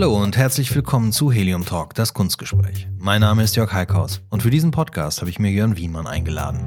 Hallo 0.00 0.16
und 0.16 0.36
herzlich 0.36 0.72
willkommen 0.76 1.10
zu 1.10 1.32
Helium 1.32 1.64
Talk, 1.66 1.92
das 1.92 2.14
Kunstgespräch. 2.14 2.86
Mein 2.98 3.20
Name 3.20 3.42
ist 3.42 3.56
Jörg 3.56 3.72
Heikhaus 3.72 4.22
und 4.30 4.44
für 4.44 4.50
diesen 4.50 4.70
Podcast 4.70 5.20
habe 5.20 5.28
ich 5.28 5.40
mir 5.40 5.50
Jörn 5.50 5.76
Wiemann 5.76 6.06
eingeladen. 6.06 6.60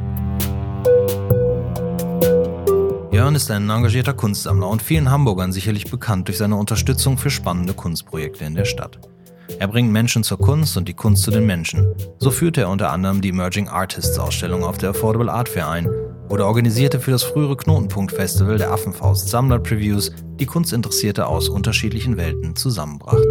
Jörn 3.09 3.33
ist 3.33 3.49
ein 3.49 3.69
engagierter 3.69 4.13
Kunstsammler 4.13 4.67
und 4.67 4.81
vielen 4.81 5.09
Hamburgern 5.09 5.53
sicherlich 5.53 5.89
bekannt 5.89 6.27
durch 6.27 6.39
seine 6.39 6.57
Unterstützung 6.57 7.17
für 7.17 7.29
spannende 7.29 7.73
Kunstprojekte 7.73 8.43
in 8.43 8.55
der 8.55 8.65
Stadt. 8.65 8.99
Er 9.59 9.69
bringt 9.69 9.93
Menschen 9.93 10.25
zur 10.25 10.37
Kunst 10.37 10.75
und 10.75 10.89
die 10.89 10.93
Kunst 10.93 11.23
zu 11.23 11.31
den 11.31 11.45
Menschen. 11.45 11.87
So 12.19 12.31
führte 12.31 12.59
er 12.59 12.69
unter 12.69 12.91
anderem 12.91 13.21
die 13.21 13.29
Emerging 13.29 13.69
Artists 13.69 14.19
Ausstellung 14.19 14.65
auf 14.65 14.77
der 14.77 14.89
Affordable 14.89 15.31
Art 15.31 15.47
Fair 15.47 15.69
ein 15.69 15.89
oder 16.31 16.47
organisierte 16.47 16.99
für 16.99 17.11
das 17.11 17.23
frühere 17.23 17.57
Knotenpunkt 17.57 18.13
Festival 18.13 18.57
der 18.57 18.71
Affenfaust 18.71 19.27
Sammler-Previews, 19.27 20.11
die 20.39 20.45
Kunstinteressierte 20.45 21.27
aus 21.27 21.49
unterschiedlichen 21.49 22.15
Welten 22.15 22.55
zusammenbrachten. 22.55 23.21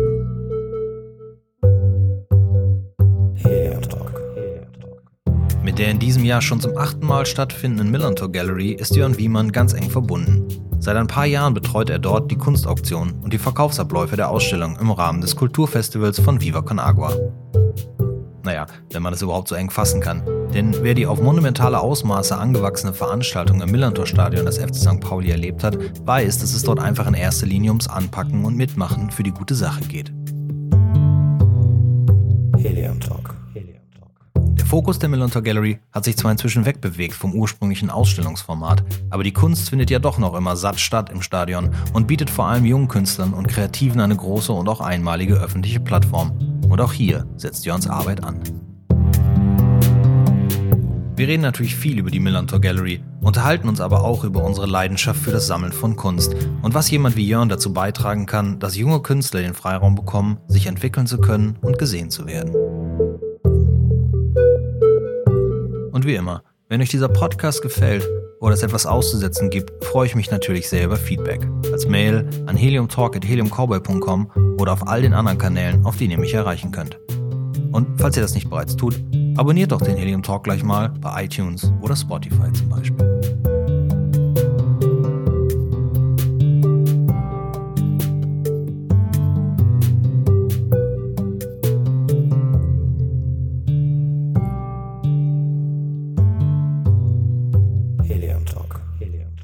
Mit 5.63 5.79
der 5.79 5.91
in 5.91 5.99
diesem 5.99 6.25
Jahr 6.25 6.43
schon 6.43 6.61
zum 6.61 6.77
achten 6.77 7.07
Mal 7.07 7.25
stattfindenden 7.25 7.91
Millantor 7.91 8.33
Gallery 8.33 8.73
ist 8.73 8.97
Jörn 8.97 9.17
Wiemann 9.17 9.53
ganz 9.53 9.73
eng 9.73 9.89
verbunden. 9.89 10.47
Seit 10.79 10.97
ein 10.97 11.07
paar 11.07 11.27
Jahren 11.27 11.55
betreut 11.55 11.91
er 11.91 11.99
dort 11.99 12.31
die 12.31 12.37
Kunstauktion 12.37 13.13
und 13.23 13.33
die 13.33 13.39
Verkaufsabläufe 13.39 14.17
der 14.17 14.31
Ausstellung 14.31 14.77
im 14.79 14.91
Rahmen 14.91 15.21
des 15.21 15.37
Kulturfestivals 15.37 16.19
von 16.21 16.41
Viva 16.41 16.63
Con 16.63 16.79
Agua. 16.79 17.15
Naja, 18.43 18.67
wenn 18.91 19.03
man 19.03 19.13
es 19.13 19.23
überhaupt 19.23 19.49
so 19.49 19.55
eng 19.55 19.71
fassen 19.71 20.01
kann. 20.01 20.23
Denn 20.55 20.75
wer 20.83 20.95
die 20.95 21.07
auf 21.07 21.21
monumentale 21.21 21.81
Ausmaße 21.81 22.37
angewachsene 22.37 22.93
Veranstaltung 22.93 23.61
im 23.61 23.71
Millantor-Stadion 23.71 24.47
des 24.47 24.59
FC 24.59 24.75
St. 24.75 25.01
Pauli 25.01 25.31
erlebt 25.31 25.63
hat, 25.63 25.79
weiß, 26.05 26.39
dass 26.39 26.55
es 26.55 26.63
dort 26.63 26.81
einfach 26.81 27.07
in 27.07 27.15
erster 27.15 27.47
Linie 27.47 27.71
ums 27.71 27.89
Anpacken 27.89 28.45
und 28.45 28.57
Mitmachen 28.57 29.11
für 29.11 29.23
die 29.23 29.31
gute 29.31 29.55
Sache 29.55 29.85
geht. 29.85 30.13
Helium 32.59 32.99
Talk. 32.99 33.35
Der 33.55 34.67
Fokus 34.67 34.99
der 34.99 35.09
Millantor 35.09 35.43
Gallery 35.43 35.79
hat 35.93 36.05
sich 36.05 36.17
zwar 36.17 36.33
inzwischen 36.33 36.67
wegbewegt 36.67 37.15
vom 37.15 37.33
ursprünglichen 37.35 37.89
Ausstellungsformat, 37.89 38.85
aber 39.09 39.23
die 39.23 39.33
Kunst 39.33 39.71
findet 39.71 39.91
ja 39.91 39.99
doch 39.99 40.19
noch 40.19 40.35
immer 40.35 40.57
satt 40.57 40.81
statt 40.81 41.11
im 41.11 41.23
Stadion 41.23 41.71
und 41.93 42.07
bietet 42.07 42.29
vor 42.29 42.47
allem 42.47 42.65
jungen 42.65 42.89
Künstlern 42.89 43.35
und 43.35 43.49
Kreativen 43.49 44.01
eine 44.01 44.17
große 44.17 44.53
und 44.53 44.69
auch 44.69 44.81
einmalige 44.81 45.35
öffentliche 45.35 45.81
Plattform. 45.81 46.33
Und 46.69 46.81
auch 46.81 46.93
hier 46.93 47.27
setzt 47.37 47.67
Jörns 47.67 47.89
Arbeit 47.89 48.23
an. 48.23 48.41
Wir 51.21 51.29
reden 51.29 51.43
natürlich 51.43 51.77
viel 51.77 51.99
über 51.99 52.11
die 52.11 52.19
Millantor 52.19 52.63
Gallery, 52.63 53.05
unterhalten 53.21 53.69
uns 53.69 53.83
aber 53.83 54.05
auch 54.05 54.25
über 54.25 54.43
unsere 54.43 54.67
Leidenschaft 54.67 55.21
für 55.21 55.33
das 55.33 55.47
Sammeln 55.47 55.71
von 55.71 55.95
Kunst 55.95 56.35
und 56.63 56.73
was 56.73 56.91
jemand 56.91 57.15
wie 57.15 57.29
Jörn 57.29 57.51
dazu 57.51 57.75
beitragen 57.75 58.25
kann, 58.25 58.59
dass 58.59 58.75
junge 58.75 59.03
Künstler 59.03 59.43
den 59.43 59.53
Freiraum 59.53 59.95
bekommen, 59.95 60.39
sich 60.49 60.65
entwickeln 60.65 61.07
zu 61.07 61.19
können 61.19 61.59
und 61.61 61.79
gesehen 61.79 62.09
zu 62.09 62.27
werden. 62.27 62.55
Und 65.93 66.07
wie 66.07 66.15
immer, 66.15 66.43
wenn 66.71 66.81
euch 66.81 66.89
dieser 66.89 67.11
Podcast 67.11 67.61
gefällt 67.61 68.09
oder 68.41 68.55
es 68.55 68.63
etwas 68.63 68.87
auszusetzen 68.87 69.51
gibt, 69.51 69.85
freue 69.85 70.07
ich 70.07 70.15
mich 70.15 70.31
natürlich 70.31 70.71
sehr 70.71 70.87
über 70.87 70.97
Feedback. 70.97 71.47
Als 71.71 71.87
Mail 71.87 72.27
an 72.47 72.57
heliumtalk.heliumcowboy.com 72.57 74.57
oder 74.59 74.73
auf 74.73 74.89
all 74.89 75.03
den 75.03 75.13
anderen 75.13 75.37
Kanälen, 75.37 75.85
auf 75.85 75.99
denen 75.99 76.13
ihr 76.13 76.19
mich 76.19 76.33
erreichen 76.33 76.73
könnt. 76.73 76.99
Und 77.73 78.01
falls 78.01 78.17
ihr 78.17 78.23
das 78.23 78.35
nicht 78.35 78.51
bereits 78.51 78.77
tut, 78.77 79.01
abonniert 79.37 79.73
doch 79.73 79.81
den 79.81 79.97
Helium 79.97 80.23
Talk 80.23 80.45
gleich 80.45 80.63
mal 80.63 80.89
bei 80.89 81.25
iTunes 81.25 81.73
oder 81.81 81.97
Spotify 81.97 82.53
zum 82.53 82.69
Beispiel. 82.69 83.21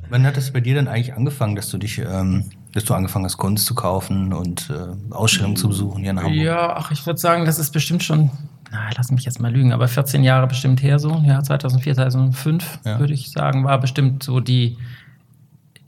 Wann 0.08 0.24
hat 0.24 0.38
es 0.38 0.50
bei 0.50 0.60
dir 0.60 0.74
denn 0.74 0.88
eigentlich 0.88 1.12
angefangen, 1.12 1.56
dass 1.56 1.68
du 1.68 1.76
dich, 1.76 1.98
ähm, 1.98 2.44
dass 2.76 2.84
du 2.84 2.92
angefangen 2.92 3.24
hast, 3.24 3.38
Kunst 3.38 3.64
zu 3.64 3.74
kaufen 3.74 4.34
und 4.34 4.70
äh, 4.70 5.12
Ausstellungen 5.14 5.56
zu 5.56 5.68
besuchen 5.68 6.02
hier 6.02 6.10
in 6.10 6.18
Hamburg? 6.18 6.34
Ja, 6.34 6.76
ach, 6.76 6.90
ich 6.90 7.06
würde 7.06 7.18
sagen, 7.18 7.46
das 7.46 7.58
ist 7.58 7.70
bestimmt 7.70 8.04
schon, 8.04 8.30
na, 8.70 8.90
lass 8.94 9.10
mich 9.10 9.24
jetzt 9.24 9.40
mal 9.40 9.50
lügen, 9.50 9.72
aber 9.72 9.88
14 9.88 10.22
Jahre 10.22 10.46
bestimmt 10.46 10.82
her 10.82 10.98
so. 10.98 11.22
Ja, 11.24 11.42
2004, 11.42 11.94
2005 11.94 12.80
ja. 12.84 12.98
würde 12.98 13.14
ich 13.14 13.30
sagen, 13.30 13.64
war 13.64 13.80
bestimmt 13.80 14.22
so 14.22 14.40
die 14.40 14.76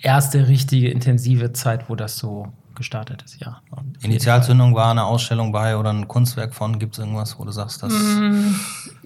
erste 0.01 0.49
richtige 0.49 0.89
intensive 0.89 1.53
Zeit, 1.53 1.91
wo 1.91 1.95
das 1.95 2.17
so 2.17 2.53
gestartet 2.79 3.23
ist, 3.23 3.41
ja. 3.41 3.61
Initialzündung 4.01 4.75
war 4.75 4.91
eine 4.91 5.05
Ausstellung 5.05 5.53
bei 5.53 5.77
oder 5.77 5.93
ein 5.93 6.09
Kunstwerk 6.09 6.55
von, 6.55 6.79
gibt 6.79 6.95
es 6.95 6.99
irgendwas, 7.01 7.39
wo 7.39 7.45
du 7.45 7.51
sagst, 7.51 7.83
das. 7.83 7.93
Mm, 7.93 8.55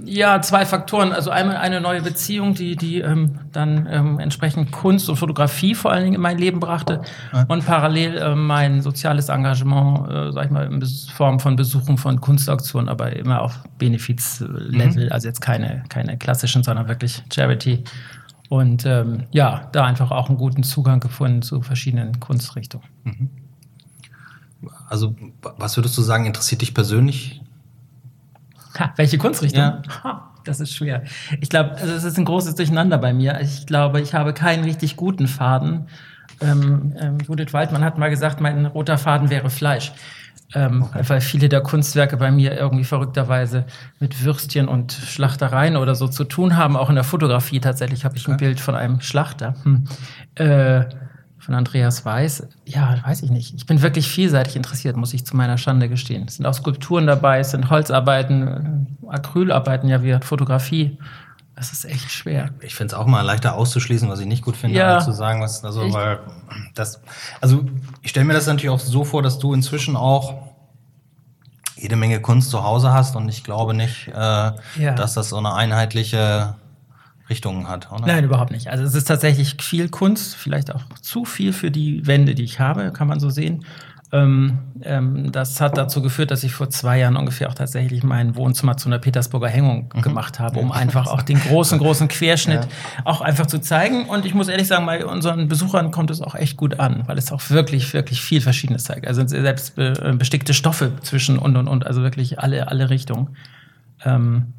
ja, 0.05 0.41
zwei 0.41 0.65
Faktoren. 0.65 1.13
Also 1.13 1.31
einmal 1.31 1.57
eine 1.57 1.81
neue 1.81 2.03
Beziehung, 2.03 2.55
die, 2.55 2.77
die 2.77 3.01
ähm, 3.01 3.41
dann 3.51 3.89
ähm, 3.91 4.21
entsprechend 4.21 4.71
Kunst 4.71 5.09
und 5.09 5.17
Fotografie 5.17 5.75
vor 5.75 5.91
allen 5.91 6.05
Dingen 6.05 6.15
in 6.15 6.21
mein 6.21 6.39
Leben 6.39 6.61
brachte 6.61 7.03
ja. 7.33 7.45
und 7.49 7.67
parallel 7.67 8.19
äh, 8.19 8.35
mein 8.37 8.83
soziales 8.83 9.29
Engagement, 9.29 10.09
äh, 10.09 10.33
sag 10.33 10.45
ich 10.45 10.51
mal, 10.51 10.67
in 10.67 10.83
Form 11.15 11.41
von 11.41 11.57
Besuchen 11.57 11.99
von 11.99 12.21
Kunstauktionen, 12.21 12.89
aber 12.89 13.17
immer 13.17 13.43
auf 13.43 13.59
Benefizlevel, 13.79 15.07
mhm. 15.07 15.13
also 15.13 15.27
jetzt 15.27 15.41
keine, 15.41 15.83
keine 15.89 16.19
klassischen, 16.19 16.63
sondern 16.63 16.87
wirklich 16.87 17.23
Charity. 17.33 17.83
Und 18.53 18.85
ähm, 18.85 19.25
ja, 19.31 19.71
da 19.73 19.87
einfach 19.87 20.11
auch 20.11 20.29
einen 20.29 20.37
guten 20.37 20.63
Zugang 20.63 21.01
gefunden 21.01 21.41
zu 21.41 21.63
verschiedenen 21.63 22.21
Kunstrichtungen. 22.21 22.87
Mhm. 23.05 23.31
Also, 24.93 25.17
was 25.41 25.79
würdest 25.79 25.97
du 25.97 26.03
sagen, 26.03 26.27
interessiert 26.27 26.61
dich 26.61 26.75
persönlich? 26.75 27.41
Ha, 28.79 28.93
welche 28.97 29.17
Kunstrichtung? 29.17 29.63
Ja. 29.63 29.83
Ha, 30.05 30.31
das 30.45 30.61
ist 30.61 30.75
schwer. 30.75 31.05
Ich 31.41 31.49
glaube, 31.49 31.71
also 31.77 31.95
es 31.95 32.05
ist 32.05 32.19
ein 32.19 32.27
großes 32.27 32.57
Durcheinander 32.57 32.99
bei 32.99 33.15
mir. 33.15 33.41
Ich 33.41 33.65
glaube, 33.65 34.03
ich 34.03 34.13
habe 34.13 34.35
keinen 34.35 34.65
richtig 34.65 34.97
guten 34.97 35.29
Faden. 35.29 35.87
Ähm, 36.43 36.95
ähm, 37.01 37.17
Judith 37.27 37.55
Waldmann 37.55 37.83
hat 37.83 37.97
mal 37.97 38.11
gesagt, 38.11 38.43
mein 38.43 38.67
roter 38.67 38.99
Faden 38.99 39.31
wäre 39.31 39.49
Fleisch. 39.49 39.93
Ähm, 40.53 40.83
okay. 40.83 41.05
Weil 41.07 41.23
viele 41.23 41.49
der 41.49 41.63
Kunstwerke 41.63 42.19
bei 42.19 42.31
mir 42.31 42.55
irgendwie 42.55 42.85
verrückterweise 42.85 43.65
mit 43.99 44.23
Würstchen 44.23 44.69
und 44.69 44.93
Schlachtereien 44.93 45.79
oder 45.79 45.95
so 45.95 46.07
zu 46.07 46.25
tun 46.25 46.59
haben. 46.59 46.77
Auch 46.77 46.91
in 46.91 46.97
der 46.97 47.05
Fotografie 47.05 47.61
tatsächlich 47.61 48.05
habe 48.05 48.19
ich 48.19 48.25
okay. 48.25 48.33
ein 48.33 48.37
Bild 48.37 48.61
von 48.61 48.75
einem 48.75 49.01
Schlachter. 49.01 49.55
Hm. 49.63 49.85
Äh, 50.35 50.85
von 51.43 51.55
Andreas 51.55 52.05
Weiß. 52.05 52.47
Ja, 52.67 52.99
weiß 53.05 53.23
ich 53.23 53.31
nicht. 53.31 53.55
Ich 53.55 53.67
bin 53.67 53.83
wirklich 53.83 54.09
vielseitig 54.09 54.55
interessiert, 54.55 54.97
muss 54.97 55.13
ich 55.13 55.27
zu 55.27 55.37
meiner 55.37 55.59
Schande 55.59 55.89
gestehen. 55.89 56.25
Es 56.29 56.37
sind 56.37 56.47
auch 56.47 56.55
Skulpturen 56.55 57.07
dabei, 57.07 57.41
es 57.41 57.51
sind 57.51 57.69
Holzarbeiten, 57.69 58.87
äh, 59.03 59.09
Acrylarbeiten, 59.09 59.89
ja, 59.89 60.05
wie 60.05 60.17
Fotografie. 60.23 60.99
Das 61.57 61.73
ist 61.73 61.85
echt 61.85 62.13
schwer. 62.13 62.51
Ich 62.61 62.77
finde 62.77 62.95
es 62.95 62.99
auch 62.99 63.07
mal 63.07 63.23
leichter 63.23 63.55
auszuschließen, 63.55 64.09
was 64.09 64.21
ich 64.21 64.27
nicht 64.27 64.45
gut 64.45 64.57
finde, 64.57 64.79
ja. 64.79 64.95
als 64.95 65.05
zu 65.05 65.13
sagen, 65.13 65.43
was, 65.43 65.65
also, 65.65 65.93
weil 65.93 66.21
das, 66.75 67.01
also 67.41 67.65
ich 68.03 68.11
stelle 68.11 68.25
mir 68.25 68.35
das 68.35 68.47
natürlich 68.47 68.71
auch 68.71 68.81
so 68.81 69.05
vor, 69.05 69.23
dass 69.23 69.39
du 69.41 69.53
inzwischen 69.53 69.97
auch 69.97 70.53
jede 71.77 71.97
Menge 71.97 72.21
Kunst 72.21 72.51
zu 72.51 72.63
Hause 72.63 72.93
hast 72.93 73.17
und 73.17 73.29
ich 73.29 73.43
glaube 73.43 73.75
nicht, 73.75 74.09
äh, 74.09 74.13
ja. 74.13 74.55
dass 74.97 75.15
das 75.15 75.31
so 75.31 75.37
eine 75.37 75.55
einheitliche 75.55 76.55
Richtungen 77.33 77.67
hat, 77.69 77.91
oder? 77.91 78.07
Nein, 78.07 78.25
überhaupt 78.25 78.53
nicht. 78.53 78.69
Also 78.69 78.85
es 78.85 78.95
ist 78.95 79.09
tatsächlich 79.09 79.57
viel 79.61 79.89
Kunst, 79.89 80.37
vielleicht 80.37 80.75
auch 80.75 80.83
zu 81.01 81.25
viel 81.25 81.55
für 81.55 81.71
die 81.71 82.07
Wände, 82.07 82.35
die 82.35 82.45
ich 82.45 82.61
habe, 82.61 82.93
kann 82.93 83.09
man 83.09 83.21
so 83.21 83.31
sehen. 83.31 83.65
Ähm, 84.15 84.59
ähm, 84.83 85.33
das 85.33 85.59
hat 85.63 85.79
dazu 85.79 86.03
geführt, 86.03 86.31
dass 86.31 86.45
ich 86.45 86.53
vor 86.53 86.69
zwei 86.69 86.99
Jahren 86.99 87.17
ungefähr 87.17 87.49
auch 87.49 87.55
tatsächlich 87.55 88.03
mein 88.03 88.37
Wohnzimmer 88.37 88.77
zu 88.77 88.91
einer 88.91 88.99
Petersburger 88.99 89.49
Hängung 89.49 89.91
mhm. 89.95 90.03
gemacht 90.03 90.39
habe, 90.39 90.59
um 90.61 90.71
einfach 90.71 91.07
auch 91.07 91.23
den 91.23 91.41
großen, 91.41 91.79
großen 91.79 92.09
Querschnitt 92.09 92.65
ja. 92.65 93.03
auch 93.07 93.23
einfach 93.23 93.47
zu 93.47 93.59
zeigen. 93.59 94.05
Und 94.05 94.27
ich 94.27 94.35
muss 94.35 94.49
ehrlich 94.49 94.69
sagen, 94.69 94.85
bei 94.85 95.07
unseren 95.07 95.49
Besuchern 95.49 95.91
kommt 95.93 96.11
es 96.11 96.21
auch 96.21 96.35
echt 96.35 96.59
gut 96.59 96.79
an, 96.79 97.05
weil 97.07 97.17
es 97.17 97.33
auch 97.33 97.41
wirklich, 97.49 97.95
wirklich 97.95 98.21
viel 98.21 98.43
Verschiedenes 98.43 98.85
zeigt. 98.85 99.09
Also 99.09 99.27
selbst 99.27 99.79
äh, 99.79 100.15
bestickte 100.19 100.53
Stoffe 100.53 100.93
zwischen 101.01 101.39
und 101.39 101.57
und 101.57 101.67
und, 101.67 101.87
also 101.87 102.03
wirklich 102.03 102.39
alle, 102.39 102.69
alle 102.69 102.91
Richtungen. 102.91 103.35
Ähm, 104.05 104.53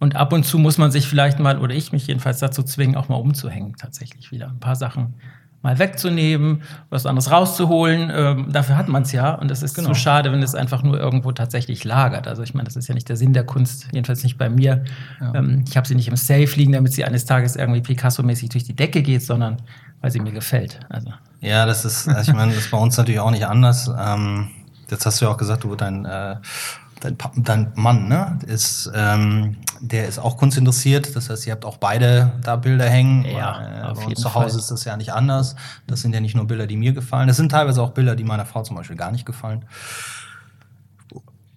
und 0.00 0.16
ab 0.16 0.32
und 0.32 0.44
zu 0.44 0.58
muss 0.58 0.78
man 0.78 0.90
sich 0.90 1.06
vielleicht 1.06 1.38
mal, 1.38 1.58
oder 1.58 1.74
ich 1.74 1.92
mich 1.92 2.06
jedenfalls 2.06 2.38
dazu 2.40 2.62
zwingen, 2.62 2.96
auch 2.96 3.08
mal 3.08 3.16
umzuhängen, 3.16 3.76
tatsächlich 3.76 4.32
wieder. 4.32 4.48
Ein 4.48 4.58
paar 4.58 4.76
Sachen 4.76 5.14
mal 5.62 5.78
wegzunehmen, 5.78 6.62
was 6.88 7.04
anderes 7.04 7.30
rauszuholen. 7.30 8.10
Ähm, 8.12 8.50
dafür 8.50 8.78
hat 8.78 8.88
man 8.88 9.02
es 9.02 9.12
ja. 9.12 9.34
Und 9.34 9.50
es 9.50 9.62
ist 9.62 9.74
genau. 9.74 9.88
zu 9.88 9.94
schade, 9.94 10.32
wenn 10.32 10.42
es 10.42 10.54
einfach 10.54 10.82
nur 10.82 10.98
irgendwo 10.98 11.32
tatsächlich 11.32 11.84
lagert. 11.84 12.26
Also 12.26 12.42
ich 12.42 12.54
meine, 12.54 12.64
das 12.64 12.76
ist 12.76 12.88
ja 12.88 12.94
nicht 12.94 13.08
der 13.10 13.16
Sinn 13.16 13.34
der 13.34 13.44
Kunst, 13.44 13.88
jedenfalls 13.92 14.22
nicht 14.22 14.38
bei 14.38 14.48
mir. 14.48 14.84
Ja. 15.20 15.34
Ähm, 15.34 15.64
ich 15.68 15.76
habe 15.76 15.86
sie 15.86 15.94
nicht 15.94 16.08
im 16.08 16.16
Safe 16.16 16.50
liegen, 16.56 16.72
damit 16.72 16.94
sie 16.94 17.04
eines 17.04 17.26
Tages 17.26 17.56
irgendwie 17.56 17.82
Picasso-mäßig 17.82 18.48
durch 18.48 18.64
die 18.64 18.74
Decke 18.74 19.02
geht, 19.02 19.22
sondern 19.22 19.58
weil 20.00 20.10
sie 20.10 20.20
mir 20.20 20.32
gefällt. 20.32 20.80
Also. 20.88 21.12
Ja, 21.40 21.66
das 21.66 21.84
ist, 21.84 22.08
also 22.08 22.30
ich 22.30 22.36
meine, 22.36 22.52
das 22.54 22.64
ist 22.64 22.70
bei 22.70 22.78
uns 22.78 22.96
natürlich 22.96 23.20
auch 23.20 23.30
nicht 23.30 23.46
anders. 23.46 23.90
Ähm, 23.98 24.48
jetzt 24.88 25.04
hast 25.04 25.20
du 25.20 25.26
ja 25.26 25.30
auch 25.30 25.36
gesagt, 25.36 25.64
du 25.64 25.76
dein 25.76 26.06
äh, 26.06 26.36
dein, 27.00 27.16
dein 27.36 27.72
Mann, 27.74 28.08
ne, 28.08 28.38
ist, 28.46 28.90
ähm, 28.94 29.56
der 29.80 30.06
ist 30.06 30.18
auch 30.18 30.36
kunstinteressiert. 30.36 31.16
Das 31.16 31.30
heißt, 31.30 31.46
ihr 31.46 31.52
habt 31.52 31.64
auch 31.64 31.78
beide 31.78 32.32
da 32.42 32.56
Bilder 32.56 32.88
hängen. 32.88 33.24
Ja, 33.24 33.90
äh, 33.90 33.94
bei 33.94 34.04
uns 34.04 34.20
zu 34.20 34.34
Hause 34.34 34.50
Fall. 34.50 34.58
ist 34.58 34.70
das 34.70 34.84
ja 34.84 34.96
nicht 34.96 35.12
anders. 35.12 35.56
Das 35.86 36.00
sind 36.00 36.14
ja 36.14 36.20
nicht 36.20 36.36
nur 36.36 36.46
Bilder, 36.46 36.66
die 36.66 36.76
mir 36.76 36.92
gefallen. 36.92 37.28
Das 37.28 37.36
sind 37.36 37.50
teilweise 37.50 37.82
auch 37.82 37.90
Bilder, 37.90 38.16
die 38.16 38.24
meiner 38.24 38.46
Frau 38.46 38.62
zum 38.62 38.76
Beispiel 38.76 38.96
gar 38.96 39.10
nicht 39.10 39.26
gefallen. 39.26 39.64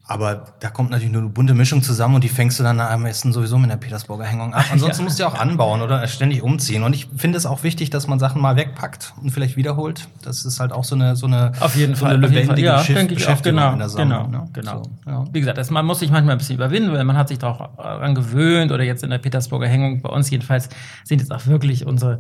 Aber 0.06 0.54
da 0.60 0.70
kommt 0.70 0.90
natürlich 0.90 1.14
nur 1.14 1.22
eine 1.22 1.32
bunte 1.32 1.54
Mischung 1.54 1.82
zusammen 1.82 2.16
und 2.16 2.26
die 2.26 2.30
fängst 2.30 2.60
du 2.60 2.64
dann 2.64 2.78
am 2.82 3.04
besten 3.04 3.32
sowieso 3.32 3.58
mit 3.58 3.72
der 3.72 3.78
Petersburger 3.78 4.26
Hängung 4.26 4.54
ab. 4.54 4.66
Ansonsten 4.72 5.02
ja. 5.02 5.04
musst 5.06 5.20
du 5.20 5.24
ja 5.24 5.30
auch 5.30 5.40
anbauen 5.40 5.82
oder 5.82 6.06
ständig 6.08 6.44
umziehen. 6.44 6.84
Und 6.84 6.94
ich 6.94 7.08
finde 7.16 7.38
es 7.38 7.46
auch 7.46 7.64
wichtig, 7.64 7.90
dass 7.90 8.08
man 8.08 8.20
Sachen 8.20 8.42
mal 8.42 8.58
wegpackt 8.58 9.14
und 9.22 9.32
vielleicht 9.32 9.56
wiederholt. 9.56 10.10
Das 10.22 10.44
ist 10.44 10.60
halt 10.60 10.74
auch 10.74 10.84
so 10.84 10.96
eine, 10.96 11.16
so 11.16 11.26
eine, 11.26 11.54
auf 11.62 11.78
jeden 11.78 11.96
so 11.96 12.06
Fall, 12.06 12.16
eine 12.16 12.28
lebendige 12.28 12.68
ja, 12.68 12.84
denke 12.84 13.14
ich 13.14 13.26
auch, 13.30 13.42
genau, 13.42 13.72
in 13.72 13.80
der 13.80 13.88
Sammlung. 13.88 14.26
Genau, 14.26 14.44
ne? 14.44 14.50
genau. 14.52 14.84
So, 14.84 15.10
ja. 15.10 15.26
Wie 15.32 15.40
gesagt, 15.40 15.58
das, 15.58 15.70
man 15.70 15.86
muss 15.86 16.00
sich 16.00 16.12
manchmal 16.12 16.36
ein 16.36 16.38
bisschen 16.38 16.58
überwinden, 16.58 16.92
weil 16.92 17.06
man 17.06 17.16
hat 17.16 17.30
sich 17.30 17.40
darauf 17.40 17.70
daran 17.78 18.14
gewöhnt 18.14 18.74
oder 18.74 18.84
jetzt 18.84 19.04
in 19.04 19.10
der 19.10 19.20
Petersburger 19.20 19.68
Hängung, 19.68 20.02
bei 20.02 20.10
uns 20.10 20.30
jedenfalls, 20.30 20.68
sind 21.06 21.22
jetzt 21.22 21.32
auch 21.32 21.48
wirklich 21.48 21.86
unsere 21.86 22.20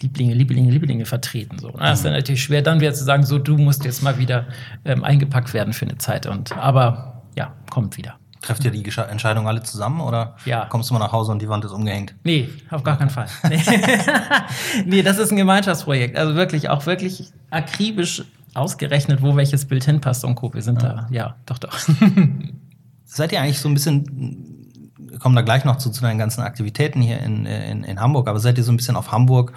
Lieblinge, 0.00 0.34
Lieblinge, 0.34 0.70
Lieblinge 0.70 1.06
vertreten. 1.06 1.58
So. 1.58 1.70
Das 1.70 1.98
ist 1.98 2.04
dann 2.04 2.12
natürlich 2.12 2.42
schwer, 2.42 2.62
dann 2.62 2.80
wieder 2.80 2.94
zu 2.94 3.02
sagen, 3.02 3.24
so, 3.24 3.38
du 3.38 3.56
musst 3.56 3.84
jetzt 3.84 4.02
mal 4.02 4.16
wieder 4.18 4.46
ähm, 4.84 5.02
eingepackt 5.02 5.54
werden 5.54 5.72
für 5.72 5.86
eine 5.86 5.98
Zeit. 5.98 6.26
Und, 6.26 6.56
aber 6.56 7.15
ja, 7.36 7.52
kommt 7.70 7.96
wieder. 7.96 8.14
Trefft 8.42 8.64
ihr 8.64 8.70
die 8.70 8.84
Entscheidungen 8.84 9.46
alle 9.48 9.62
zusammen 9.62 10.00
oder 10.00 10.36
Ja. 10.44 10.66
kommst 10.66 10.90
du 10.90 10.94
mal 10.94 11.00
nach 11.00 11.12
Hause 11.12 11.32
und 11.32 11.40
die 11.42 11.48
Wand 11.48 11.64
ist 11.64 11.72
umgehängt? 11.72 12.14
Nee, 12.22 12.48
auf 12.70 12.82
gar 12.82 12.96
keinen 12.98 13.10
Fall. 13.10 13.26
Nee. 13.48 13.60
nee, 14.86 15.02
das 15.02 15.18
ist 15.18 15.30
ein 15.32 15.36
Gemeinschaftsprojekt. 15.36 16.16
Also 16.16 16.34
wirklich, 16.34 16.68
auch 16.68 16.86
wirklich 16.86 17.30
akribisch 17.50 18.24
ausgerechnet, 18.54 19.22
wo 19.22 19.36
welches 19.36 19.64
Bild 19.66 19.84
hinpasst 19.84 20.24
und 20.24 20.34
Co. 20.34 20.52
Wir 20.54 20.62
sind 20.62 20.82
da, 20.82 21.06
ja, 21.10 21.36
doch, 21.46 21.58
doch. 21.58 21.76
Seid 23.04 23.32
ihr 23.32 23.40
eigentlich 23.40 23.58
so 23.58 23.68
ein 23.68 23.74
bisschen, 23.74 24.92
wir 24.98 25.18
kommen 25.18 25.34
da 25.36 25.42
gleich 25.42 25.64
noch 25.64 25.76
zu, 25.76 25.90
zu 25.90 26.02
deinen 26.02 26.18
ganzen 26.18 26.42
Aktivitäten 26.42 27.00
hier 27.00 27.20
in, 27.20 27.46
in, 27.46 27.84
in 27.84 28.00
Hamburg, 28.00 28.28
aber 28.28 28.38
seid 28.40 28.58
ihr 28.58 28.64
so 28.64 28.72
ein 28.72 28.76
bisschen 28.76 28.96
auf 28.96 29.12
Hamburg 29.12 29.52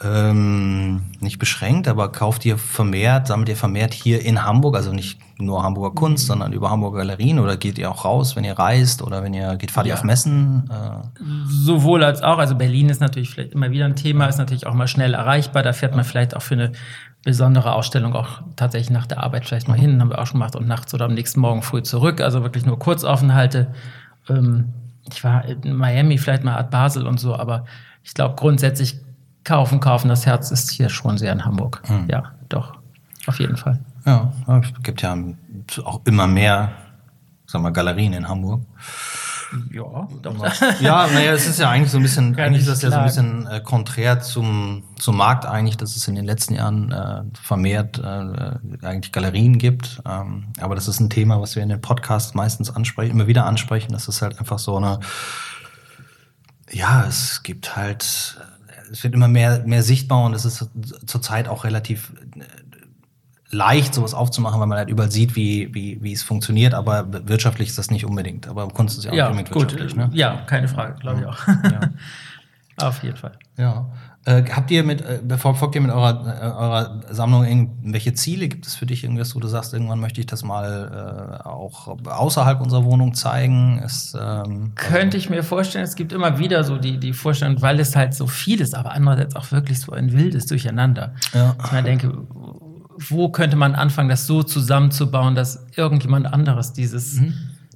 ähm, 0.00 1.02
nicht 1.20 1.38
beschränkt, 1.38 1.88
aber 1.88 2.12
kauft 2.12 2.44
ihr 2.44 2.56
vermehrt, 2.56 3.26
sammelt 3.26 3.48
ihr 3.48 3.56
vermehrt 3.56 3.92
hier 3.92 4.24
in 4.24 4.44
Hamburg, 4.44 4.76
also 4.76 4.92
nicht 4.92 5.18
nur 5.38 5.62
Hamburger 5.62 5.94
Kunst, 5.94 6.26
sondern 6.26 6.52
über 6.52 6.70
Hamburger 6.70 6.98
Galerien 6.98 7.38
oder 7.40 7.56
geht 7.56 7.78
ihr 7.78 7.90
auch 7.90 8.04
raus, 8.04 8.36
wenn 8.36 8.44
ihr 8.44 8.58
reist 8.58 9.02
oder 9.02 9.22
wenn 9.22 9.34
ihr 9.34 9.56
geht, 9.56 9.70
fahrt 9.70 9.86
ihr 9.86 9.90
Ja. 9.90 9.96
auf 9.96 10.04
Messen? 10.04 10.70
Äh, 10.70 11.22
Sowohl 11.46 12.04
als 12.04 12.22
auch. 12.22 12.38
Also 12.38 12.54
Berlin 12.54 12.88
ist 12.88 13.00
natürlich 13.00 13.30
vielleicht 13.30 13.52
immer 13.52 13.70
wieder 13.70 13.86
ein 13.86 13.96
Thema, 13.96 14.26
ist 14.26 14.38
natürlich 14.38 14.66
auch 14.66 14.74
mal 14.74 14.88
schnell 14.88 15.14
erreichbar. 15.14 15.62
Da 15.62 15.72
fährt 15.72 15.94
man 15.96 16.04
vielleicht 16.04 16.36
auch 16.36 16.42
für 16.42 16.54
eine 16.54 16.72
besondere 17.24 17.72
Ausstellung 17.74 18.14
auch 18.14 18.42
tatsächlich 18.56 18.90
nach 18.90 19.06
der 19.06 19.22
Arbeit 19.22 19.46
vielleicht 19.46 19.68
mal 19.68 19.78
hin, 19.78 20.00
haben 20.00 20.10
wir 20.10 20.20
auch 20.20 20.26
schon 20.26 20.38
gemacht 20.40 20.54
und 20.56 20.66
nachts 20.68 20.94
oder 20.94 21.04
am 21.06 21.14
nächsten 21.14 21.40
Morgen 21.40 21.62
früh 21.62 21.82
zurück. 21.82 22.20
Also 22.20 22.42
wirklich 22.42 22.66
nur 22.66 22.78
Kurzaufenthalte. 22.78 23.72
Ähm, 24.28 24.66
ich 25.12 25.24
war 25.24 25.44
in 25.44 25.74
Miami, 25.74 26.18
vielleicht 26.18 26.44
mal 26.44 26.56
Art 26.56 26.70
Basel 26.70 27.06
und 27.06 27.18
so, 27.18 27.34
aber 27.34 27.64
ich 28.04 28.14
glaube 28.14 28.34
grundsätzlich 28.36 29.00
kaufen, 29.48 29.80
kaufen. 29.80 30.08
Das 30.08 30.26
Herz 30.26 30.50
ist 30.50 30.70
hier 30.70 30.90
schon 30.90 31.18
sehr 31.18 31.32
in 31.32 31.44
Hamburg. 31.44 31.82
Ja, 32.08 32.32
doch. 32.48 32.74
Auf 33.26 33.40
jeden 33.40 33.56
Fall. 33.56 33.80
ja, 34.06 34.32
es 34.60 34.72
gibt 34.82 35.02
ja 35.02 35.16
auch 35.84 36.00
immer 36.04 36.26
mehr, 36.26 36.72
sag 37.46 37.62
mal, 37.62 37.70
Galerien 37.70 38.12
in 38.12 38.28
Hamburg. 38.28 38.62
Ja, 39.72 40.06
doch. 40.22 40.34
Ja, 40.80 41.06
naja, 41.06 41.32
es 41.32 41.46
ist 41.46 41.58
ja 41.58 41.70
eigentlich 41.70 41.90
so 41.90 41.96
ein 41.96 42.02
bisschen, 42.02 42.36
Kann 42.36 42.46
eigentlich 42.46 42.62
ist 42.62 42.68
das 42.68 42.82
ja 42.82 42.90
so 42.90 42.96
ein 42.96 43.04
bisschen 43.04 43.46
äh, 43.46 43.60
konträr 43.60 44.20
zum, 44.20 44.84
zum 44.96 45.16
Markt 45.16 45.46
eigentlich, 45.46 45.76
dass 45.76 45.96
es 45.96 46.06
in 46.06 46.14
den 46.14 46.26
letzten 46.26 46.54
Jahren 46.54 46.92
äh, 46.92 47.22
vermehrt 47.40 47.98
äh, 47.98 48.84
eigentlich 48.84 49.12
Galerien 49.12 49.58
gibt. 49.58 50.02
Ähm, 50.06 50.48
aber 50.60 50.74
das 50.74 50.88
ist 50.88 51.00
ein 51.00 51.08
Thema, 51.08 51.40
was 51.40 51.56
wir 51.56 51.62
in 51.62 51.70
den 51.70 51.80
Podcasts 51.80 52.34
meistens 52.34 52.70
ansprechen, 52.70 53.12
immer 53.12 53.26
wieder 53.26 53.46
ansprechen. 53.46 53.92
Das 53.92 54.08
ist 54.08 54.20
halt 54.20 54.38
einfach 54.38 54.58
so 54.58 54.76
eine, 54.76 55.00
ja, 56.70 57.04
es 57.06 57.42
gibt 57.42 57.76
halt, 57.76 58.38
es 58.90 59.02
wird 59.04 59.14
immer 59.14 59.28
mehr, 59.28 59.62
mehr 59.66 59.82
sichtbar 59.82 60.24
und 60.24 60.34
es 60.34 60.44
ist 60.44 60.68
zurzeit 61.06 61.48
auch 61.48 61.64
relativ 61.64 62.12
äh, 62.36 62.42
leicht, 63.50 63.94
sowas 63.94 64.14
aufzumachen, 64.14 64.60
weil 64.60 64.66
man 64.66 64.78
halt 64.78 64.90
überall 64.90 65.10
sieht, 65.10 65.34
wie, 65.36 65.72
wie, 65.74 66.02
wie 66.02 66.12
es 66.12 66.22
funktioniert, 66.22 66.74
aber 66.74 67.06
wirtschaftlich 67.28 67.68
ist 67.68 67.78
das 67.78 67.90
nicht 67.90 68.04
unbedingt. 68.04 68.46
Aber 68.46 68.68
Kunst 68.68 68.98
ist 68.98 69.04
ja 69.04 69.10
auch 69.12 69.16
Ja, 69.16 69.30
nicht 69.30 69.38
unbedingt 69.50 69.52
gut. 69.54 69.62
wirtschaftlich, 69.80 69.96
ne? 69.96 70.10
Ja, 70.12 70.42
keine 70.46 70.68
Frage, 70.68 70.96
glaube 71.00 71.20
ich 71.20 71.26
auch. 71.26 71.38
Auf 72.76 73.02
jeden 73.02 73.16
Fall. 73.16 73.32
Ja. 73.56 73.90
Äh, 74.28 74.44
habt 74.54 74.70
ihr 74.70 74.84
mit, 74.84 75.00
äh, 75.00 75.38
verfolgt 75.38 75.74
ihr 75.74 75.80
mit 75.80 75.90
eurer, 75.90 76.20
äh, 76.26 76.44
eurer 76.44 77.00
Sammlung 77.08 77.46
irgendwelche 77.46 78.12
Ziele? 78.12 78.48
Gibt 78.48 78.66
es 78.66 78.74
für 78.74 78.84
dich 78.84 79.02
irgendwas, 79.02 79.34
wo 79.34 79.40
du 79.40 79.48
sagst, 79.48 79.72
irgendwann 79.72 80.00
möchte 80.00 80.20
ich 80.20 80.26
das 80.26 80.44
mal 80.44 81.40
äh, 81.42 81.48
auch 81.48 81.96
außerhalb 82.06 82.60
unserer 82.60 82.84
Wohnung 82.84 83.14
zeigen? 83.14 83.78
Ist, 83.78 84.14
ähm, 84.20 84.72
Könnte 84.74 85.16
ich 85.16 85.30
mir 85.30 85.42
vorstellen, 85.42 85.84
es 85.84 85.96
gibt 85.96 86.12
immer 86.12 86.38
wieder 86.38 86.62
so 86.62 86.76
die, 86.76 87.00
die 87.00 87.14
Vorstellung, 87.14 87.62
weil 87.62 87.80
es 87.80 87.96
halt 87.96 88.12
so 88.12 88.26
viel 88.26 88.60
ist, 88.60 88.74
aber 88.74 88.92
andererseits 88.92 89.34
auch 89.34 89.50
wirklich 89.50 89.80
so 89.80 89.92
ein 89.92 90.12
wildes 90.12 90.44
Durcheinander. 90.44 91.14
Ja. 91.32 91.56
Ich 91.64 91.72
mir 91.72 91.82
denke, 91.82 92.12
wo 92.98 93.30
könnte 93.30 93.56
man 93.56 93.74
anfangen, 93.74 94.10
das 94.10 94.26
so 94.26 94.42
zusammenzubauen, 94.42 95.36
dass 95.36 95.64
irgendjemand 95.74 96.26
anderes 96.26 96.74
dieses 96.74 97.18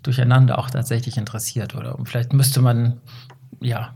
Durcheinander 0.02 0.58
auch 0.58 0.69
tatsächlich 0.69 1.16
interessiert? 1.16 1.75
Oder 1.75 1.96
vielleicht 2.04 2.34
müsste 2.34 2.60
man, 2.60 3.00
ja, 3.62 3.94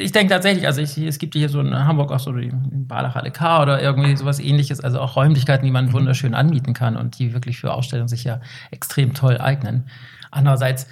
ich 0.00 0.12
denke 0.12 0.32
tatsächlich, 0.32 0.66
also 0.66 0.80
ich, 0.80 0.98
es 0.98 1.18
gibt 1.18 1.34
hier 1.34 1.48
so 1.48 1.60
in 1.60 1.74
Hamburg 1.74 2.12
auch 2.12 2.20
so 2.20 2.32
die 2.32 2.52
Baderhalle 2.52 3.30
K 3.30 3.62
oder 3.62 3.80
irgendwie 3.80 4.16
sowas 4.16 4.38
ähnliches, 4.38 4.80
also 4.80 5.00
auch 5.00 5.16
Räumlichkeiten, 5.16 5.64
die 5.64 5.70
man 5.70 5.92
wunderschön 5.92 6.34
anmieten 6.34 6.74
kann 6.74 6.96
und 6.96 7.18
die 7.18 7.32
wirklich 7.32 7.58
für 7.58 7.72
Ausstellungen 7.72 8.08
sich 8.08 8.24
ja 8.24 8.40
extrem 8.70 9.14
toll 9.14 9.38
eignen. 9.38 9.84
Andererseits, 10.30 10.86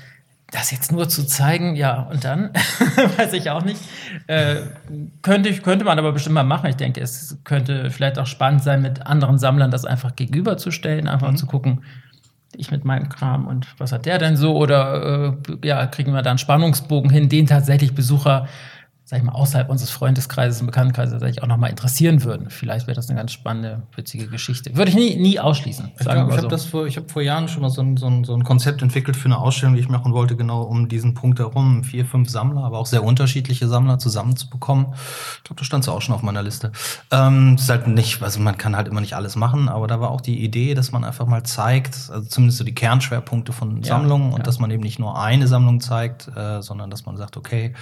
das 0.51 0.71
jetzt 0.71 0.91
nur 0.91 1.09
zu 1.09 1.27
zeigen, 1.27 1.77
ja, 1.77 2.03
und 2.03 2.25
dann, 2.25 2.51
weiß 3.17 3.35
ich 3.35 3.51
auch 3.51 3.65
nicht. 3.65 3.81
Äh, 4.27 4.57
könnte, 5.23 5.53
könnte 5.55 5.85
man 5.85 5.99
aber 5.99 6.13
bestimmt 6.13 6.35
mal 6.35 6.43
machen. 6.43 6.69
Ich 6.69 6.77
denke, 6.77 7.01
es 7.01 7.39
könnte 7.45 7.91
vielleicht 7.91 8.19
auch 8.19 8.27
spannend 8.27 8.63
sein, 8.63 8.83
mit 8.83 9.07
anderen 9.07 9.39
Sammlern 9.39 9.71
das 9.71 9.85
einfach 9.85 10.17
gegenüberzustellen, 10.17 11.07
einfach 11.07 11.33
zu 11.35 11.47
gucken, 11.47 11.85
ich 12.57 12.71
mit 12.71 12.85
meinem 12.85 13.09
Kram 13.09 13.47
und 13.47 13.67
was 13.79 13.93
hat 13.93 14.07
der 14.07 14.19
denn 14.19 14.37
so? 14.37 14.57
Oder 14.57 15.35
äh, 15.53 15.67
ja, 15.67 15.87
kriegen 15.87 16.13
wir 16.13 16.23
da 16.23 16.31
einen 16.31 16.39
Spannungsbogen 16.39 17.11
hin, 17.11 17.29
den 17.29 17.47
tatsächlich 17.47 17.95
Besucher, 17.95 18.49
sag 19.11 19.19
ich 19.19 19.25
mal, 19.25 19.33
außerhalb 19.33 19.69
unseres 19.69 19.91
Freundeskreises 19.91 20.61
und 20.61 20.67
Bekanntenkreises 20.67 21.15
tatsächlich 21.15 21.43
auch 21.43 21.49
nochmal 21.49 21.71
interessieren 21.71 22.23
würden. 22.23 22.49
Vielleicht 22.49 22.87
wäre 22.87 22.95
das 22.95 23.09
eine 23.09 23.19
ganz 23.19 23.33
spannende, 23.33 23.83
witzige 23.97 24.29
Geschichte. 24.29 24.77
Würde 24.77 24.93
ich 24.93 24.97
nie, 24.97 25.17
nie 25.17 25.41
ausschließen. 25.41 25.91
Ich, 25.95 26.01
ich 26.01 26.05
so. 26.07 26.13
habe 26.13 26.47
das 26.47 26.67
vor, 26.67 26.89
habe 26.89 27.09
vor 27.09 27.21
Jahren 27.21 27.49
schon 27.49 27.63
mal 27.63 27.71
so 27.71 27.83
ein, 27.83 27.97
so, 27.97 28.07
ein, 28.07 28.23
so 28.23 28.35
ein 28.35 28.45
Konzept 28.45 28.83
entwickelt 28.83 29.17
für 29.17 29.25
eine 29.25 29.39
Ausstellung, 29.39 29.75
die 29.75 29.81
ich 29.81 29.89
machen 29.89 30.13
wollte, 30.13 30.37
genau 30.37 30.63
um 30.63 30.89
diesen 30.89 31.15
Punkt 31.15 31.41
herum, 31.41 31.83
vier, 31.83 32.05
fünf 32.05 32.31
Sammler, 32.31 32.63
aber 32.63 32.79
auch 32.79 32.87
sehr 32.87 33.03
unterschiedliche 33.03 33.67
Sammler 33.67 33.99
zusammenzubekommen. 33.99 34.87
Ich 35.39 35.43
glaube, 35.43 35.59
da 35.59 35.65
stand 35.65 35.89
auch 35.89 36.03
schon 36.03 36.15
auf 36.15 36.23
meiner 36.23 36.45
Liste. 36.45 36.71
Ähm, 37.11 37.57
ist 37.57 37.69
halt 37.69 37.89
nicht, 37.89 38.23
also 38.23 38.39
man 38.39 38.59
kann 38.59 38.77
halt 38.77 38.87
immer 38.87 39.01
nicht 39.01 39.15
alles 39.15 39.35
machen, 39.35 39.69
aber 39.69 39.89
da 39.89 40.01
war 40.01 40.13
auch 40.13 40.21
die 40.21 40.45
Idee, 40.45 40.75
dass 40.75 40.93
man 40.93 41.03
einfach 41.03 41.27
mal 41.27 41.43
zeigt, 41.43 41.97
also 42.13 42.29
zumindest 42.29 42.59
so 42.59 42.65
die 42.65 42.77
Kernschwerpunkte 42.77 43.53
von 43.53 43.83
Ja, 43.83 43.89
Sammlungen 43.97 44.31
und 44.31 44.39
ja. 44.39 44.45
dass 44.45 44.61
man 44.61 44.71
eben 44.71 44.85
nicht 44.85 45.01
nur 45.01 45.21
eine 45.21 45.49
Sammlung 45.49 45.81
zeigt, 45.81 46.29
äh, 46.37 46.63
sondern 46.63 46.91
dass 46.91 47.07
man 47.07 47.17
sagt, 47.17 47.37
okay, 47.37 47.75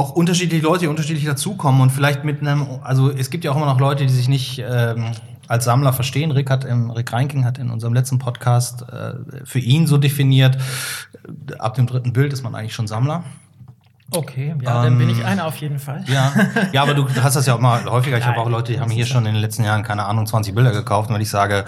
auch 0.00 0.12
unterschiedliche 0.12 0.64
Leute, 0.64 0.80
die 0.80 0.86
unterschiedlich 0.86 1.26
dazukommen 1.26 1.82
und 1.82 1.90
vielleicht 1.90 2.24
mit 2.24 2.40
einem, 2.40 2.66
also 2.82 3.10
es 3.10 3.28
gibt 3.28 3.44
ja 3.44 3.52
auch 3.52 3.56
immer 3.56 3.66
noch 3.66 3.78
Leute, 3.78 4.06
die 4.06 4.12
sich 4.12 4.28
nicht 4.28 4.62
ähm, 4.66 5.12
als 5.46 5.64
Sammler 5.64 5.92
verstehen. 5.92 6.30
Rick 6.30 6.48
hat 6.48 6.64
im, 6.64 6.90
Rick 6.90 7.12
Reinking 7.12 7.44
hat 7.44 7.58
in 7.58 7.70
unserem 7.70 7.92
letzten 7.92 8.18
Podcast 8.18 8.82
äh, 8.90 9.14
für 9.44 9.58
ihn 9.58 9.86
so 9.86 9.98
definiert, 9.98 10.56
ab 11.58 11.74
dem 11.74 11.86
dritten 11.86 12.12
Bild 12.12 12.32
ist 12.32 12.42
man 12.42 12.54
eigentlich 12.54 12.74
schon 12.74 12.86
Sammler. 12.86 13.24
Okay, 14.12 14.54
ja, 14.60 14.82
dann 14.82 14.92
Ähm, 14.94 14.98
bin 14.98 15.10
ich 15.10 15.24
einer 15.24 15.46
auf 15.46 15.56
jeden 15.56 15.78
Fall. 15.78 16.04
Ja, 16.06 16.32
ja, 16.72 16.82
aber 16.82 16.94
du 16.94 17.06
hast 17.22 17.36
das 17.36 17.46
ja 17.46 17.54
auch 17.54 17.60
mal 17.60 17.84
häufiger. 17.84 18.18
Ich 18.18 18.24
habe 18.26 18.38
auch 18.40 18.48
Leute, 18.48 18.72
die 18.72 18.80
haben 18.80 18.90
hier 18.90 19.06
schon 19.06 19.24
in 19.26 19.34
den 19.34 19.40
letzten 19.40 19.62
Jahren, 19.64 19.82
keine 19.82 20.04
Ahnung, 20.06 20.26
20 20.26 20.54
Bilder 20.54 20.72
gekauft. 20.72 21.08
Und 21.08 21.14
wenn 21.14 21.22
ich 21.22 21.30
sage, 21.30 21.64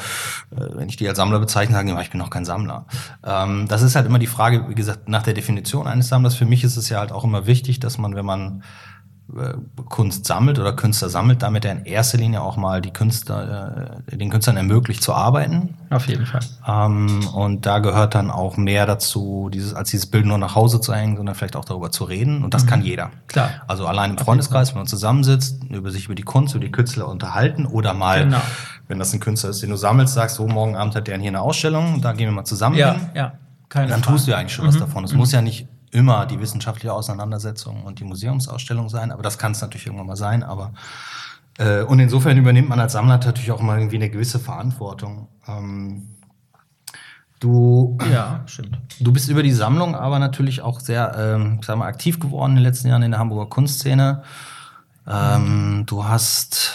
äh, 0.51 0.57
wenn 0.75 0.89
ich 0.89 0.97
die 0.97 1.09
als 1.09 1.19
Sammler 1.19 1.39
bezeichne, 1.39 1.75
sagen 1.75 1.87
die, 1.87 1.93
immer, 1.93 2.03
ich 2.03 2.11
bin 2.11 2.19
noch 2.19 2.31
kein 2.31 2.45
Sammler. 2.45 2.87
Ähm, 3.25 3.69
das 3.69 3.83
ist 3.83 3.95
halt 3.95 4.07
immer 4.07 4.19
die 4.19 4.27
Frage, 4.27 4.69
wie 4.69 4.75
gesagt, 4.75 5.09
nach 5.09 5.23
der 5.23 5.35
Definition 5.35 5.87
eines 5.87 6.09
Sammlers. 6.09 6.35
Für 6.35 6.47
mich 6.47 6.65
ist 6.65 6.77
es 6.77 6.89
ja 6.89 6.99
halt 6.99 7.13
auch 7.13 7.25
immer 7.25 7.47
wichtig, 7.47 7.81
dass 7.81 7.99
man, 7.99 8.15
wenn 8.15 8.27
man 8.27 8.63
Kunst 9.89 10.27
sammelt 10.27 10.59
oder 10.59 10.73
Künstler 10.75 11.09
sammelt, 11.09 11.43
damit 11.43 11.65
er 11.65 11.73
in 11.73 11.85
erster 11.85 12.19
Linie 12.19 12.43
auch 12.43 12.57
mal 12.57 12.81
die 12.81 12.93
Künstler, 12.93 14.01
äh, 14.09 14.17
den 14.17 14.31
Künstlern 14.31 14.57
ermöglicht 14.57 15.03
zu 15.03 15.15
arbeiten. 15.15 15.75
Auf 15.91 16.07
jeden 16.09 16.27
Fall. 16.27 16.41
Ähm, 16.67 17.27
und 17.35 17.67
da 17.67 17.79
gehört 17.79 18.15
dann 18.15 18.31
auch 18.31 18.57
mehr 18.57 18.87
dazu, 18.87 19.49
dieses, 19.53 19.75
als 19.75 19.91
dieses 19.91 20.07
Bild 20.07 20.27
nur 20.27 20.39
nach 20.39 20.55
Hause 20.55 20.81
zu 20.81 20.95
hängen, 20.95 21.17
sondern 21.17 21.35
vielleicht 21.35 21.57
auch 21.57 21.65
darüber 21.65 21.91
zu 21.91 22.05
reden. 22.05 22.45
Und 22.45 22.55
das 22.55 22.67
kann 22.67 22.83
jeder. 22.83 23.11
Klar. 23.27 23.51
Also 23.67 23.87
allein 23.87 24.11
im 24.13 24.19
Freundeskreis, 24.19 24.71
wenn 24.73 24.79
man 24.81 24.87
zusammensitzt, 24.87 25.65
über 25.71 25.91
sich 25.91 26.07
über 26.07 26.15
die 26.15 26.23
Kunst, 26.23 26.55
über 26.55 26.65
die 26.65 26.73
Künstler 26.73 27.09
unterhalten 27.09 27.67
oder 27.67 27.95
mal, 27.95 28.25
Genau. 28.25 28.41
wenn 28.89 28.99
das 28.99 29.13
ein 29.13 29.21
Künstler 29.21 29.51
ist, 29.51 29.63
den 29.63 29.71
du 29.71 29.77
sammelst, 29.77 30.15
sagst, 30.15 30.37
so 30.37 30.47
morgen 30.47 30.77
Abend 30.77 30.95
hat 30.95 31.07
der 31.09 31.19
hier 31.19 31.29
eine 31.29 31.41
Ausstellung, 31.41 32.01
da 32.03 32.13
gehen 32.13 32.27
wir 32.29 32.33
mal 32.33 32.45
zusammen 32.45 32.77
Ja, 32.77 32.93
hin. 32.93 33.09
ja. 33.15 33.33
Keine 33.69 33.89
Dann 33.89 34.03
Frage. 34.03 34.17
tust 34.17 34.27
du 34.27 34.33
ja 34.33 34.37
eigentlich 34.39 34.53
schon 34.53 34.67
was 34.67 34.79
davon. 34.79 35.03
Es 35.05 35.15
muss 35.15 35.33
ja 35.33 35.41
nicht 35.41 35.67
immer 35.93 36.27
die 36.27 36.41
wissenschaftliche 36.41 36.93
Auseinandersetzung 36.93 37.85
und 37.85 38.01
die 38.01 38.05
Museumsausstellung 38.05 38.89
sein, 38.89 39.13
aber 39.13 39.23
das 39.23 39.39
kann 39.39 39.53
es 39.53 39.61
natürlich 39.61 39.87
irgendwann 39.87 40.07
mal 40.09 40.17
sein. 40.17 40.43
Aber 40.43 40.73
äh, 41.59 41.83
und 41.83 42.01
insofern 42.01 42.37
übernimmt 42.39 42.69
man 42.69 42.81
als 42.81 42.93
Sammler 42.95 43.19
natürlich 43.19 43.53
auch 43.53 43.61
mal 43.61 43.79
irgendwie 43.79 43.97
eine 43.97 44.11
gewisse 44.11 44.39
Verantwortung. 44.39 45.29
Ähm, 45.47 46.09
du 47.41 47.99
Ja, 48.11 48.43
stimmt. 48.47 48.79
Du 49.01 49.13
bist 49.13 49.29
über 49.29 49.43
die 49.43 49.53
Sammlung 49.53 49.95
aber 49.95 50.19
natürlich 50.19 50.63
auch 50.63 50.81
sehr, 50.81 51.15
ähm, 51.17 51.61
sag 51.63 51.77
mal, 51.77 51.87
aktiv 51.87 52.19
geworden 52.19 52.53
in 52.53 52.57
den 52.57 52.65
letzten 52.65 52.89
Jahren 52.89 53.03
in 53.03 53.11
der 53.11 53.21
Hamburger 53.21 53.51
Kunstszene. 53.51 54.23
Ähm, 55.07 55.85
du 55.87 56.05
hast 56.05 56.75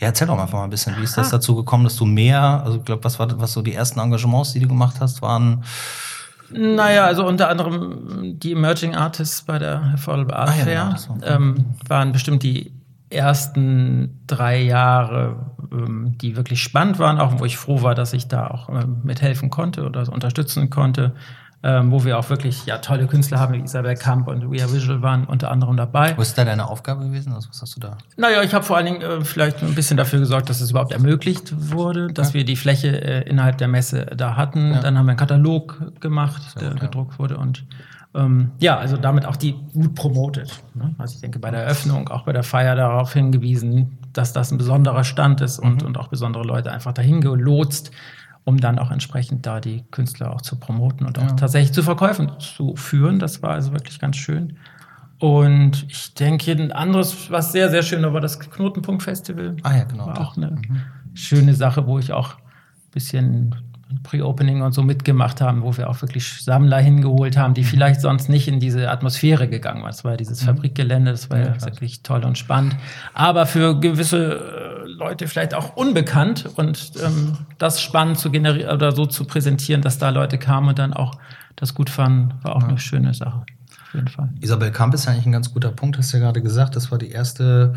Ja, 0.00 0.06
erzähl 0.08 0.26
doch 0.26 0.34
mal 0.34 0.42
einfach 0.44 0.58
mal 0.58 0.64
ein 0.64 0.70
bisschen, 0.70 0.96
wie 0.96 1.02
ist 1.04 1.16
das 1.18 1.28
dazu 1.30 1.54
gekommen, 1.54 1.84
dass 1.84 1.94
du 1.96 2.06
mehr, 2.06 2.62
also 2.64 2.78
ich 2.78 2.84
glaube, 2.84 3.04
was 3.04 3.18
war 3.18 3.38
was 3.38 3.52
so 3.52 3.60
die 3.62 3.74
ersten 3.74 4.00
Engagements, 4.00 4.52
die 4.54 4.60
du 4.60 4.68
gemacht 4.68 4.96
hast, 4.98 5.20
waren 5.22 5.62
naja, 6.52 7.04
also 7.04 7.26
unter 7.26 7.48
anderem 7.48 8.38
die 8.38 8.52
Emerging 8.52 8.94
Artists 8.94 9.42
bei 9.42 9.58
der 9.58 9.92
Affordable 9.94 10.36
Art 10.36 10.50
Fair 10.50 10.72
ja, 10.72 10.96
genau, 11.08 11.26
ähm, 11.26 11.66
waren 11.86 12.12
bestimmt 12.12 12.42
die 12.42 12.72
ersten 13.10 14.20
drei 14.26 14.62
Jahre, 14.62 15.36
ähm, 15.72 16.16
die 16.20 16.36
wirklich 16.36 16.62
spannend 16.62 16.98
waren, 16.98 17.18
auch 17.18 17.40
wo 17.40 17.44
ich 17.44 17.56
froh 17.56 17.82
war, 17.82 17.94
dass 17.94 18.12
ich 18.12 18.28
da 18.28 18.46
auch 18.46 18.68
ähm, 18.68 19.00
mithelfen 19.02 19.50
konnte 19.50 19.84
oder 19.84 20.10
unterstützen 20.12 20.70
konnte 20.70 21.14
ähm, 21.62 21.92
wo 21.92 22.04
wir 22.04 22.18
auch 22.18 22.30
wirklich 22.30 22.64
ja, 22.64 22.78
tolle 22.78 23.06
Künstler 23.06 23.38
haben, 23.38 23.52
wie 23.52 23.58
Isabel 23.58 23.94
Kamp 23.94 24.28
und 24.28 24.50
We 24.50 24.62
Are 24.62 24.72
Visual 24.72 25.02
waren 25.02 25.24
unter 25.24 25.50
anderem 25.50 25.76
dabei. 25.76 26.16
Was 26.16 26.28
ist 26.28 26.38
da 26.38 26.44
deine 26.44 26.68
Aufgabe 26.68 27.04
gewesen? 27.04 27.32
Also, 27.34 27.50
was 27.50 27.60
hast 27.60 27.76
du 27.76 27.80
da? 27.80 27.98
Naja, 28.16 28.42
ich 28.42 28.54
habe 28.54 28.64
vor 28.64 28.78
allen 28.78 28.86
Dingen 28.86 29.02
äh, 29.02 29.24
vielleicht 29.24 29.62
ein 29.62 29.74
bisschen 29.74 29.98
dafür 29.98 30.20
gesorgt, 30.20 30.48
dass 30.48 30.60
es 30.62 30.70
überhaupt 30.70 30.92
ermöglicht 30.92 31.52
wurde, 31.72 32.08
dass 32.08 32.28
ja. 32.28 32.34
wir 32.34 32.44
die 32.44 32.56
Fläche 32.56 32.88
äh, 32.88 33.28
innerhalb 33.28 33.58
der 33.58 33.68
Messe 33.68 34.06
da 34.06 34.36
hatten. 34.36 34.72
Ja. 34.72 34.80
Dann 34.80 34.96
haben 34.96 35.04
wir 35.04 35.10
einen 35.10 35.18
Katalog 35.18 36.00
gemacht, 36.00 36.42
Sehr 36.52 36.62
der 36.62 36.70
gut, 36.70 36.80
gedruckt 36.80 37.18
wurde 37.18 37.36
und 37.36 37.64
ähm, 38.14 38.52
ja, 38.58 38.76
also 38.76 38.96
damit 38.96 39.26
auch 39.26 39.36
die 39.36 39.54
gut 39.72 39.94
promotet. 39.94 40.62
Ne? 40.74 40.94
Also 40.98 41.14
ich 41.14 41.20
denke, 41.20 41.38
bei 41.38 41.50
der 41.50 41.62
Eröffnung, 41.62 42.08
auch 42.08 42.24
bei 42.24 42.32
der 42.32 42.42
Feier 42.42 42.74
darauf 42.74 43.12
hingewiesen, 43.12 43.98
dass 44.12 44.32
das 44.32 44.50
ein 44.50 44.58
besonderer 44.58 45.04
Stand 45.04 45.40
ist 45.42 45.58
und, 45.58 45.82
mhm. 45.82 45.88
und 45.88 45.98
auch 45.98 46.08
besondere 46.08 46.42
Leute 46.42 46.72
einfach 46.72 46.92
dahin 46.92 47.20
gelotst 47.20 47.92
um 48.44 48.58
dann 48.58 48.78
auch 48.78 48.90
entsprechend 48.90 49.46
da 49.46 49.60
die 49.60 49.84
Künstler 49.90 50.32
auch 50.32 50.40
zu 50.40 50.56
promoten 50.56 51.06
und 51.06 51.18
auch 51.18 51.22
ja. 51.22 51.32
tatsächlich 51.32 51.72
zu 51.72 51.82
Verkäufen 51.82 52.32
zu 52.38 52.74
führen. 52.76 53.18
Das 53.18 53.42
war 53.42 53.50
also 53.50 53.72
wirklich 53.72 53.98
ganz 53.98 54.16
schön. 54.16 54.56
Und 55.18 55.86
ich 55.88 56.14
denke, 56.14 56.50
ein 56.52 56.72
anderes, 56.72 57.30
was 57.30 57.52
sehr, 57.52 57.68
sehr 57.68 57.82
schön 57.82 58.02
war, 58.02 58.14
war 58.14 58.22
das 58.22 58.40
Knotenpunkt-Festival. 58.40 59.56
Ah 59.62 59.76
ja, 59.76 59.84
genau. 59.84 60.06
War 60.06 60.20
auch 60.20 60.36
eine 60.36 60.52
mhm. 60.52 60.82
schöne 61.12 61.54
Sache, 61.54 61.86
wo 61.86 61.98
ich 61.98 62.12
auch 62.12 62.36
ein 62.36 62.90
bisschen 62.92 63.54
Pre-Opening 64.02 64.62
und 64.62 64.72
so 64.72 64.82
mitgemacht 64.82 65.40
haben, 65.40 65.62
wo 65.62 65.76
wir 65.76 65.90
auch 65.90 66.00
wirklich 66.02 66.42
Sammler 66.42 66.78
hingeholt 66.78 67.36
haben, 67.36 67.54
die 67.54 67.62
mhm. 67.62 67.66
vielleicht 67.66 68.00
sonst 68.00 68.28
nicht 68.28 68.48
in 68.48 68.60
diese 68.60 68.90
Atmosphäre 68.90 69.48
gegangen 69.48 69.82
waren. 69.82 69.90
Das 69.90 70.04
war 70.04 70.16
dieses 70.16 70.42
mhm. 70.42 70.46
Fabrikgelände, 70.46 71.10
das 71.10 71.30
war 71.30 71.38
ja, 71.38 71.46
ja 71.46 71.60
wirklich 71.64 72.02
toll 72.02 72.24
und 72.24 72.38
spannend. 72.38 72.76
Aber 73.14 73.46
für 73.46 73.78
gewisse 73.78 74.84
Leute 74.86 75.28
vielleicht 75.28 75.54
auch 75.54 75.76
unbekannt 75.76 76.48
und 76.56 76.92
ähm, 77.04 77.38
das 77.58 77.80
spannend 77.80 78.18
zu 78.18 78.30
generieren 78.30 78.74
oder 78.74 78.92
so 78.92 79.06
zu 79.06 79.24
präsentieren, 79.24 79.82
dass 79.82 79.98
da 79.98 80.10
Leute 80.10 80.38
kamen 80.38 80.68
und 80.68 80.78
dann 80.78 80.92
auch 80.92 81.16
das 81.56 81.74
gut 81.74 81.90
fanden, 81.90 82.34
war 82.42 82.56
auch 82.56 82.62
ja. 82.62 82.68
eine 82.68 82.78
schöne 82.78 83.14
Sache. 83.14 83.40
Auf 83.40 83.94
jeden 83.94 84.08
Fall. 84.08 84.28
Isabel 84.40 84.70
Kamp 84.70 84.94
ist 84.94 85.08
eigentlich 85.08 85.26
ein 85.26 85.32
ganz 85.32 85.52
guter 85.52 85.72
Punkt, 85.72 85.98
hast 85.98 86.12
du 86.12 86.18
ja 86.18 86.24
gerade 86.24 86.42
gesagt. 86.42 86.76
Das 86.76 86.90
war 86.90 86.98
die 86.98 87.10
erste 87.10 87.74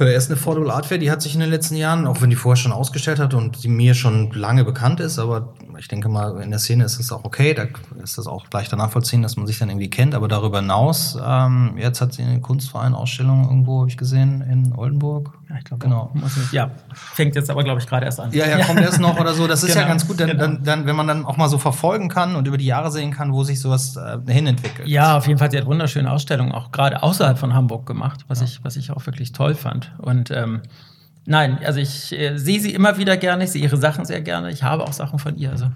bei 0.00 0.06
der 0.06 0.14
ersten 0.14 0.32
Affordable 0.32 0.72
Art 0.72 0.86
Fair, 0.86 0.96
die 0.96 1.10
hat 1.10 1.20
sich 1.20 1.34
in 1.34 1.40
den 1.40 1.50
letzten 1.50 1.76
Jahren, 1.76 2.06
auch 2.06 2.22
wenn 2.22 2.30
die 2.30 2.36
vorher 2.36 2.56
schon 2.56 2.72
ausgestellt 2.72 3.18
hat 3.18 3.34
und 3.34 3.62
die 3.62 3.68
mir 3.68 3.92
schon 3.92 4.30
lange 4.32 4.64
bekannt 4.64 4.98
ist, 4.98 5.18
aber 5.18 5.52
ich 5.78 5.88
denke 5.88 6.08
mal, 6.08 6.40
in 6.40 6.48
der 6.48 6.58
Szene 6.58 6.84
ist 6.84 6.98
es 6.98 7.12
auch 7.12 7.22
okay, 7.24 7.52
da 7.52 7.66
ist 8.02 8.16
das 8.16 8.26
auch 8.26 8.46
leichter 8.50 8.78
nachvollziehen, 8.78 9.20
dass 9.20 9.36
man 9.36 9.46
sich 9.46 9.58
dann 9.58 9.68
irgendwie 9.68 9.90
kennt, 9.90 10.14
aber 10.14 10.26
darüber 10.26 10.62
hinaus, 10.62 11.18
ähm, 11.22 11.74
jetzt 11.76 12.00
hat 12.00 12.14
sie 12.14 12.22
eine 12.22 12.40
Kunstverein-Ausstellung 12.40 13.44
irgendwo, 13.44 13.80
habe 13.80 13.90
ich 13.90 13.98
gesehen, 13.98 14.40
in 14.40 14.72
Oldenburg. 14.74 15.34
Ja, 15.50 15.56
ich 15.58 15.64
glaube, 15.64 15.82
genau. 15.84 16.12
Ja, 16.52 16.70
fängt 16.94 17.34
jetzt 17.34 17.50
aber, 17.50 17.64
glaube 17.64 17.80
ich, 17.80 17.86
gerade 17.88 18.06
erst 18.06 18.20
an. 18.20 18.30
Ja, 18.30 18.46
ja, 18.46 18.64
kommt 18.64 18.80
erst 18.80 19.00
noch 19.00 19.18
oder 19.18 19.34
so. 19.34 19.48
Das 19.48 19.64
ist 19.64 19.70
genau, 19.70 19.80
ja 19.80 19.88
ganz 19.88 20.06
gut, 20.06 20.20
dann, 20.20 20.28
genau. 20.28 20.42
dann, 20.42 20.62
dann, 20.62 20.86
wenn 20.86 20.94
man 20.94 21.08
dann 21.08 21.26
auch 21.26 21.36
mal 21.36 21.48
so 21.48 21.58
verfolgen 21.58 22.08
kann 22.08 22.36
und 22.36 22.46
über 22.46 22.56
die 22.56 22.66
Jahre 22.66 22.92
sehen 22.92 23.10
kann, 23.10 23.32
wo 23.32 23.42
sich 23.42 23.60
sowas 23.60 23.96
äh, 23.96 24.18
hinentwickelt. 24.32 24.86
Ja, 24.86 25.18
auf 25.18 25.26
jeden 25.26 25.40
Fall. 25.40 25.50
Sie 25.50 25.58
hat 25.58 25.66
wunderschöne 25.66 26.08
Ausstellungen 26.08 26.52
auch 26.52 26.70
gerade 26.70 27.02
außerhalb 27.02 27.36
von 27.36 27.52
Hamburg 27.52 27.84
gemacht, 27.84 28.24
was, 28.28 28.38
ja. 28.38 28.46
ich, 28.46 28.60
was 28.62 28.76
ich 28.76 28.92
auch 28.92 29.04
wirklich 29.06 29.32
toll 29.32 29.54
fand. 29.54 29.92
Und 29.98 30.30
ähm, 30.30 30.62
Nein, 31.26 31.58
also 31.64 31.80
ich 31.80 32.12
äh, 32.12 32.38
sehe 32.38 32.58
sie 32.60 32.72
immer 32.72 32.96
wieder 32.96 33.16
gerne, 33.16 33.44
ich 33.44 33.52
sehe 33.52 33.62
ihre 33.62 33.76
Sachen 33.76 34.04
sehr 34.04 34.20
gerne. 34.20 34.50
Ich 34.50 34.62
habe 34.62 34.84
auch 34.84 34.92
Sachen 34.92 35.18
von 35.18 35.36
ihr. 35.36 35.50
Also 35.50 35.66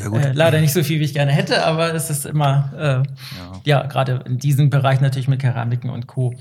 äh, 0.00 0.32
leider 0.32 0.60
nicht 0.60 0.72
so 0.72 0.82
viel, 0.82 1.00
wie 1.00 1.04
ich 1.04 1.14
gerne 1.14 1.32
hätte, 1.32 1.66
aber 1.66 1.92
es 1.92 2.10
ist 2.10 2.24
immer, 2.26 2.72
äh, 2.74 2.82
ja, 2.84 3.02
ja 3.64 3.86
gerade 3.86 4.22
in 4.24 4.38
diesem 4.38 4.70
Bereich 4.70 5.00
natürlich 5.00 5.28
mit 5.28 5.40
Keramiken 5.40 5.90
und 5.90 6.06
Co. 6.06 6.34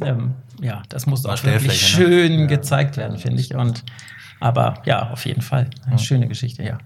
Ähm, 0.00 0.34
ja, 0.60 0.82
das 0.88 1.06
muss 1.06 1.24
auch 1.26 1.42
wirklich 1.44 1.66
ne? 1.66 1.72
schön 1.72 2.36
ne? 2.36 2.46
gezeigt 2.46 2.96
werden, 2.96 3.18
finde 3.18 3.40
ich. 3.40 3.54
Und 3.54 3.84
aber 4.40 4.82
ja, 4.84 5.10
auf 5.10 5.24
jeden 5.26 5.42
Fall. 5.42 5.68
Eine 5.86 5.98
schöne 5.98 6.26
Geschichte, 6.26 6.64
ja. 6.64 6.78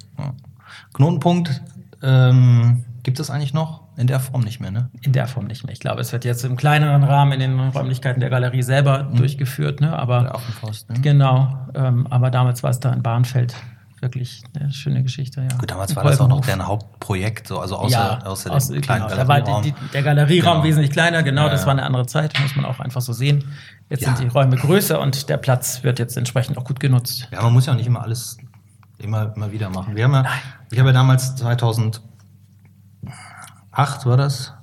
Knotenpunkt, 0.92 1.62
ähm, 2.02 2.84
gibt 3.02 3.20
es 3.20 3.30
eigentlich 3.30 3.54
noch? 3.54 3.86
In 3.96 4.06
der 4.06 4.20
Form 4.20 4.42
nicht 4.42 4.60
mehr, 4.60 4.70
ne? 4.70 4.90
In 5.00 5.12
der 5.12 5.26
Form 5.26 5.46
nicht 5.46 5.64
mehr. 5.64 5.72
Ich 5.72 5.80
glaube, 5.80 6.02
es 6.02 6.12
wird 6.12 6.26
jetzt 6.26 6.44
im 6.44 6.56
kleineren 6.56 7.02
Rahmen 7.02 7.32
in 7.32 7.40
den 7.40 7.58
Räumlichkeiten 7.70 8.20
der 8.20 8.28
Galerie 8.28 8.62
selber 8.62 9.04
mhm. 9.04 9.16
durchgeführt, 9.16 9.80
ne? 9.80 9.98
Aber 9.98 10.22
der 10.22 10.34
Affenfaust, 10.34 10.90
ne? 10.90 11.00
genau. 11.00 11.66
Ähm, 11.74 12.06
aber 12.08 12.30
damals 12.30 12.62
war 12.62 12.70
es 12.70 12.80
da 12.80 12.92
in 12.92 13.02
Bahnfeld 13.02 13.54
wirklich 14.00 14.42
eine 14.54 14.72
schöne 14.72 15.02
Geschichte, 15.02 15.40
ja. 15.40 15.56
Gut, 15.56 15.70
damals 15.70 15.96
war 15.96 16.04
das 16.04 16.20
auch 16.20 16.28
noch 16.28 16.44
dein 16.44 16.66
Hauptprojekt, 16.66 17.48
so, 17.48 17.60
also 17.60 17.76
außer, 17.76 17.90
ja, 17.90 18.26
außer 18.26 18.50
aus, 18.52 18.68
dem 18.68 18.80
kleinen 18.80 19.06
genau, 19.06 19.16
Da 19.16 19.28
war 19.28 19.40
die, 19.40 19.70
die, 19.70 19.88
der 19.92 20.02
Galerieraum 20.02 20.56
genau. 20.56 20.64
wesentlich 20.64 20.90
kleiner, 20.90 21.22
genau, 21.22 21.44
ja, 21.44 21.50
das 21.50 21.64
war 21.64 21.72
eine 21.72 21.84
andere 21.84 22.06
Zeit, 22.06 22.38
muss 22.40 22.56
man 22.56 22.64
auch 22.64 22.80
einfach 22.80 23.00
so 23.00 23.12
sehen. 23.12 23.44
Jetzt 23.88 24.04
sind 24.04 24.18
die 24.18 24.26
Räume 24.26 24.56
größer 24.56 25.00
und 25.00 25.28
der 25.28 25.36
Platz 25.36 25.82
wird 25.82 25.98
jetzt 25.98 26.16
entsprechend 26.16 26.58
auch 26.58 26.64
gut 26.64 26.80
genutzt. 26.80 27.28
Ja, 27.30 27.42
man 27.42 27.52
muss 27.52 27.66
ja 27.66 27.72
auch 27.72 27.76
nicht 27.76 27.86
immer 27.86 28.02
alles 28.02 28.36
immer, 28.98 29.34
immer 29.34 29.52
wieder 29.52 29.70
machen. 29.70 29.96
Wir 29.96 30.04
haben 30.04 30.12
ja, 30.12 30.22
Nein. 30.22 30.32
ich 30.70 30.78
habe 30.78 30.90
ja 30.90 30.92
damals 30.92 31.36
2008 31.36 32.00
war 34.04 34.16
das, 34.16 34.54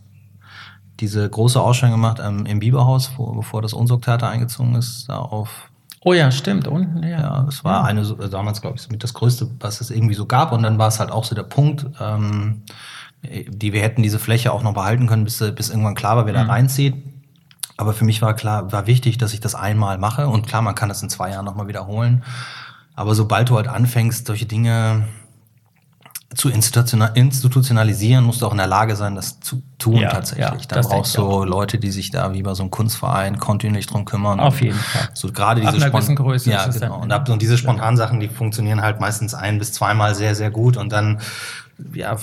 diese 1.00 1.30
große 1.30 1.60
Ausstellung 1.60 1.96
gemacht 1.96 2.20
ähm, 2.24 2.46
im 2.46 2.60
Bieberhaus, 2.60 3.12
wo, 3.18 3.32
bevor 3.34 3.62
das 3.62 3.74
Unsorg-Theater 3.74 4.30
eingezogen 4.30 4.76
ist, 4.76 5.10
da 5.10 5.18
auf 5.18 5.70
Oh 6.06 6.14
ja, 6.14 6.32
stimmt. 6.32 6.68
Unten, 6.68 7.04
ja. 7.04 7.20
ja 7.20 7.46
es 7.48 7.64
war 7.64 7.86
eine, 7.86 8.02
äh, 8.02 8.30
damals, 8.30 8.62
glaube 8.62 8.78
ich, 8.78 8.90
mit 8.90 9.04
das 9.04 9.14
Größte, 9.14 9.50
was 9.60 9.82
es 9.82 9.90
irgendwie 9.90 10.16
so 10.16 10.26
gab. 10.26 10.52
Und 10.52 10.64
dann 10.64 10.78
war 10.78 10.88
es 10.88 11.00
halt 11.00 11.12
auch 11.12 11.24
so 11.24 11.36
der 11.36 11.44
Punkt, 11.44 11.86
ähm, 12.00 12.64
die 13.24 13.72
wir 13.72 13.82
hätten 13.82 14.04
diese 14.04 14.20
Fläche 14.20 14.52
auch 14.52 14.64
noch 14.64 14.74
behalten 14.74 15.08
können, 15.08 15.24
bis, 15.24 15.40
bis 15.56 15.70
irgendwann 15.70 15.96
klar 15.96 16.18
war, 16.18 16.26
wer 16.26 16.34
mhm. 16.34 16.48
da 16.48 16.54
reinzieht. 16.54 16.96
Aber 17.78 17.94
für 17.94 18.06
mich 18.06 18.22
war 18.22 18.36
klar, 18.36 18.72
war 18.72 18.86
wichtig, 18.86 19.18
dass 19.18 19.34
ich 19.34 19.40
das 19.40 19.56
einmal 19.56 19.98
mache. 19.98 20.28
Und 20.28 20.48
klar, 20.48 20.62
man 20.62 20.76
kann 20.76 20.90
das 20.90 21.02
in 21.02 21.10
zwei 21.10 21.32
Jahren 21.32 21.46
nochmal 21.46 21.68
wiederholen. 21.68 22.24
Aber 22.96 23.16
sobald 23.16 23.50
du 23.50 23.56
halt 23.56 23.68
anfängst, 23.68 24.28
solche 24.28 24.46
Dinge 24.46 25.08
zu 26.36 26.50
institutionalisieren, 26.50 28.24
musst 28.24 28.42
du 28.42 28.48
auch 28.48 28.52
in 28.52 28.58
der 28.58 28.68
Lage 28.68 28.96
sein, 28.96 29.16
das 29.16 29.40
zu 29.40 29.62
tun 29.78 29.98
ja, 29.98 30.10
tatsächlich. 30.10 30.64
Ja, 30.64 30.68
da 30.68 30.82
brauchst 30.82 31.18
du 31.18 31.44
Leute, 31.44 31.78
die 31.78 31.92
sich 31.92 32.12
da 32.12 32.34
wie 32.34 32.44
bei 32.44 32.54
so 32.54 32.64
einem 32.64 32.72
Kunstverein 32.72 33.38
kontinuierlich 33.38 33.88
drum 33.88 34.06
kümmern. 34.06 34.40
Auf 34.40 34.62
jeden 34.62 34.78
Fall. 34.78 35.10
So 35.14 35.32
gerade 35.32 35.62
diese 35.62 35.74
einer 35.86 36.16
Größe 36.16 36.50
ja, 36.50 36.68
genau. 36.68 37.00
und, 37.02 37.12
ab, 37.12 37.30
und 37.30 37.42
diese 37.42 37.58
spontanen 37.58 37.98
Sachen, 37.98 38.20
die 38.20 38.28
funktionieren 38.28 38.82
halt 38.82 39.00
meistens 39.00 39.34
ein 39.34 39.60
bis 39.60 39.74
zweimal 39.74 40.16
sehr, 40.16 40.36
sehr 40.36 40.52
gut 40.52 40.78
und 40.78 40.92
dann 40.92 41.20
ja, 41.94 42.18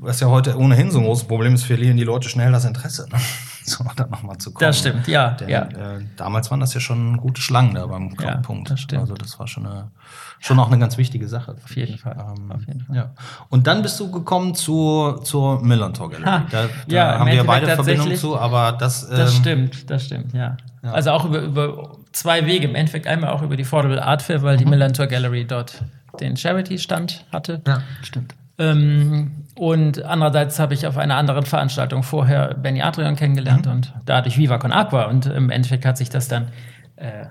was 0.00 0.20
ja 0.20 0.28
heute 0.28 0.58
ohnehin 0.58 0.90
so 0.90 0.98
ein 0.98 1.04
großes 1.04 1.26
Problem 1.26 1.54
ist, 1.54 1.64
verlieren 1.64 1.96
die 1.96 2.04
Leute 2.04 2.28
schnell 2.28 2.52
das 2.52 2.64
Interesse. 2.64 3.08
Ne? 3.10 3.18
So, 3.68 3.84
da 3.96 4.06
nochmal 4.06 4.38
zu 4.38 4.52
kommen. 4.52 4.68
Das 4.68 4.78
stimmt, 4.78 5.08
ja. 5.08 5.30
Denn, 5.30 5.48
ja. 5.48 5.62
Äh, 5.62 6.04
damals 6.16 6.52
waren 6.52 6.60
das 6.60 6.72
ja 6.72 6.78
schon 6.78 7.16
gute 7.16 7.40
Schlangen 7.40 7.74
da 7.74 7.84
beim 7.86 8.14
ja, 8.22 8.36
Punkt. 8.36 8.70
Das 8.70 8.78
stimmt. 8.78 9.00
Also 9.00 9.14
das 9.14 9.40
war 9.40 9.48
schon, 9.48 9.66
eine, 9.66 9.90
schon 10.38 10.60
auch 10.60 10.68
eine 10.68 10.78
ganz 10.78 10.96
wichtige 10.98 11.26
Sache. 11.26 11.56
Auf 11.64 11.74
jeden 11.74 11.98
Fall. 11.98 12.16
Ähm, 12.16 12.52
Auf 12.52 12.64
jeden 12.64 12.82
Fall. 12.82 12.94
Ja. 12.94 13.10
Und 13.48 13.66
dann 13.66 13.82
bist 13.82 13.98
du 13.98 14.08
gekommen 14.08 14.54
zu, 14.54 15.18
zur 15.24 15.60
Millantor 15.64 16.10
Gallery. 16.10 16.26
Ha, 16.26 16.46
da, 16.48 16.68
da 16.86 16.94
ja, 16.94 17.18
haben 17.18 17.28
wir 17.28 17.42
beide 17.42 17.66
Verbindungen 17.66 18.16
zu, 18.16 18.38
aber 18.38 18.70
das. 18.70 19.02
Ähm, 19.10 19.16
das 19.16 19.34
stimmt, 19.34 19.90
das 19.90 20.04
stimmt, 20.04 20.32
ja. 20.32 20.56
ja. 20.84 20.92
Also 20.92 21.10
auch 21.10 21.24
über, 21.24 21.40
über 21.40 21.96
zwei 22.12 22.46
Wege. 22.46 22.68
Im 22.68 22.76
Endeffekt 22.76 23.08
einmal 23.08 23.30
auch 23.30 23.42
über 23.42 23.56
die 23.56 23.64
Affordable 23.64 24.00
Art 24.00 24.22
Fair, 24.22 24.42
weil 24.42 24.54
mhm. 24.54 24.58
die 24.60 24.66
Millantor 24.66 25.08
Gallery 25.08 25.44
dort 25.44 25.82
den 26.20 26.36
Charity-Stand 26.36 27.24
hatte. 27.32 27.62
Ja, 27.66 27.82
stimmt. 28.02 28.32
Ähm, 28.58 29.44
und 29.56 30.02
andererseits 30.04 30.58
habe 30.58 30.74
ich 30.74 30.86
auf 30.86 30.96
einer 30.96 31.16
anderen 31.16 31.44
Veranstaltung 31.44 32.02
vorher 32.02 32.54
Benny 32.54 32.82
Adrian 32.82 33.16
kennengelernt 33.16 33.66
mhm. 33.66 33.72
und 33.72 33.94
dadurch 34.04 34.38
Viva 34.38 34.58
Con 34.58 34.72
Aqua. 34.72 35.04
Und 35.04 35.26
im 35.26 35.50
Endeffekt 35.50 35.84
hat 35.84 35.96
sich 35.96 36.10
das 36.10 36.28
dann 36.28 36.48
äh, 36.96 37.26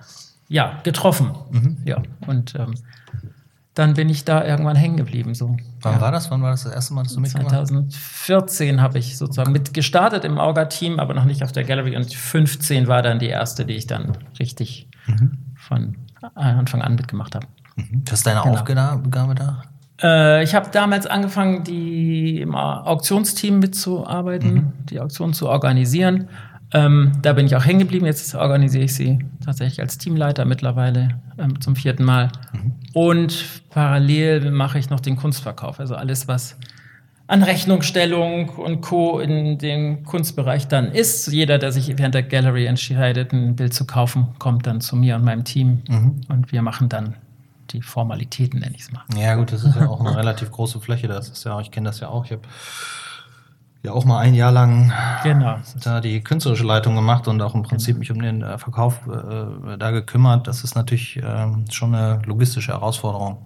ja, 0.48 0.80
getroffen. 0.84 1.32
Mhm. 1.52 1.78
Ja, 1.86 2.02
und 2.28 2.56
ähm, 2.56 2.76
dann 3.74 3.94
bin 3.94 4.10
ich 4.10 4.24
da 4.24 4.44
irgendwann 4.44 4.78
hängen 4.78 4.96
geblieben. 4.96 5.36
So. 5.36 5.58
Wann 5.82 5.96
ja. 5.96 6.02
war 6.02 6.12
das? 6.12 6.32
Wann 6.32 6.42
war 6.42 6.52
das 6.52 6.64
das 6.64 6.74
erste 6.74 6.94
Mal, 6.94 7.04
dass 7.04 7.14
du 7.14 7.20
mitgemacht 7.20 7.54
hast? 7.54 7.70
2014 7.70 8.82
habe 8.82 9.00
ich 9.00 9.18
sozusagen 9.18 9.52
mitgestartet 9.52 10.24
im 10.24 10.40
Auga-Team, 10.40 11.00
aber 11.00 11.14
noch 11.14 11.26
nicht 11.26 11.44
auf 11.44 11.52
der 11.52 11.66
Gallery. 11.66 11.96
Und 11.96 12.14
15 12.14 12.88
war 12.88 13.02
dann 13.02 13.20
die 13.20 13.28
erste, 13.28 13.66
die 13.66 13.74
ich 13.74 13.86
dann 13.86 14.18
richtig 14.40 14.88
mhm. 15.08 15.38
von 15.58 15.98
Anfang 16.36 16.82
an 16.82 16.96
mitgemacht 16.96 17.36
habe. 17.36 17.48
Mhm. 17.76 18.04
Das 18.06 18.20
ist 18.20 18.28
deine 18.28 18.42
genau. 18.42 18.56
Aufgabe 18.56 19.36
da? 19.36 19.64
Äh, 20.02 20.44
ich 20.44 20.56
habe 20.56 20.70
damals 20.72 21.08
angefangen, 21.08 21.64
die 21.64 22.42
im 22.42 22.56
Auktionsteam 22.56 23.60
mitzuarbeiten, 23.60 24.54
mhm. 24.54 24.74
die 24.90 25.00
Auktion 25.00 25.34
zu 25.34 25.48
organisieren. 25.50 26.28
Ähm, 26.74 27.14
da 27.22 27.34
bin 27.34 27.46
ich 27.46 27.56
auch 27.56 27.66
hängen 27.66 27.80
geblieben. 27.80 28.06
Jetzt 28.06 28.34
organisiere 28.36 28.86
ich 28.86 28.96
sie 28.96 29.20
tatsächlich 29.44 29.80
als 29.80 29.98
Teamleiter 29.98 30.46
mittlerweile 30.46 31.10
ähm, 31.38 31.62
zum 31.62 31.76
vierten 31.76 32.04
Mal. 32.04 32.30
Mhm. 32.52 32.74
Und 32.94 33.46
parallel 33.70 34.52
mache 34.52 34.80
ich 34.80 34.90
noch 34.90 35.00
den 35.00 35.16
Kunstverkauf. 35.16 35.80
Also 35.80 35.96
alles, 35.96 36.28
was 36.28 36.58
an 37.28 37.44
Rechnungsstellung 37.44 38.50
und 38.50 38.82
Co. 38.82 39.20
in 39.20 39.58
dem 39.58 40.04
Kunstbereich 40.04 40.68
dann 40.68 40.92
ist. 40.92 41.28
Jeder, 41.32 41.58
der 41.58 41.72
sich 41.72 41.98
während 41.98 42.14
der 42.14 42.24
Gallery 42.24 42.66
entscheidet, 42.66 43.34
ein 43.34 43.56
Bild 43.56 43.74
zu 43.74 43.86
kaufen, 43.86 44.28
kommt 44.38 44.68
dann 44.68 44.82
zu 44.82 44.96
mir 44.96 45.16
und 45.16 45.24
meinem 45.24 45.44
Team 45.44 45.82
mhm. 45.88 46.22
und 46.30 46.52
wir 46.52 46.62
machen 46.62 46.90
dann 46.90 47.16
die 47.76 47.82
Formalitäten, 47.82 48.60
nenne 48.60 48.76
ich 48.76 48.82
es 48.82 48.92
mal. 48.92 49.04
Ja 49.16 49.36
gut, 49.36 49.52
das 49.52 49.64
ist 49.64 49.76
ja 49.76 49.88
auch 49.88 50.00
eine 50.00 50.16
relativ 50.18 50.52
große 50.52 50.80
Fläche. 50.80 51.08
Das 51.08 51.30
ist 51.30 51.44
ja, 51.44 51.60
ich 51.60 51.72
kenne 51.72 51.90
das 51.90 52.00
ja 52.00 52.10
auch. 52.10 52.26
Ich 52.26 52.32
habe 52.32 52.42
ja 53.84 53.92
auch 53.92 54.06
mal 54.06 54.20
ein 54.20 54.34
Jahr 54.34 54.52
lang 54.52 54.92
genau. 55.24 55.58
da 55.84 56.02
die 56.02 56.22
künstlerische 56.22 56.64
Leitung 56.64 56.96
gemacht 56.96 57.28
und 57.28 57.42
auch 57.42 57.54
im 57.54 57.64
Prinzip 57.64 57.96
genau. 57.96 58.00
mich 58.00 58.12
um 58.12 58.22
den 58.22 58.42
äh, 58.42 58.58
Verkauf 58.58 59.08
äh, 59.08 59.78
da 59.78 59.92
gekümmert. 59.92 60.48
Das 60.48 60.64
ist 60.64 60.76
natürlich 60.76 61.18
äh, 61.18 61.48
schon 61.70 61.94
eine 61.94 62.22
logistische 62.26 62.74
Herausforderung. 62.74 63.46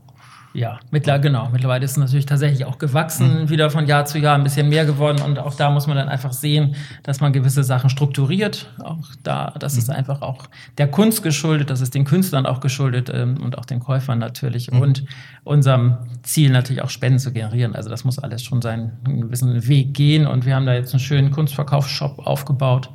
Ja, 0.54 0.80
mittlerweile, 0.90 1.22
genau. 1.22 1.50
Mittlerweile 1.52 1.86
ist 1.86 1.92
es 1.92 1.98
natürlich 1.98 2.26
tatsächlich 2.26 2.66
auch 2.66 2.80
gewachsen, 2.80 3.44
mhm. 3.44 3.50
wieder 3.50 3.70
von 3.70 3.86
Jahr 3.86 4.06
zu 4.06 4.18
Jahr 4.18 4.36
ein 4.36 4.44
bisschen 4.44 4.68
mehr 4.70 4.86
geworden. 4.86 5.22
Und 5.22 5.38
auch 5.38 5.54
da 5.54 5.70
muss 5.70 5.86
man 5.86 5.96
dann 5.96 6.10
einfach 6.10 6.34
sehen, 6.34 6.76
dass 7.04 7.22
man 7.22 7.34
gewisse 7.34 7.64
Sachen 7.64 7.90
strukturiert. 7.90 8.72
Auch 8.84 9.08
da, 9.22 9.54
das 9.60 9.74
mhm. 9.74 9.80
ist 9.80 9.90
einfach 9.90 10.22
auch 10.22 10.48
der 10.78 10.88
Kunst 10.88 11.22
geschuldet, 11.22 11.70
das 11.70 11.82
ist 11.82 11.94
den 11.94 12.04
Künstlern 12.04 12.46
auch 12.46 12.62
geschuldet 12.62 13.12
ähm, 13.14 13.38
und 13.42 13.58
auch 13.58 13.66
den 13.66 13.80
Käufern 13.80 14.18
natürlich. 14.18 14.72
Mhm. 14.72 14.82
Und 14.82 15.06
unserem 15.44 15.98
Ziel 16.24 16.50
natürlich 16.52 16.82
auch 16.82 16.90
Spenden 16.90 17.20
zu 17.20 17.32
generieren. 17.32 17.76
Also 17.76 17.90
das 17.90 18.04
muss 18.04 18.18
alles 18.18 18.44
schon 18.44 18.62
seinen 18.62 18.98
gewissen 19.04 19.68
Weg 19.68 19.94
gehen. 19.94 20.26
Und 20.26 20.46
wir 20.46 20.56
haben 20.56 20.66
da 20.66 20.74
jetzt 20.74 20.94
einen 20.94 21.00
schönen 21.00 21.32
Kunstverkaufsshop 21.32 22.20
aufgebaut 22.26 22.90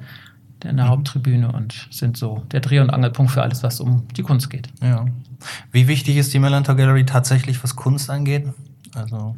in 0.65 0.77
der 0.77 0.87
mhm. 0.87 0.91
Haupttribüne 0.91 1.53
und 1.53 1.89
sind 1.91 2.17
so 2.17 2.43
der 2.53 2.61
Dreh- 2.61 2.81
und 2.81 2.91
Angelpunkt 2.91 3.33
für 3.33 3.43
alles, 3.43 3.63
was 3.63 3.81
um 3.81 4.07
die 4.17 4.23
Kunst 4.23 4.51
geht. 4.51 4.69
Ja. 4.83 5.07
Wie 5.73 5.89
wichtig 5.89 6.17
ist 6.17 6.33
die 6.33 6.39
Melantor 6.39 6.75
Gallery 6.77 7.05
tatsächlich, 7.05 7.63
was 7.63 7.77
Kunst 7.77 8.11
angeht? 8.11 8.47
Also 8.95 9.35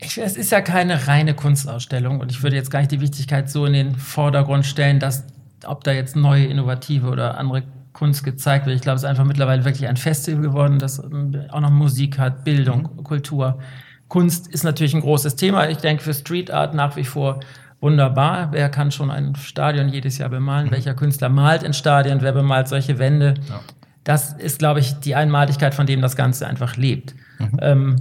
ich, 0.00 0.18
es 0.18 0.36
ist 0.36 0.52
ja 0.52 0.60
keine 0.60 1.08
reine 1.08 1.34
Kunstausstellung 1.34 2.20
und 2.20 2.30
ich 2.30 2.42
würde 2.42 2.56
jetzt 2.56 2.70
gar 2.70 2.78
nicht 2.80 2.92
die 2.92 3.00
Wichtigkeit 3.00 3.50
so 3.50 3.66
in 3.66 3.72
den 3.72 3.96
Vordergrund 3.96 4.64
stellen, 4.64 5.00
dass 5.00 5.24
ob 5.66 5.82
da 5.82 5.92
jetzt 5.92 6.14
neue, 6.14 6.46
innovative 6.46 7.08
oder 7.08 7.36
andere 7.36 7.64
Kunst 7.92 8.22
gezeigt 8.22 8.66
wird. 8.66 8.76
Ich 8.76 8.82
glaube, 8.82 8.96
es 8.96 9.02
ist 9.02 9.08
einfach 9.08 9.24
mittlerweile 9.24 9.64
wirklich 9.64 9.88
ein 9.88 9.96
Festival 9.96 10.40
geworden, 10.40 10.78
das 10.78 11.02
ähm, 11.02 11.46
auch 11.50 11.60
noch 11.60 11.70
Musik 11.70 12.18
hat, 12.18 12.44
Bildung, 12.44 12.82
mhm. 12.82 13.02
Kultur. 13.02 13.58
Kunst 14.06 14.46
ist 14.46 14.62
natürlich 14.62 14.94
ein 14.94 15.00
großes 15.00 15.34
Thema. 15.34 15.68
Ich 15.68 15.78
denke 15.78 16.02
für 16.02 16.14
Street 16.14 16.50
Art 16.50 16.74
nach 16.74 16.96
wie 16.96 17.04
vor 17.04 17.40
wunderbar. 17.80 18.52
Wer 18.52 18.68
kann 18.68 18.90
schon 18.90 19.10
ein 19.10 19.34
Stadion 19.36 19.88
jedes 19.88 20.18
Jahr 20.18 20.28
bemalen? 20.28 20.66
Mhm. 20.66 20.72
Welcher 20.72 20.94
Künstler 20.94 21.28
malt 21.28 21.62
in 21.62 21.72
Stadien? 21.72 22.20
Wer 22.20 22.32
bemalt 22.32 22.68
solche 22.68 22.98
Wände? 22.98 23.34
Ja. 23.48 23.60
Das 24.04 24.32
ist, 24.32 24.58
glaube 24.58 24.80
ich, 24.80 25.00
die 25.00 25.14
Einmaligkeit, 25.14 25.74
von 25.74 25.86
dem 25.86 26.00
das 26.00 26.16
Ganze 26.16 26.46
einfach 26.46 26.76
lebt. 26.76 27.14
Mhm. 27.38 27.58
Ähm, 27.60 27.96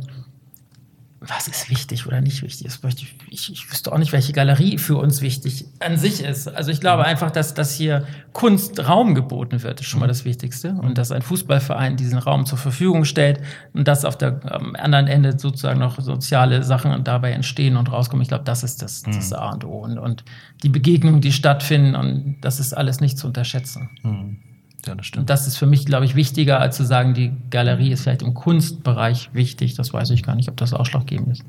was 1.20 1.48
ist 1.48 1.70
wichtig 1.72 2.06
oder 2.06 2.22
nicht 2.22 2.44
wichtig 2.44 2.68
ist. 2.68 2.84
Ich, 3.30 3.52
ich, 3.52 3.72
wüsste 3.72 3.92
auch 3.92 3.98
nicht, 3.98 4.12
welche 4.12 4.34
Galerie 4.34 4.78
für 4.78 4.98
uns 4.98 5.22
wichtig 5.22 5.66
an 5.80 5.98
sich 5.98 6.24
ist. 6.24 6.48
Also 6.48 6.70
ich 6.70 6.80
glaube 6.80 7.04
mhm. 7.04 7.10
einfach, 7.10 7.32
dass, 7.32 7.56
dass 7.56 7.74
hier 7.74 8.06
Kunstraum 8.34 9.16
geboten 9.16 9.64
wird, 9.64 9.82
ist 9.82 9.88
schon 9.88 10.00
mal 10.00 10.06
mhm. 10.06 10.10
das 10.10 10.26
Wichtigste. 10.26 10.74
Und 10.74 11.00
dass 11.00 11.12
ein 11.12 11.24
Fußballverein 11.24 11.98
diesen 11.98 12.20
Raum 12.20 12.46
zur 12.46 12.60
Verfügung 12.60 13.04
stellt 13.04 13.42
und 13.74 13.88
dass 13.88 14.06
auf 14.06 14.16
der 14.16 14.40
am 14.52 14.76
anderen 14.76 15.08
Ende 15.08 15.40
sozusagen 15.40 15.80
noch 15.80 16.00
soziale 16.00 16.62
Sachen 16.64 17.04
dabei 17.04 17.32
entstehen 17.32 17.78
und 17.78 17.92
rauskommen. 17.92 18.22
Ich 18.22 18.30
glaube, 18.30 18.44
das 18.44 18.64
ist 18.64 18.84
das, 18.84 19.02
das 19.02 19.32
mhm. 19.32 19.36
A 19.38 19.52
und 19.54 19.66
O. 19.66 19.80
Und, 19.80 19.98
und 19.98 20.24
die 20.62 20.70
Begegnungen, 20.70 21.22
die 21.22 21.32
stattfinden, 21.32 21.96
und 21.96 22.38
das 22.42 22.60
ist 22.60 22.74
alles 22.74 23.02
nicht 23.02 23.18
zu 23.18 23.26
unterschätzen. 23.26 23.90
Mhm. 24.04 24.38
Ja, 24.86 24.96
das 24.96 25.06
stimmt. 25.06 25.22
Und 25.22 25.30
das 25.30 25.48
ist 25.48 25.58
für 25.58 25.66
mich, 25.66 25.86
glaube 25.86 26.06
ich, 26.06 26.16
wichtiger, 26.16 26.60
als 26.60 26.78
zu 26.78 26.86
sagen, 26.86 27.14
die 27.14 27.34
Galerie 27.50 27.92
ist 27.92 28.04
vielleicht 28.04 28.22
im 28.22 28.34
Kunstbereich 28.34 29.30
wichtig. 29.34 29.76
Das 29.76 29.94
weiß 29.94 30.10
ich 30.12 30.24
gar 30.24 30.36
nicht, 30.36 30.50
ob 30.50 30.58
das 30.58 30.74
ausschlaggebend 30.74 31.30
ist. 31.34 31.44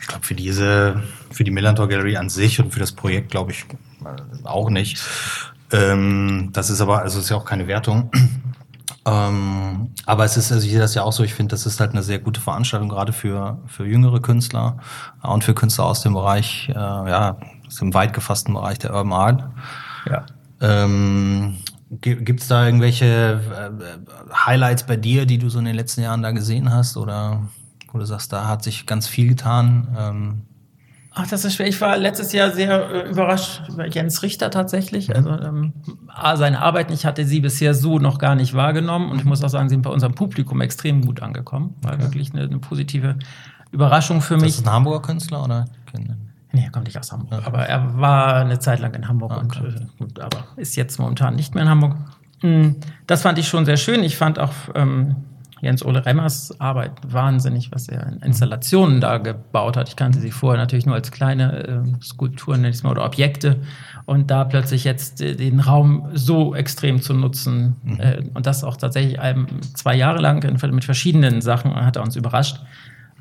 Ich 0.00 0.08
glaube, 0.08 0.24
für 0.24 0.34
diese, 0.34 1.02
für 1.30 1.44
die 1.44 1.50
Millantor 1.50 1.88
Galerie 1.88 2.16
an 2.16 2.28
sich 2.28 2.60
und 2.60 2.72
für 2.72 2.80
das 2.80 2.92
Projekt, 2.92 3.30
glaube 3.30 3.52
ich, 3.52 3.64
auch 4.44 4.68
nicht. 4.68 5.02
Ähm, 5.70 6.50
das 6.52 6.68
ist 6.70 6.80
aber, 6.80 7.00
also 7.00 7.20
ist 7.20 7.30
ja 7.30 7.36
auch 7.36 7.44
keine 7.44 7.66
Wertung. 7.66 8.10
Ähm, 9.04 9.90
aber 10.06 10.24
es 10.24 10.36
ist, 10.36 10.52
also 10.52 10.64
ich 10.64 10.70
sehe 10.70 10.80
das 10.80 10.94
ja 10.94 11.02
auch 11.02 11.12
so, 11.12 11.24
ich 11.24 11.34
finde, 11.34 11.50
das 11.50 11.66
ist 11.66 11.80
halt 11.80 11.90
eine 11.90 12.04
sehr 12.04 12.20
gute 12.20 12.40
Veranstaltung, 12.40 12.88
gerade 12.88 13.12
für, 13.12 13.58
für 13.66 13.84
jüngere 13.84 14.20
Künstler 14.20 14.76
und 15.22 15.42
für 15.42 15.54
Künstler 15.54 15.86
aus 15.86 16.02
dem 16.02 16.14
Bereich, 16.14 16.68
äh, 16.68 16.74
ja, 16.74 17.36
aus 17.66 17.76
dem 17.76 17.94
weit 17.94 18.12
gefassten 18.12 18.54
Bereich 18.54 18.78
der 18.78 18.94
Urban 18.94 19.12
Art. 19.12 19.44
Ja. 20.08 20.24
Ähm, 20.60 21.56
Gibt 22.00 22.40
es 22.40 22.48
da 22.48 22.64
irgendwelche 22.64 23.40
äh, 23.50 24.34
Highlights 24.34 24.86
bei 24.86 24.96
dir, 24.96 25.26
die 25.26 25.36
du 25.36 25.50
so 25.50 25.58
in 25.58 25.66
den 25.66 25.76
letzten 25.76 26.00
Jahren 26.00 26.22
da 26.22 26.30
gesehen 26.30 26.72
hast? 26.72 26.96
Oder 26.96 27.42
wo 27.90 27.98
du 27.98 28.06
sagst, 28.06 28.32
da 28.32 28.48
hat 28.48 28.64
sich 28.64 28.86
ganz 28.86 29.06
viel 29.06 29.28
getan? 29.28 29.88
Ähm 29.98 30.42
Ach, 31.14 31.26
das 31.26 31.44
ist 31.44 31.56
schwer. 31.56 31.68
Ich 31.68 31.78
war 31.82 31.98
letztes 31.98 32.32
Jahr 32.32 32.50
sehr 32.52 32.90
äh, 32.90 33.10
überrascht 33.10 33.68
über 33.68 33.86
Jens 33.86 34.22
Richter 34.22 34.50
tatsächlich. 34.50 35.08
Mhm. 35.08 35.14
Also 35.14 35.30
ähm, 35.30 35.72
seine 36.36 36.62
Arbeit, 36.62 36.90
ich 36.90 37.04
hatte 37.04 37.26
sie 37.26 37.40
bisher 37.40 37.74
so 37.74 37.98
noch 37.98 38.18
gar 38.18 38.34
nicht 38.36 38.54
wahrgenommen. 38.54 39.10
Und 39.10 39.18
ich 39.18 39.26
muss 39.26 39.44
auch 39.44 39.50
sagen, 39.50 39.68
sie 39.68 39.74
sind 39.74 39.82
bei 39.82 39.90
unserem 39.90 40.14
Publikum 40.14 40.62
extrem 40.62 41.04
gut 41.04 41.20
angekommen. 41.20 41.74
War 41.82 41.94
okay. 41.94 42.04
wirklich 42.04 42.32
eine, 42.32 42.44
eine, 42.44 42.58
positive 42.58 43.16
Überraschung 43.70 44.22
für 44.22 44.36
mich. 44.36 44.48
Ist 44.48 44.60
das 44.60 44.66
ein 44.66 44.72
Hamburger 44.72 45.02
Künstler 45.02 45.44
oder? 45.44 45.66
Nee, 46.52 46.64
er 46.64 46.70
kommt 46.70 46.86
nicht 46.86 46.98
aus 46.98 47.10
Hamburg. 47.12 47.32
Ja. 47.32 47.46
Aber 47.46 47.66
er 47.66 47.98
war 47.98 48.36
eine 48.36 48.58
Zeit 48.58 48.80
lang 48.80 48.94
in 48.94 49.08
Hamburg 49.08 49.32
ah, 49.32 49.38
und, 49.38 49.56
äh, 49.56 50.20
aber 50.20 50.44
ist 50.56 50.76
jetzt 50.76 50.98
momentan 50.98 51.34
nicht 51.34 51.54
mehr 51.54 51.64
in 51.64 51.70
Hamburg. 51.70 51.96
Hm, 52.40 52.76
das 53.06 53.22
fand 53.22 53.38
ich 53.38 53.48
schon 53.48 53.64
sehr 53.64 53.76
schön. 53.76 54.02
Ich 54.04 54.16
fand 54.16 54.38
auch 54.38 54.52
ähm, 54.74 55.16
Jens-Ole 55.62 56.04
Remmers 56.04 56.60
Arbeit 56.60 56.90
wahnsinnig, 57.06 57.70
was 57.70 57.88
er 57.88 58.06
in 58.08 58.18
Installationen 58.18 59.00
da 59.00 59.18
gebaut 59.18 59.76
hat. 59.76 59.88
Ich 59.88 59.96
kannte 59.96 60.18
sie 60.18 60.32
vorher 60.32 60.60
natürlich 60.60 60.86
nur 60.86 60.96
als 60.96 61.12
kleine 61.12 61.66
äh, 61.66 62.02
Skulpturen, 62.02 62.62
nenne 62.62 62.70
ich 62.70 62.76
es 62.76 62.82
mal, 62.82 62.90
oder 62.90 63.04
Objekte. 63.04 63.62
Und 64.04 64.30
da 64.32 64.44
plötzlich 64.44 64.82
jetzt 64.82 65.20
äh, 65.20 65.36
den 65.36 65.60
Raum 65.60 66.08
so 66.12 66.54
extrem 66.56 67.00
zu 67.00 67.14
nutzen 67.14 67.76
mhm. 67.84 68.00
äh, 68.00 68.24
und 68.34 68.46
das 68.46 68.64
auch 68.64 68.76
tatsächlich 68.76 69.20
einem, 69.20 69.46
zwei 69.74 69.94
Jahre 69.94 70.20
lang 70.20 70.42
mit 70.42 70.84
verschiedenen 70.84 71.40
Sachen 71.40 71.74
hat 71.74 71.94
er 71.94 72.02
uns 72.02 72.16
überrascht. 72.16 72.60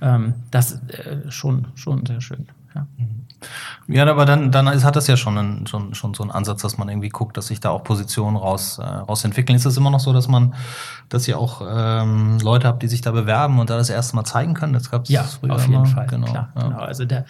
Ähm, 0.02 0.34
das 0.50 0.82
äh, 0.90 1.30
schon, 1.30 1.68
schon 1.76 2.04
sehr 2.08 2.22
schön. 2.22 2.48
Ja. 2.74 2.88
Mhm. 2.98 3.21
Ja, 3.88 4.06
aber 4.06 4.26
dann, 4.26 4.52
dann 4.52 4.68
ist, 4.68 4.84
hat 4.84 4.96
das 4.96 5.08
ja 5.08 5.18
schon, 5.18 5.38
einen, 5.38 5.68
schon, 5.68 5.94
schon 5.96 6.14
so 6.14 6.24
einen 6.24 6.32
Ansatz, 6.32 6.62
dass 6.62 6.78
man 6.78 6.90
irgendwie 6.90 7.10
guckt, 7.10 7.38
dass 7.38 7.48
sich 7.48 7.60
da 7.60 7.70
auch 7.70 7.84
Positionen 7.84 8.38
raus, 8.38 8.80
äh, 8.80 8.84
raus 8.84 9.24
entwickeln. 9.26 9.56
Ist 9.56 9.66
es 9.66 9.78
immer 9.78 9.90
noch 9.90 10.00
so, 10.00 10.14
dass 10.14 10.28
man, 10.28 10.54
dass 11.10 11.28
ihr 11.28 11.38
auch 11.38 11.62
ähm, 11.68 12.40
Leute 12.40 12.68
habt, 12.68 12.84
die 12.84 12.88
sich 12.88 13.02
da 13.02 13.12
bewerben 13.12 13.60
und 13.60 13.70
da 13.70 13.78
das 13.78 13.90
erste 13.90 14.16
Mal 14.16 14.24
zeigen 14.24 14.54
können? 14.54 14.74
Das 14.74 14.90
gab's 14.92 15.10
ja, 15.10 15.24
früher 15.24 15.56
auf 15.56 15.62
jeden 15.62 15.74
immer. 15.74 15.86
Fall. 15.86 16.08
Genau, 16.08 16.28
Klar, 16.28 16.52
ja. 16.56 16.62
genau. 16.62 16.78
Also 16.78 17.06
der, 17.06 17.26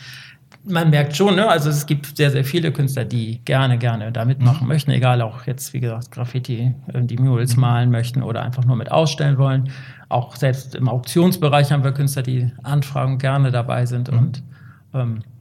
man 0.63 0.89
merkt 0.89 1.15
schon, 1.15 1.36
ne? 1.36 1.47
also 1.47 1.69
es 1.69 1.86
gibt 1.86 2.17
sehr, 2.17 2.32
sehr 2.32 2.43
viele 2.43 2.71
Künstler, 2.71 3.06
die 3.06 3.41
gerne, 3.45 3.78
gerne 3.78 4.12
da 4.12 4.26
mitmachen 4.26 4.63
mhm. 4.63 4.67
möchten, 4.67 4.91
egal 4.91 5.21
auch 5.21 5.47
jetzt, 5.47 5.74
wie 5.74 5.80
gesagt, 5.80 6.12
Graffiti, 6.12 6.76
äh, 6.93 7.02
die 7.02 7.17
Murals 7.17 7.56
mhm. 7.56 7.62
malen 7.62 7.91
möchten 7.91 8.21
oder 8.21 8.43
einfach 8.43 8.65
nur 8.65 8.76
mit 8.76 8.91
ausstellen 8.91 9.38
wollen. 9.38 9.71
Auch 10.10 10.36
selbst 10.36 10.76
im 10.76 10.89
Auktionsbereich 10.89 11.71
haben 11.71 11.84
wir 11.84 11.93
Künstler, 11.93 12.21
die 12.21 12.52
Anfragen 12.63 13.17
gerne 13.17 13.52
dabei 13.52 13.86
sind 13.86 14.12
mhm. 14.12 14.17
und 14.17 14.43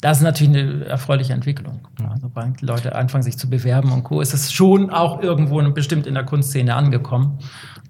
das 0.01 0.19
ist 0.19 0.23
natürlich 0.23 0.57
eine 0.57 0.85
erfreuliche 0.85 1.33
Entwicklung. 1.33 1.81
Also, 1.99 2.23
sobald 2.23 2.61
Leute 2.63 2.95
anfangen, 2.95 3.25
sich 3.25 3.37
zu 3.37 3.51
bewerben 3.51 3.91
und 3.91 4.05
Co., 4.05 4.21
ist 4.21 4.33
es 4.33 4.53
schon 4.53 4.91
auch 4.91 5.23
irgendwo 5.23 5.61
bestimmt 5.73 6.07
in 6.07 6.15
der 6.15 6.25
Kunstszene 6.25 6.75
angekommen. 6.75 7.39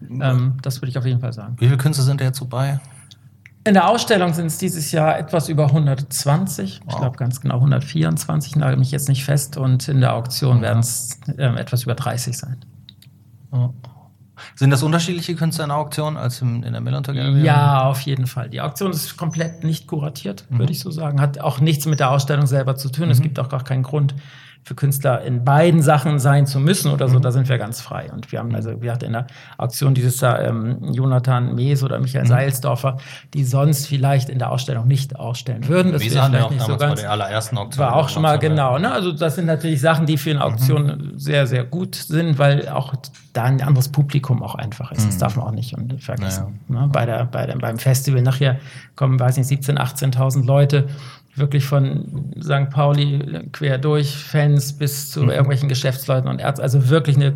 Ähm, 0.09 0.55
das 0.63 0.81
würde 0.81 0.89
ich 0.89 0.99
auf 0.99 1.05
jeden 1.05 1.21
Fall 1.21 1.35
sagen. 1.35 1.57
Wie 1.59 1.67
viele 1.67 1.77
Künstler 1.77 2.05
sind 2.05 2.21
da 2.21 2.25
jetzt 2.25 2.39
so 2.39 2.47
bei? 2.47 2.81
In 3.65 3.75
der 3.75 3.89
Ausstellung 3.89 4.33
sind 4.33 4.47
es 4.47 4.57
dieses 4.57 4.91
Jahr 4.91 5.19
etwas 5.19 5.51
über 5.51 5.67
120, 5.67 6.81
wow. 6.81 6.93
ich 6.93 6.99
glaube 6.99 7.17
ganz 7.19 7.43
genau 7.43 7.57
124, 7.57 8.57
nagel 8.57 8.79
mich 8.79 8.91
jetzt 8.91 9.09
nicht 9.09 9.25
fest. 9.25 9.59
Und 9.59 9.87
in 9.87 10.01
der 10.01 10.15
Auktion 10.15 10.63
werden 10.63 10.79
es 10.79 11.21
äh, 11.37 11.43
etwas 11.43 11.83
über 11.83 11.95
30 11.95 12.39
sein. 12.39 12.57
Oh. 13.53 13.69
Sind 14.55 14.71
das 14.71 14.83
unterschiedliche 14.83 15.35
Künstler 15.35 15.65
in 15.65 15.71
der 15.71 15.79
Auktion 15.79 16.17
als 16.17 16.43
in, 16.43 16.63
in 16.63 16.73
der 16.73 16.81
Millantor 16.81 17.15
Galerie? 17.15 17.43
Ja, 17.43 17.85
auf 17.85 18.01
jeden 18.03 18.27
Fall. 18.27 18.51
Die 18.51 18.61
Auktion 18.61 18.91
ist 18.91 19.17
komplett 19.17 19.65
nicht 19.65 19.87
kuratiert, 19.87 20.45
mhm. 20.49 20.59
würde 20.59 20.73
ich 20.73 20.81
so 20.81 20.91
sagen. 20.91 21.21
Hat 21.21 21.39
auch 21.41 21.61
nichts 21.61 21.87
mit 21.87 22.01
der 22.01 22.11
Ausstellung 22.11 22.47
selber 22.47 22.77
zu 22.77 22.91
tun. 22.91 23.07
Mhm. 23.07 23.13
Es 23.13 23.23
gibt 23.23 23.39
auch 23.39 23.49
gar 23.49 23.65
keinen 23.65 23.83
Grund, 23.83 24.15
für 24.63 24.75
Künstler 24.75 25.23
in 25.23 25.45
beiden 25.45 25.83
Sachen 25.83 26.19
sein 26.19 26.47
zu 26.47 26.61
müssen 26.61 26.93
oder 26.93 27.09
so, 27.09 27.19
mhm. 27.19 27.23
da 27.23 27.33
sind 27.33 27.49
wir 27.49 27.59
ganz 27.59 27.81
frei. 27.81 28.11
Und 28.13 28.31
wir 28.31 28.39
haben 28.39 28.55
also, 28.55 28.81
wir 28.83 28.93
hatten 28.93 29.07
in 29.07 29.13
der 29.13 29.27
Auktion 29.59 29.95
dieses 29.95 30.21
Jahr 30.21 30.41
ähm, 30.43 30.79
Jonathan 30.93 31.55
Mees 31.55 31.83
oder 31.83 31.99
Michael 31.99 32.25
mhm. 32.25 32.29
Seilsdorfer, 32.29 32.99
die 33.35 33.45
sonst 33.45 33.87
vielleicht 33.87 34.29
in 34.29 34.39
der 34.39 34.51
Ausstellung 34.51 34.87
nicht 34.87 35.17
ausstellen 35.17 35.67
würden. 35.67 35.93
Das 35.93 36.03
haben 36.17 36.33
wir 36.33 36.47
auch 36.47 36.51
nicht 36.51 36.63
damals 36.63 36.81
so 36.81 36.87
ganz, 36.87 37.01
bei 37.01 37.03
der 37.03 37.11
allerersten 37.11 37.59
Auktion. 37.59 37.87
War 37.87 37.97
auch 37.97 38.09
schon 38.09 38.23
mal 38.23 38.39
genau. 38.39 38.79
Ne? 38.79 38.93
Also 38.93 39.13
das 39.13 39.35
sind 39.37 39.47
natürlich 39.47 39.81
Sachen, 39.81 40.07
die 40.07 40.19
für 40.19 40.31
eine 40.31 40.45
Auktion 40.45 40.87
mhm. 40.87 41.19
sehr, 41.19 41.47
sehr 41.47 41.65
gut 41.65 41.95
sind, 41.95 42.39
weil 42.39 42.69
auch 42.69 42.95
da 43.33 43.45
ein 43.45 43.63
anderes 43.63 43.89
Publikum 43.89 44.43
auch 44.43 44.55
einfach 44.55 44.93
ist. 44.93 45.07
Das 45.07 45.15
mhm. 45.15 45.21
darf 45.21 45.37
man 45.37 45.47
auch 45.47 45.53
nicht 45.53 45.75
vergessen. 45.99 46.61
Naja. 46.69 46.87
Ne? 46.87 46.89
Bei 46.93 47.07
der, 47.07 47.25
bei 47.25 47.47
der, 47.47 47.57
beim 47.57 47.79
Festival 47.79 48.23
nachher 48.23 48.59
kommen, 48.97 49.19
weiß 49.19 49.37
nicht, 49.37 49.51
17.000, 49.51 50.15
18.000 50.15 50.45
Leute 50.45 50.89
wirklich 51.35 51.65
von 51.65 52.33
St. 52.43 52.71
Pauli 52.71 53.49
quer 53.53 53.79
durch, 53.79 54.17
Fans 54.17 54.73
bis 54.73 55.11
zu 55.11 55.23
mhm. 55.23 55.31
irgendwelchen 55.31 55.69
Geschäftsleuten 55.69 56.29
und 56.29 56.41
Ärzten. 56.41 56.63
Also 56.63 56.89
wirklich 56.89 57.17
eine 57.17 57.35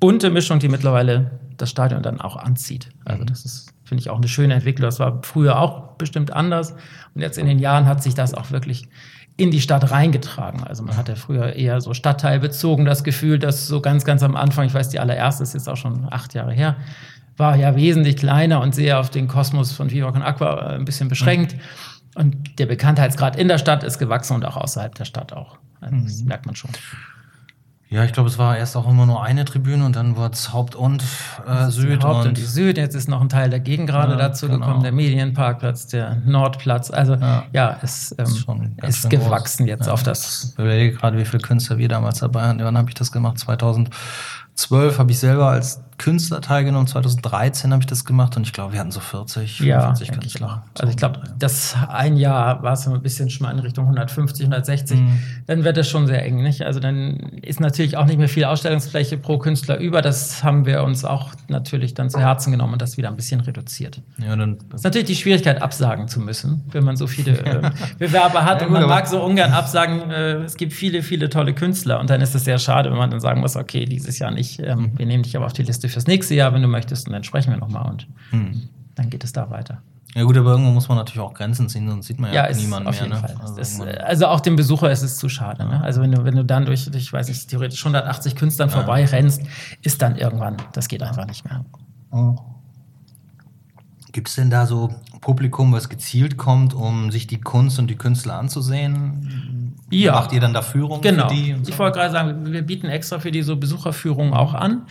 bunte 0.00 0.30
Mischung, 0.30 0.58
die 0.58 0.68
mittlerweile 0.68 1.30
das 1.56 1.70
Stadion 1.70 2.02
dann 2.02 2.20
auch 2.20 2.36
anzieht. 2.36 2.90
Also 3.04 3.22
mhm. 3.22 3.26
das 3.26 3.44
ist 3.44 3.72
finde 3.86 4.00
ich 4.00 4.10
auch 4.10 4.16
eine 4.16 4.28
schöne 4.28 4.54
Entwicklung. 4.54 4.86
Das 4.86 4.98
war 4.98 5.20
früher 5.22 5.58
auch 5.60 5.92
bestimmt 5.96 6.32
anders. 6.32 6.72
Und 7.14 7.22
jetzt 7.22 7.38
in 7.38 7.46
den 7.46 7.58
Jahren 7.58 7.86
hat 7.86 8.02
sich 8.02 8.14
das 8.14 8.34
auch 8.34 8.50
wirklich 8.50 8.88
in 9.36 9.50
die 9.50 9.60
Stadt 9.60 9.90
reingetragen. 9.90 10.64
Also 10.64 10.82
man 10.82 10.96
hatte 10.96 11.14
früher 11.14 11.52
eher 11.54 11.80
so 11.80 11.94
stadtteilbezogen 11.94 12.84
das 12.84 13.04
Gefühl, 13.04 13.38
dass 13.38 13.68
so 13.68 13.80
ganz, 13.80 14.04
ganz 14.04 14.22
am 14.22 14.34
Anfang, 14.34 14.66
ich 14.66 14.74
weiß, 14.74 14.88
die 14.88 14.98
allererste 14.98 15.42
ist 15.42 15.54
jetzt 15.54 15.68
auch 15.68 15.76
schon 15.76 16.08
acht 16.10 16.34
Jahre 16.34 16.52
her, 16.52 16.76
war 17.36 17.54
ja 17.54 17.76
wesentlich 17.76 18.16
kleiner 18.16 18.60
und 18.60 18.74
sehr 18.74 18.98
auf 18.98 19.10
den 19.10 19.28
Kosmos 19.28 19.72
von 19.72 19.90
Viva 19.90 20.08
und 20.08 20.22
Aqua 20.22 20.72
äh, 20.72 20.74
ein 20.76 20.86
bisschen 20.86 21.08
beschränkt. 21.08 21.54
Mhm. 21.54 21.60
Und 22.16 22.58
der 22.58 22.66
Bekanntheitsgrad 22.66 23.36
in 23.36 23.46
der 23.46 23.58
Stadt 23.58 23.84
ist 23.84 23.98
gewachsen 23.98 24.34
und 24.34 24.44
auch 24.44 24.56
außerhalb 24.56 24.94
der 24.94 25.04
Stadt 25.04 25.34
auch. 25.34 25.58
Also 25.80 25.96
das 26.02 26.22
mhm. 26.22 26.28
merkt 26.28 26.46
man 26.46 26.56
schon. 26.56 26.70
Ja, 27.88 28.02
ich 28.04 28.12
glaube, 28.12 28.28
es 28.28 28.36
war 28.36 28.56
erst 28.56 28.74
auch 28.76 28.88
immer 28.88 29.06
nur 29.06 29.22
eine 29.22 29.44
Tribüne 29.44 29.84
und 29.84 29.94
dann 29.94 30.16
wurde 30.16 30.32
es 30.32 30.52
Haupt 30.52 30.74
und 30.74 31.04
äh, 31.46 31.70
Süd. 31.70 32.02
Haupt 32.02 32.22
und, 32.22 32.28
und, 32.28 32.36
die 32.36 32.42
Süd. 32.42 32.78
Jetzt 32.78 32.96
ist 32.96 33.08
noch 33.08 33.20
ein 33.20 33.28
Teil 33.28 33.48
dagegen 33.48 33.86
gerade 33.86 34.12
ja, 34.12 34.18
dazu 34.18 34.48
genau. 34.48 34.58
gekommen, 34.58 34.82
der 34.82 34.90
Medienparkplatz, 34.90 35.86
der 35.86 36.16
Nordplatz. 36.24 36.90
Also 36.90 37.14
ja, 37.14 37.44
ja 37.52 37.78
es 37.82 38.12
ähm, 38.18 38.24
ist, 38.82 39.04
ist 39.04 39.10
gewachsen 39.10 39.66
groß. 39.66 39.70
jetzt 39.70 39.86
ja. 39.86 39.92
auf 39.92 40.02
das. 40.02 40.54
Ich 40.54 40.58
überlege 40.58 40.96
gerade, 40.96 41.16
wie 41.18 41.24
viele 41.24 41.42
Künstler 41.42 41.78
wir 41.78 41.88
damals 41.88 42.18
dabei 42.18 42.48
hatten. 42.48 42.64
Wann 42.64 42.76
habe 42.76 42.88
ich 42.88 42.94
das 42.94 43.12
gemacht? 43.12 43.38
2012 43.38 44.98
habe 44.98 45.12
ich 45.12 45.18
selber 45.20 45.50
als 45.50 45.80
Künstler 45.98 46.40
teilgenommen. 46.40 46.86
2013 46.86 47.72
habe 47.72 47.82
ich 47.82 47.86
das 47.86 48.04
gemacht 48.04 48.36
und 48.36 48.46
ich 48.46 48.52
glaube, 48.52 48.72
wir 48.72 48.80
hatten 48.80 48.90
so 48.90 49.00
40, 49.00 49.58
45 49.58 50.08
ja, 50.08 50.14
Künstler. 50.14 50.64
Ich 50.74 50.80
also 50.80 50.90
ich 50.90 50.96
glaube, 50.96 51.20
das 51.38 51.74
ein 51.88 52.16
Jahr 52.16 52.62
war 52.62 52.74
es 52.74 52.86
ein 52.86 53.02
bisschen 53.02 53.30
schon 53.30 53.46
mal 53.46 53.52
in 53.52 53.58
Richtung 53.58 53.84
150, 53.84 54.46
160. 54.46 55.00
Mhm. 55.00 55.18
Dann 55.46 55.64
wird 55.64 55.78
es 55.78 55.88
schon 55.88 56.06
sehr 56.06 56.24
eng, 56.24 56.42
nicht? 56.42 56.62
Also 56.62 56.80
dann 56.80 57.16
ist 57.42 57.60
natürlich 57.60 57.96
auch 57.96 58.06
nicht 58.06 58.18
mehr 58.18 58.28
viel 58.28 58.44
Ausstellungsfläche 58.44 59.16
pro 59.18 59.38
Künstler 59.38 59.78
über. 59.78 60.02
Das 60.02 60.42
haben 60.44 60.66
wir 60.66 60.82
uns 60.82 61.04
auch 61.04 61.32
natürlich 61.48 61.94
dann 61.94 62.10
zu 62.10 62.20
Herzen 62.20 62.52
genommen 62.52 62.74
und 62.74 62.82
das 62.82 62.96
wieder 62.96 63.08
ein 63.08 63.16
bisschen 63.16 63.40
reduziert. 63.40 64.02
Ja, 64.18 64.36
dann 64.36 64.58
das 64.68 64.80
ist 64.80 64.84
natürlich 64.84 65.06
die 65.06 65.16
Schwierigkeit, 65.16 65.62
absagen 65.62 66.08
zu 66.08 66.20
müssen, 66.20 66.62
wenn 66.70 66.84
man 66.84 66.96
so 66.96 67.06
viele 67.06 67.38
äh, 67.44 67.70
Bewerber 67.98 68.44
hat 68.44 68.60
ja, 68.60 68.66
und 68.66 68.72
man 68.72 68.86
mag 68.86 69.06
so 69.06 69.22
ungern 69.22 69.52
absagen. 69.52 70.10
Äh, 70.10 70.34
es 70.44 70.56
gibt 70.56 70.72
viele, 70.72 71.02
viele 71.02 71.28
tolle 71.28 71.54
Künstler 71.54 72.00
und 72.00 72.10
dann 72.10 72.20
ist 72.20 72.34
es 72.34 72.44
sehr 72.44 72.58
schade, 72.58 72.90
wenn 72.90 72.98
man 72.98 73.10
dann 73.10 73.20
sagen 73.20 73.40
muss, 73.40 73.56
okay, 73.56 73.84
dieses 73.84 74.18
Jahr 74.18 74.30
nicht, 74.30 74.60
ähm, 74.60 74.78
mhm. 74.78 74.98
wir 74.98 75.06
nehmen 75.06 75.22
dich 75.22 75.36
aber 75.36 75.46
auf 75.46 75.52
die 75.52 75.62
Liste 75.62 75.85
Liste 75.86 76.00
fürs 76.00 76.06
nächste 76.06 76.34
Jahr, 76.34 76.52
wenn 76.52 76.62
du 76.62 76.68
möchtest. 76.68 77.06
Und 77.06 77.12
dann 77.12 77.24
sprechen 77.24 77.50
wir 77.50 77.58
nochmal 77.58 77.90
und 77.90 78.06
hm. 78.30 78.68
dann 78.94 79.10
geht 79.10 79.24
es 79.24 79.32
da 79.32 79.50
weiter. 79.50 79.82
Ja 80.14 80.22
gut, 80.22 80.36
aber 80.36 80.52
irgendwo 80.52 80.70
muss 80.70 80.88
man 80.88 80.96
natürlich 80.96 81.20
auch 81.20 81.34
Grenzen 81.34 81.68
ziehen, 81.68 81.88
sonst 81.90 82.06
sieht 82.06 82.18
man 82.18 82.32
ja, 82.32 82.48
ja 82.48 82.56
niemanden 82.56 82.88
mehr. 82.88 83.06
Ne? 83.06 83.22
Also, 83.38 83.60
ist, 83.60 83.80
also, 83.82 84.26
auch 84.28 84.40
dem 84.40 84.56
Besucher 84.56 84.90
ist 84.90 85.02
es 85.02 85.18
zu 85.18 85.28
schade. 85.28 85.66
Ne? 85.66 85.82
Also 85.82 86.00
wenn 86.00 86.10
du, 86.10 86.24
wenn 86.24 86.34
du 86.34 86.42
dann 86.42 86.64
durch, 86.64 86.86
ich 86.86 87.12
weiß 87.12 87.28
nicht, 87.28 87.48
theoretisch 87.48 87.80
180 87.80 88.34
Künstlern 88.34 88.70
ja. 88.70 88.76
vorbei 88.76 89.04
rennst, 89.04 89.42
ist 89.82 90.00
dann 90.00 90.16
irgendwann, 90.16 90.56
das 90.72 90.88
geht 90.88 91.02
einfach 91.02 91.26
nicht 91.26 91.44
mehr. 91.44 91.66
Oh. 92.10 92.36
Gibt 94.12 94.28
es 94.28 94.36
denn 94.36 94.48
da 94.48 94.64
so 94.64 94.94
Publikum, 95.20 95.74
was 95.74 95.90
gezielt 95.90 96.38
kommt, 96.38 96.72
um 96.72 97.10
sich 97.10 97.26
die 97.26 97.38
Kunst 97.38 97.78
und 97.78 97.88
die 97.88 97.96
Künstler 97.96 98.38
anzusehen? 98.38 99.74
Ja. 99.90 100.12
Macht 100.12 100.32
ihr 100.32 100.40
dann 100.40 100.54
da 100.54 100.62
Führungen 100.62 101.02
genau. 101.02 101.28
für 101.28 101.34
die? 101.34 101.56
So? 101.62 101.70
Ich 101.70 101.78
wollte 101.78 101.98
gerade 101.98 102.12
sagen, 102.12 102.50
wir 102.50 102.62
bieten 102.62 102.86
extra 102.86 103.18
für 103.18 103.30
die 103.30 103.42
so 103.42 103.56
Besucherführungen 103.56 104.32
auch 104.32 104.54
an 104.54 104.86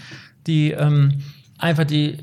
die 0.47 0.71
ähm, 0.71 1.23
einfach 1.58 1.86
die 1.86 2.12
äh, 2.12 2.17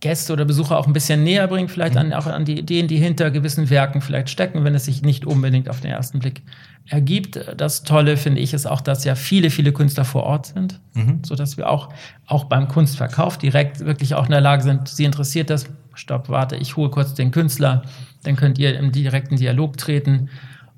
Gäste 0.00 0.34
oder 0.34 0.44
Besucher 0.44 0.78
auch 0.78 0.86
ein 0.86 0.92
bisschen 0.92 1.24
näher 1.24 1.46
bringt, 1.46 1.70
vielleicht 1.70 1.96
an, 1.96 2.12
auch 2.12 2.26
an 2.26 2.44
die 2.44 2.58
Ideen, 2.58 2.88
die 2.88 2.98
hinter 2.98 3.30
gewissen 3.30 3.70
Werken 3.70 4.02
vielleicht 4.02 4.28
stecken, 4.28 4.62
wenn 4.62 4.74
es 4.74 4.84
sich 4.84 5.02
nicht 5.02 5.24
unbedingt 5.24 5.70
auf 5.70 5.80
den 5.80 5.90
ersten 5.90 6.18
Blick 6.18 6.42
ergibt. 6.86 7.40
Das 7.56 7.84
Tolle 7.84 8.18
finde 8.18 8.40
ich 8.40 8.52
ist 8.52 8.66
auch, 8.66 8.82
dass 8.82 9.04
ja 9.04 9.14
viele, 9.14 9.48
viele 9.48 9.72
Künstler 9.72 10.04
vor 10.04 10.24
Ort 10.24 10.46
sind, 10.46 10.80
mhm. 10.92 11.20
sodass 11.24 11.56
wir 11.56 11.70
auch, 11.70 11.88
auch 12.26 12.44
beim 12.44 12.68
Kunstverkauf 12.68 13.38
direkt 13.38 13.80
wirklich 13.80 14.14
auch 14.14 14.26
in 14.26 14.32
der 14.32 14.42
Lage 14.42 14.62
sind, 14.62 14.88
Sie 14.88 15.04
interessiert 15.04 15.48
das, 15.48 15.66
stopp, 15.94 16.28
warte, 16.28 16.56
ich 16.56 16.76
hole 16.76 16.90
kurz 16.90 17.14
den 17.14 17.30
Künstler, 17.30 17.82
dann 18.24 18.36
könnt 18.36 18.58
ihr 18.58 18.78
im 18.78 18.92
direkten 18.92 19.36
Dialog 19.36 19.78
treten. 19.78 20.28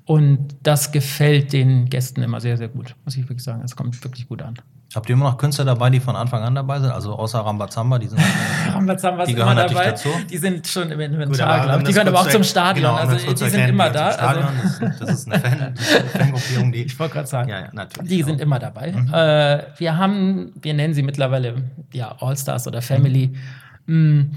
Und 0.05 0.55
das 0.63 0.93
gefällt 0.93 1.51
den 1.51 1.89
Gästen 1.89 2.23
immer 2.23 2.39
sehr, 2.39 2.55
sehr 2.55 2.69
gut, 2.69 2.95
muss 3.03 3.17
ich 3.17 3.23
wirklich 3.23 3.43
sagen. 3.43 3.61
Es 3.65 3.75
kommt 3.75 4.01
wirklich 4.05 4.29
gut 4.29 4.41
an. 4.41 4.55
Habt 4.95 5.09
ihr 5.09 5.13
immer 5.13 5.25
noch 5.25 5.37
Künstler 5.37 5.65
dabei, 5.65 5.89
die 5.89 5.99
von 5.99 6.15
Anfang 6.15 6.43
an 6.43 6.55
dabei 6.55 6.79
sind? 6.79 6.91
Also 6.91 7.13
außer 7.13 7.39
Rambazamba, 7.39 7.99
die 7.99 8.07
sind 8.07 8.21
Rambazamba 8.73 9.25
die 9.25 9.33
gehören 9.33 9.57
immer 9.57 9.67
dabei. 9.67 9.85
Dazu. 9.87 10.09
Die 10.29 10.37
sind 10.37 10.65
schon 10.65 10.89
im 10.91 10.99
Inventar, 11.01 11.63
glaube 11.63 11.79
ich. 11.79 11.87
Die 11.87 11.93
gehören 11.93 12.07
aber 12.07 12.21
auch 12.21 12.29
zum 12.29 12.43
Stadion. 12.43 12.85
Genau, 12.85 12.95
also 12.95 13.33
die 13.33 13.49
sind 13.49 13.67
immer 13.67 13.89
da. 13.89 14.07
Also 14.07 14.41
das, 14.99 15.09
ist 15.09 15.31
eine 15.31 15.39
Fan, 15.41 15.75
Fangruppierung, 16.13 16.71
die. 16.71 16.77
Ich 16.87 16.97
wollte 16.97 17.15
gerade 17.15 17.27
sagen. 17.27 17.49
Ja, 17.49 17.59
ja, 17.59 17.69
natürlich. 17.73 18.09
Die 18.09 18.23
auch. 18.23 18.27
sind 18.27 18.39
immer 18.39 18.59
dabei. 18.59 18.93
Mhm. 18.93 19.13
Äh, 19.13 19.63
wir 19.77 19.97
haben, 19.97 20.53
wir 20.61 20.73
nennen 20.73 20.93
sie 20.93 21.03
mittlerweile 21.03 21.55
ja 21.91 22.15
All-Stars 22.21 22.67
oder 22.67 22.81
Family. 22.81 23.35
Mhm. 23.87 24.19
Mm, 24.19 24.31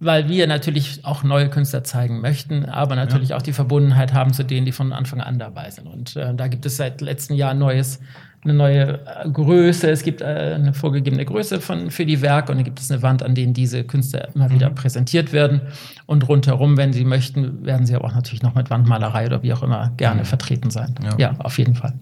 weil 0.00 0.28
wir 0.28 0.46
natürlich 0.46 1.04
auch 1.04 1.22
neue 1.22 1.48
Künstler 1.48 1.82
zeigen 1.82 2.20
möchten, 2.20 2.66
aber 2.66 2.94
natürlich 2.94 3.30
ja. 3.30 3.36
auch 3.36 3.42
die 3.42 3.52
Verbundenheit 3.52 4.12
haben 4.12 4.32
zu 4.32 4.44
denen, 4.44 4.66
die 4.66 4.72
von 4.72 4.92
Anfang 4.92 5.20
an 5.20 5.38
dabei 5.38 5.70
sind. 5.70 5.86
Und 5.86 6.16
äh, 6.16 6.34
da 6.34 6.48
gibt 6.48 6.66
es 6.66 6.76
seit 6.76 7.00
letzten 7.00 7.34
Jahr 7.34 7.54
neues 7.54 8.00
eine 8.44 8.54
neue 8.54 9.00
äh, 9.06 9.28
Größe, 9.28 9.90
es 9.90 10.02
gibt 10.02 10.20
äh, 10.20 10.54
eine 10.54 10.74
vorgegebene 10.74 11.24
Größe 11.24 11.60
von, 11.60 11.90
für 11.90 12.04
die 12.04 12.20
Werke 12.20 12.52
und 12.52 12.58
dann 12.58 12.64
gibt 12.64 12.78
es 12.78 12.90
eine 12.90 13.02
Wand, 13.02 13.22
an 13.22 13.34
denen 13.34 13.54
diese 13.54 13.84
Künstler 13.84 14.28
immer 14.34 14.50
wieder 14.50 14.70
mhm. 14.70 14.74
präsentiert 14.74 15.32
werden. 15.32 15.62
Und 16.06 16.28
rundherum, 16.28 16.76
wenn 16.76 16.92
sie 16.92 17.04
möchten, 17.04 17.64
werden 17.64 17.86
sie 17.86 17.94
aber 17.94 18.06
auch 18.06 18.14
natürlich 18.14 18.42
noch 18.42 18.54
mit 18.54 18.70
Wandmalerei 18.70 19.26
oder 19.26 19.42
wie 19.42 19.52
auch 19.52 19.62
immer 19.62 19.92
gerne 19.96 20.20
mhm. 20.20 20.26
vertreten 20.26 20.70
sein. 20.70 20.94
Ja. 21.02 21.16
ja. 21.18 21.34
auf 21.38 21.58
jeden 21.58 21.74
Fall. 21.74 21.94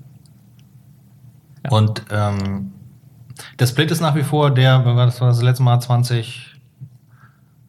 Ja. 1.64 1.70
Und 1.70 2.02
ähm, 2.10 2.72
der 3.58 3.66
Split 3.66 3.90
ist 3.90 4.00
nach 4.00 4.14
wie 4.14 4.24
vor 4.24 4.50
der, 4.50 4.80
das 4.80 5.20
war 5.20 5.28
das 5.28 5.42
letzte 5.42 5.62
Mal 5.62 5.80
20, 5.80 6.56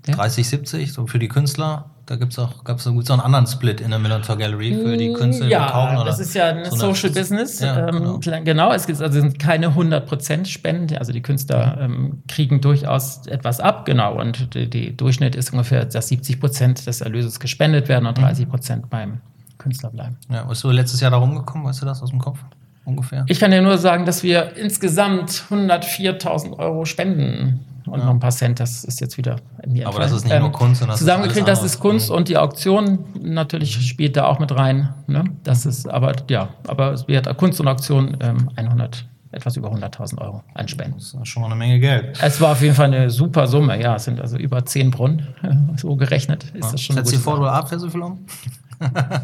ja. 0.08 0.16
30, 0.16 0.48
70, 0.50 0.94
so 0.94 1.08
für 1.08 1.20
die 1.20 1.28
Künstler 1.28 1.93
da 2.06 2.18
gibt 2.18 2.34
es 2.34 2.40
auch, 2.40 2.64
gab's 2.66 2.86
auch 2.86 2.92
einen 2.92 3.22
anderen 3.22 3.48
Split 3.48 3.80
in 3.80 3.90
der 3.90 4.00
Millantor 4.00 4.38
Gallery 4.38 4.74
für 4.74 4.98
die 4.98 5.14
Künstler, 5.14 5.48
ja, 5.48 5.66
die 5.66 5.72
kaufen. 5.72 5.96
Oder 5.98 6.06
das 6.06 6.20
ist 6.20 6.34
ja 6.34 6.48
ein 6.48 6.66
so 6.66 6.76
Social 6.76 7.12
Business. 7.12 7.62
Ja, 7.62 7.88
ähm, 7.88 8.20
genau. 8.20 8.44
genau. 8.44 8.74
es 8.74 8.88
gibt, 8.88 9.02
also 9.02 9.20
sind 9.22 9.40
keine 9.40 9.70
100% 9.70 10.46
Spenden. 10.46 10.98
Also 10.98 11.14
die 11.14 11.22
Künstler 11.22 11.78
ähm, 11.80 12.22
kriegen 12.28 12.60
durchaus 12.60 13.26
etwas 13.28 13.62
ab, 13.62 13.86
genau. 13.86 14.20
Und 14.20 14.54
die, 14.54 14.96
Durchschnitt 14.98 15.36
ist 15.36 15.54
ungefähr, 15.54 15.86
dass 15.86 16.12
70% 16.12 16.86
des 16.86 17.00
Erlöses 17.00 17.40
gespendet 17.40 17.88
werden 17.88 18.06
und 18.06 18.20
30% 18.20 18.76
mhm. 18.76 18.82
beim 18.90 19.22
Künstler 19.58 19.90
bleiben. 19.90 20.18
Ja, 20.30 20.44
bist 20.44 20.64
du 20.64 20.72
letztes 20.72 21.00
Jahr 21.00 21.12
da 21.12 21.18
rumgekommen? 21.18 21.66
Weißt 21.66 21.82
du 21.82 21.86
das 21.86 22.02
aus 22.02 22.10
dem 22.10 22.20
Kopf? 22.20 22.40
Ungefähr? 22.84 23.24
Ich 23.30 23.40
kann 23.40 23.52
dir 23.52 23.62
nur 23.62 23.78
sagen, 23.78 24.06
dass 24.06 24.24
wir 24.24 24.58
insgesamt 24.58 25.46
104.000 25.50 26.60
Euro 26.60 26.84
spenden 26.84 27.62
und 27.88 28.00
ja. 28.00 28.06
noch 28.06 28.14
ein 28.14 28.20
paar 28.20 28.32
Cent, 28.32 28.60
das 28.60 28.84
ist 28.84 29.02
jetzt 29.02 29.18
wieder 29.18 29.38
mir 29.68 29.88
Aber 29.88 30.00
das 30.00 30.12
ist 30.12 30.24
nicht 30.24 30.34
ähm, 30.34 30.44
nur 30.44 30.52
Kunst, 30.52 30.80
sondern 30.80 30.98
zusammengekriegt, 30.98 31.48
das 31.48 31.64
ist 31.64 31.80
Kunst 31.80 32.10
und 32.10 32.30
die 32.30 32.38
Auktion 32.38 33.00
natürlich 33.22 33.78
mhm. 33.78 33.82
spielt 33.82 34.18
da 34.18 34.26
auch 34.26 34.40
mit 34.40 34.56
rein. 34.56 34.94
Ne? 35.08 35.26
Das 35.44 35.66
ist 35.66 35.88
aber 35.88 36.14
ja, 36.30 36.50
aber 36.68 36.94
es 36.94 37.08
wird 37.08 37.36
Kunst 37.38 37.60
und 37.60 37.68
Auktion 37.68 38.18
ähm, 38.22 38.50
100 38.56 39.06
etwas 39.34 39.58
über 39.58 39.72
100.000 39.72 40.22
Euro 40.22 40.44
an 40.54 40.68
Spenden. 40.68 40.96
Das 40.98 41.14
ist 41.14 41.28
schon 41.28 41.42
mal 41.42 41.48
eine 41.48 41.56
Menge 41.56 41.80
Geld. 41.80 42.18
Es 42.22 42.40
war 42.40 42.52
auf 42.52 42.62
jeden 42.62 42.76
Fall 42.76 42.86
eine 42.86 43.10
super 43.10 43.48
Summe, 43.48 43.82
ja. 43.82 43.96
Es 43.96 44.04
sind 44.06 44.22
also 44.22 44.38
über 44.38 44.64
10 44.64 44.92
Brunnen, 44.92 45.28
so 45.78 45.96
gerechnet. 45.96 46.44
Ist 46.54 46.66
ja. 46.66 46.72
das 46.72 46.82
schon 46.82 46.96
Setzt 46.96 47.12
die 47.12 47.18
vor, 47.18 47.40
du 47.40 47.46
ab 47.46 47.68
für 47.68 47.80
so 47.80 47.90
viel 47.90 48.02
um? 48.02 48.26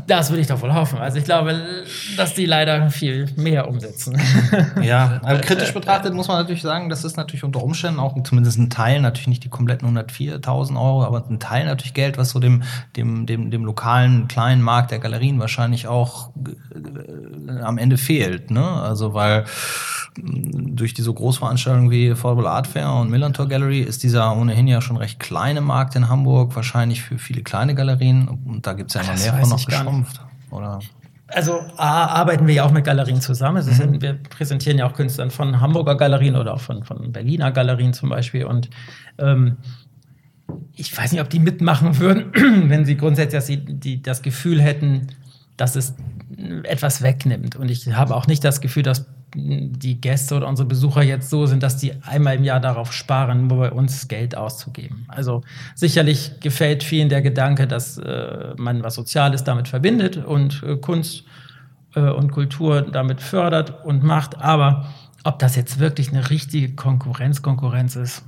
Das 0.07 0.29
würde 0.29 0.41
ich 0.41 0.47
doch 0.47 0.61
wohl 0.61 0.73
hoffen. 0.73 0.99
Also 0.99 1.17
ich 1.17 1.25
glaube, 1.25 1.61
dass 2.17 2.33
die 2.33 2.45
leider 2.45 2.89
viel 2.89 3.27
mehr 3.35 3.67
umsetzen. 3.67 4.19
Ja, 4.81 5.19
also 5.23 5.41
kritisch 5.41 5.73
betrachtet 5.73 6.13
muss 6.13 6.27
man 6.27 6.37
natürlich 6.37 6.61
sagen, 6.61 6.89
das 6.89 7.03
ist 7.03 7.17
natürlich 7.17 7.43
unter 7.43 7.61
Umständen 7.61 7.99
auch 7.99 8.15
zumindest 8.23 8.57
ein 8.57 8.69
Teil, 8.69 9.01
natürlich 9.01 9.27
nicht 9.27 9.43
die 9.43 9.49
kompletten 9.49 9.87
104.000 9.97 10.75
Euro, 10.75 11.03
aber 11.03 11.25
ein 11.29 11.39
Teil 11.39 11.65
natürlich 11.65 11.93
Geld, 11.93 12.17
was 12.17 12.29
so 12.29 12.39
dem, 12.39 12.63
dem, 12.95 13.25
dem, 13.25 13.51
dem 13.51 13.65
lokalen 13.65 14.27
kleinen 14.27 14.61
Markt 14.61 14.91
der 14.91 14.99
Galerien 14.99 15.39
wahrscheinlich 15.39 15.87
auch 15.87 16.31
äh, 16.37 17.61
am 17.61 17.77
Ende 17.77 17.97
fehlt. 17.97 18.51
Ne? 18.51 18.65
Also 18.65 19.13
weil 19.13 19.45
durch 20.17 20.93
diese 20.93 21.13
Großveranstaltungen 21.13 21.91
wie 21.91 22.11
Affordable 22.11 22.49
Art 22.49 22.67
Fair 22.67 22.93
und 22.93 23.09
Millantor 23.09 23.47
Gallery 23.47 23.81
ist 23.81 24.03
dieser 24.03 24.35
ohnehin 24.35 24.67
ja 24.67 24.81
schon 24.81 24.97
recht 24.97 25.19
kleine 25.19 25.61
Markt 25.61 25.95
in 25.95 26.09
Hamburg 26.09 26.55
wahrscheinlich 26.55 27.01
für 27.01 27.17
viele 27.17 27.43
kleine 27.43 27.75
Galerien. 27.75 28.27
Und 28.27 28.65
da 28.65 28.73
gibt 28.73 28.89
es 28.89 28.95
ja 28.95 29.01
immer 29.01 29.19
mehr 29.19 29.33
von 29.41 29.48
noch 29.49 29.65
geschrumpft. 29.65 30.21
Oder? 30.51 30.79
Also 31.27 31.61
A, 31.77 32.05
arbeiten 32.07 32.47
wir 32.47 32.55
ja 32.55 32.63
auch 32.63 32.71
mit 32.71 32.85
Galerien 32.85 33.21
zusammen. 33.21 33.65
Mhm. 33.65 33.71
Sind, 33.71 34.01
wir 34.01 34.13
präsentieren 34.13 34.79
ja 34.79 34.87
auch 34.87 34.93
Künstler 34.93 35.29
von 35.29 35.61
Hamburger 35.61 35.95
Galerien 35.95 36.35
oder 36.35 36.55
auch 36.55 36.61
von, 36.61 36.83
von 36.83 37.11
Berliner 37.11 37.51
Galerien 37.51 37.93
zum 37.93 38.09
Beispiel. 38.09 38.45
Und 38.45 38.69
ähm, 39.19 39.57
ich 40.75 40.95
weiß 40.97 41.11
nicht, 41.11 41.21
ob 41.21 41.29
die 41.29 41.39
mitmachen 41.39 41.99
würden, 41.99 42.31
wenn 42.69 42.85
sie 42.85 42.97
grundsätzlich 42.97 43.63
die, 43.65 43.79
die, 43.79 44.01
das 44.01 44.21
Gefühl 44.21 44.61
hätten, 44.61 45.07
dass 45.57 45.75
es 45.75 45.93
etwas 46.63 47.01
wegnimmt. 47.01 47.55
Und 47.55 47.69
ich 47.69 47.93
habe 47.93 48.15
auch 48.15 48.25
nicht 48.25 48.43
das 48.43 48.61
Gefühl, 48.61 48.83
dass 48.83 49.05
die 49.35 50.01
Gäste 50.01 50.35
oder 50.35 50.47
unsere 50.47 50.67
Besucher 50.67 51.03
jetzt 51.03 51.29
so 51.29 51.45
sind, 51.45 51.63
dass 51.63 51.77
die 51.77 51.93
einmal 52.03 52.35
im 52.35 52.43
Jahr 52.43 52.59
darauf 52.59 52.93
sparen, 52.93 53.47
nur 53.47 53.57
bei 53.57 53.71
uns 53.71 54.07
Geld 54.07 54.35
auszugeben. 54.35 55.05
Also 55.07 55.43
sicherlich 55.75 56.39
gefällt 56.39 56.83
vielen 56.83 57.09
der 57.09 57.21
Gedanke, 57.21 57.67
dass 57.67 57.97
äh, 57.97 58.53
man 58.57 58.83
was 58.83 58.95
Soziales 58.95 59.43
damit 59.43 59.67
verbindet 59.67 60.17
und 60.17 60.63
äh, 60.63 60.75
Kunst 60.77 61.23
äh, 61.95 62.01
und 62.01 62.31
Kultur 62.31 62.81
damit 62.81 63.21
fördert 63.21 63.85
und 63.85 64.03
macht. 64.03 64.39
Aber 64.39 64.85
ob 65.23 65.39
das 65.39 65.55
jetzt 65.55 65.79
wirklich 65.79 66.09
eine 66.09 66.29
richtige 66.29 66.75
Konkurrenz, 66.75 67.41
Konkurrenz 67.41 67.95
ist, 67.95 68.23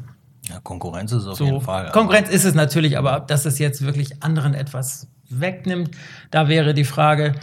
Ja, 0.49 0.59
Konkurrenz 0.61 1.11
ist 1.11 1.23
es 1.23 1.27
auf 1.27 1.37
So, 1.37 1.45
jeden 1.45 1.61
Fall. 1.61 1.91
Konkurrenz 1.91 2.29
ist 2.29 2.45
es 2.45 2.53
natürlich, 2.55 2.97
aber 2.97 3.19
dass 3.21 3.45
es 3.45 3.59
jetzt 3.59 3.85
wirklich 3.85 4.21
anderen 4.23 4.53
etwas 4.53 5.07
wegnimmt, 5.29 5.91
da 6.29 6.47
wäre 6.47 6.73
die 6.73 6.83
Frage, 6.83 7.35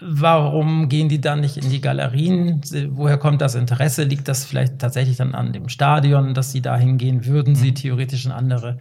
warum 0.00 0.88
gehen 0.88 1.08
die 1.08 1.20
dann 1.20 1.40
nicht 1.40 1.56
in 1.56 1.70
die 1.70 1.80
Galerien? 1.80 2.60
Woher 2.90 3.18
kommt 3.18 3.40
das 3.40 3.54
Interesse? 3.54 4.04
Liegt 4.04 4.28
das 4.28 4.44
vielleicht 4.44 4.78
tatsächlich 4.78 5.16
dann 5.16 5.34
an 5.34 5.52
dem 5.52 5.68
Stadion, 5.68 6.34
dass 6.34 6.52
sie 6.52 6.62
da 6.62 6.76
hingehen? 6.76 7.24
Würden 7.26 7.54
sie 7.54 7.72
theoretisch 7.74 8.26
in 8.26 8.32
andere 8.32 8.78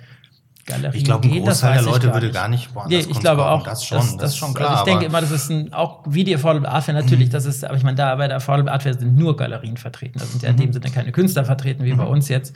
Galerien 0.66 0.96
Ich 1.00 1.04
glaube, 1.06 1.28
ein 1.28 1.32
gehen? 1.32 1.46
Das 1.46 1.62
Großteil 1.62 1.74
der 1.76 1.84
Leute 1.84 2.08
gar 2.08 2.16
würde 2.16 2.32
gar 2.32 2.48
nicht 2.48 2.74
woanders 2.74 2.90
Nee, 2.92 3.00
ich 3.00 3.06
Kunst 3.06 3.22
glaube 3.22 3.42
kaufen. 3.44 3.62
auch. 3.62 3.64
Das 3.66 3.86
schon, 3.86 4.18
das, 4.18 4.32
ist 4.32 4.38
schon 4.38 4.54
klar. 4.54 4.70
Also 4.72 4.84
ich 4.84 4.90
denke 4.90 5.06
immer, 5.06 5.22
das 5.22 5.32
ist 5.32 5.50
ein, 5.52 5.72
auch 5.74 6.04
wie 6.08 6.24
die 6.24 6.36
Affordable 6.36 6.70
Art 6.70 6.84
Fair 6.84 6.94
natürlich, 6.96 7.30
das 7.30 7.46
ist, 7.46 7.64
aber 7.64 7.78
ich 7.78 7.84
meine, 7.84 7.96
da 7.96 8.16
bei 8.16 8.28
der 8.28 8.38
Affordable 8.38 8.72
Art 8.72 8.84
Fair 8.84 8.94
sind 8.94 9.16
nur 9.16 9.38
Galerien 9.38 9.78
vertreten. 9.78 10.20
Da 10.20 10.26
sind 10.26 10.42
ja 10.44 10.50
in 10.50 10.56
Mhm. 10.56 10.60
dem 10.62 10.74
Sinne 10.74 10.90
keine 10.92 11.12
Künstler 11.12 11.46
vertreten, 11.46 11.84
wie 11.84 11.94
bei 11.94 12.04
uns 12.06 12.30
jetzt. 12.30 12.56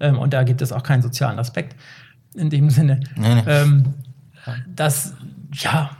Ähm, 0.00 0.18
und 0.18 0.32
da 0.34 0.42
gibt 0.42 0.60
es 0.60 0.72
auch 0.72 0.82
keinen 0.82 1.02
sozialen 1.02 1.38
Aspekt 1.38 1.76
in 2.34 2.50
dem 2.50 2.68
Sinne. 2.68 3.00
Nee, 3.16 3.36
nee. 3.36 3.42
Ähm, 3.46 3.94
das, 4.74 5.14
ja, 5.54 5.90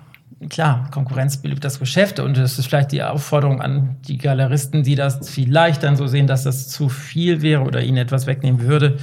klar, 0.49 0.90
Konkurrenz 0.90 1.38
belügt 1.38 1.64
das 1.64 1.79
Geschäft 1.79 2.20
und 2.20 2.37
es 2.37 2.59
ist 2.59 2.66
vielleicht 2.66 2.92
die 2.92 3.03
Aufforderung 3.03 3.61
an 3.61 3.96
die 4.07 4.18
Galeristen, 4.18 4.83
die 4.83 4.94
das 4.94 5.29
vielleicht 5.29 5.83
dann 5.83 5.96
so 5.96 6.07
sehen, 6.07 6.27
dass 6.27 6.44
das 6.44 6.68
zu 6.68 6.88
viel 6.88 7.42
wäre 7.42 7.62
oder 7.62 7.83
ihnen 7.83 7.99
etwas 7.99 8.27
wegnehmen 8.27 8.61
würde, 8.61 8.99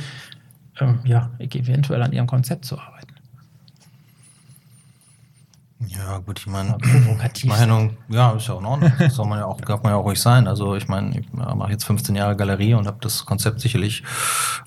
ähm, 0.80 1.00
ja, 1.04 1.32
eventuell 1.40 2.02
an 2.02 2.14
ihrem 2.14 2.28
Konzept 2.28 2.66
zu 2.66 2.80
arbeiten. 2.80 3.13
Ja, 5.96 6.18
gut, 6.20 6.40
ich 6.40 6.48
meine, 6.48 6.78
Provokativ. 6.78 7.50
Meinung, 7.50 7.98
ja, 8.10 8.32
ist 8.32 8.48
ja 8.48 8.54
auch 8.56 8.60
in 8.60 8.66
Ordnung. 8.66 8.92
Das 9.00 9.16
soll 9.16 9.28
man 9.28 9.40
ja 9.40 9.46
auch, 9.46 9.60
darf 9.62 9.84
man 9.84 9.92
ja 9.92 9.98
auch 9.98 10.06
ruhig 10.06 10.20
sein. 10.20 10.48
Also 10.48 10.76
ich 10.76 10.88
meine, 10.88 11.20
ich 11.20 11.32
mache 11.34 11.72
jetzt 11.72 11.84
15 11.86 12.16
Jahre 12.16 12.36
Galerie 12.36 12.74
und 12.74 12.88
habe 12.88 12.98
das 13.02 13.26
Konzept 13.26 13.60
sicherlich 13.60 14.04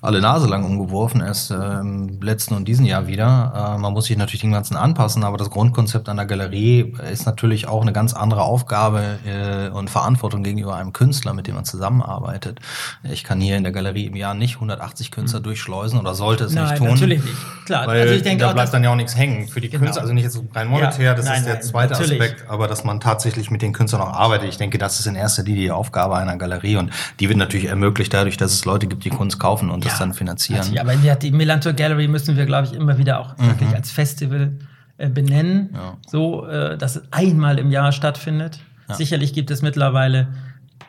alle 0.01 0.21
Nase 0.21 0.47
lang 0.47 0.63
umgeworfen, 0.63 1.21
erst 1.21 1.51
äh, 1.51 1.79
im 1.79 2.21
letzten 2.21 2.53
und 2.53 2.67
diesen 2.67 2.85
Jahr 2.85 3.07
wieder. 3.07 3.73
Äh, 3.75 3.79
man 3.79 3.93
muss 3.93 4.05
sich 4.05 4.17
natürlich 4.17 4.41
den 4.41 4.51
ganzen 4.51 4.77
anpassen, 4.77 5.23
aber 5.23 5.37
das 5.37 5.49
Grundkonzept 5.49 6.07
der 6.07 6.25
Galerie 6.25 6.93
ist 7.11 7.25
natürlich 7.25 7.67
auch 7.67 7.81
eine 7.81 7.93
ganz 7.93 8.13
andere 8.13 8.43
Aufgabe 8.43 9.19
äh, 9.25 9.69
und 9.69 9.89
Verantwortung 9.89 10.43
gegenüber 10.43 10.75
einem 10.75 10.93
Künstler, 10.93 11.33
mit 11.33 11.47
dem 11.47 11.55
man 11.55 11.65
zusammenarbeitet. 11.65 12.59
Ich 13.03 13.23
kann 13.23 13.41
hier 13.41 13.57
in 13.57 13.63
der 13.63 13.71
Galerie 13.73 14.05
im 14.05 14.15
Jahr 14.15 14.33
nicht 14.33 14.55
180 14.55 15.11
Künstler 15.11 15.39
durchschleusen 15.39 15.99
oder 15.99 16.13
sollte 16.15 16.45
es. 16.45 16.53
Nein, 16.53 16.65
nicht 16.69 16.77
tun. 16.77 16.87
natürlich 16.89 17.23
nicht. 17.23 17.35
Klar, 17.65 17.87
Weil 17.87 18.01
also 18.01 18.13
ich 18.13 18.21
denke 18.23 18.43
da 18.43 18.49
auch, 18.49 18.53
bleibt 18.53 18.67
dass- 18.67 18.71
dann 18.71 18.83
ja 18.83 18.91
auch 18.91 18.95
nichts 18.95 19.15
hängen 19.17 19.47
für 19.47 19.59
die 19.61 19.69
Genau. 19.69 19.83
Künstler, 19.83 20.01
also 20.03 20.13
nicht 20.13 20.23
jetzt 20.23 20.39
rein 20.53 20.67
monetär, 20.67 21.13
das 21.17 21.25
nein, 21.25 21.37
ist 21.39 21.45
der 21.45 21.53
nein, 21.55 21.63
zweite 21.63 21.93
natürlich. 21.93 22.21
Aspekt, 22.21 22.49
aber 22.49 22.67
dass 22.67 22.83
man 22.83 22.99
tatsächlich 22.99 23.51
mit 23.51 23.61
den 23.61 23.73
Künstlern 23.73 24.01
auch 24.01 24.13
arbeitet. 24.13 24.49
Ich 24.49 24.57
denke, 24.57 24.77
das 24.77 24.99
ist 24.99 25.05
in 25.05 25.15
erster 25.15 25.43
Linie 25.43 25.61
die 25.63 25.71
Aufgabe 25.71 26.15
einer 26.15 26.37
Galerie 26.37 26.77
und 26.77 26.91
die 27.19 27.27
wird 27.29 27.37
natürlich 27.37 27.67
ermöglicht 27.67 28.13
dadurch, 28.13 28.37
dass 28.37 28.53
es 28.53 28.63
Leute 28.65 28.87
gibt, 28.87 29.03
die 29.05 29.09
Kunst 29.09 29.39
kaufen 29.39 29.69
und 29.69 29.85
das 29.85 29.97
dann 29.99 30.13
finanzieren. 30.13 30.59
Natürlich, 30.59 30.81
aber 30.81 30.95
die, 30.95 31.19
die 31.19 31.31
Millantor 31.31 31.73
Gallery 31.73 32.07
müssen 32.07 32.37
wir, 32.37 32.45
glaube 32.45 32.67
ich, 32.67 32.73
immer 32.73 32.97
wieder 32.97 33.19
auch 33.19 33.37
wirklich 33.37 33.73
als 33.75 33.91
Festival 33.91 34.53
äh, 34.97 35.09
benennen, 35.09 35.69
Mhm. 35.71 35.75
Ja. 35.75 35.97
so 36.07 36.45
äh, 36.47 36.77
dass 36.77 36.95
es 36.95 37.03
einmal 37.11 37.59
im 37.59 37.71
Jahr 37.71 37.91
stattfindet. 37.91 38.59
Sicherlich 38.89 39.33
gibt 39.33 39.51
es 39.51 39.61
mittlerweile 39.61 40.27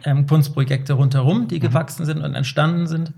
ähm, 0.05 0.27
Kunstprojekte 0.27 0.93
rundherum, 0.95 1.43
Mhm. 1.43 1.49
die 1.49 1.59
gewachsen 1.61 2.05
sind 2.07 2.23
und 2.23 2.35
entstanden 2.35 2.87
sind, 2.87 3.13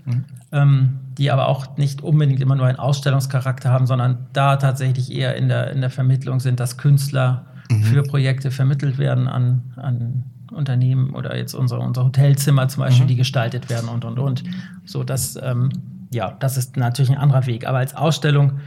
ähm, 0.51 0.99
die 1.17 1.29
aber 1.31 1.47
auch 1.47 1.77
nicht 1.77 2.01
unbedingt 2.01 2.41
immer 2.41 2.55
nur 2.55 2.65
einen 2.65 2.79
Ausstellungscharakter 2.79 3.69
haben, 3.71 3.85
sondern 3.87 4.25
da 4.33 4.57
tatsächlich 4.57 5.11
eher 5.11 5.35
in 5.35 5.47
der, 5.47 5.71
in 5.71 5.81
der 5.81 5.89
Vermittlung 5.89 6.39
sind, 6.39 6.59
dass 6.59 6.77
Künstler 6.77 7.45
Mhm. 7.69 7.83
für 7.83 8.03
Projekte 8.03 8.51
vermittelt 8.51 8.97
werden 8.97 9.27
an, 9.29 9.61
an 9.77 10.23
Unternehmen 10.51 11.11
oder 11.11 11.37
jetzt 11.37 11.53
unsere, 11.53 11.79
unser 11.79 12.03
Hotelzimmer 12.03 12.67
zum 12.67 12.81
Mhm. 12.83 12.87
Beispiel, 12.87 13.07
die 13.07 13.15
gestaltet 13.15 13.69
werden 13.69 13.87
und 13.87 14.03
und 14.03 14.19
und. 14.19 14.43
So 14.83 15.03
dass, 15.05 15.37
ähm, 15.41 15.69
ja, 16.11 16.31
das 16.39 16.57
ist 16.57 16.75
natürlich 16.75 17.11
ein 17.11 17.17
anderer 17.17 17.45
Weg. 17.45 17.65
Aber 17.65 17.77
als 17.77 17.95
Ausstellung, 17.95 18.59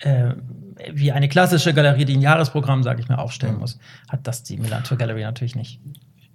äh, 0.00 0.32
wie 0.92 1.12
eine 1.12 1.28
klassische 1.28 1.72
Galerie, 1.74 2.04
die 2.06 2.16
ein 2.16 2.22
Jahresprogramm, 2.22 2.82
sage 2.82 3.00
ich 3.00 3.08
mal, 3.08 3.16
aufstellen 3.16 3.58
muss, 3.58 3.78
hat 4.08 4.26
das 4.26 4.42
die 4.42 4.56
Millantor 4.56 4.96
Gallery 4.98 5.22
natürlich 5.22 5.54
nicht. 5.54 5.78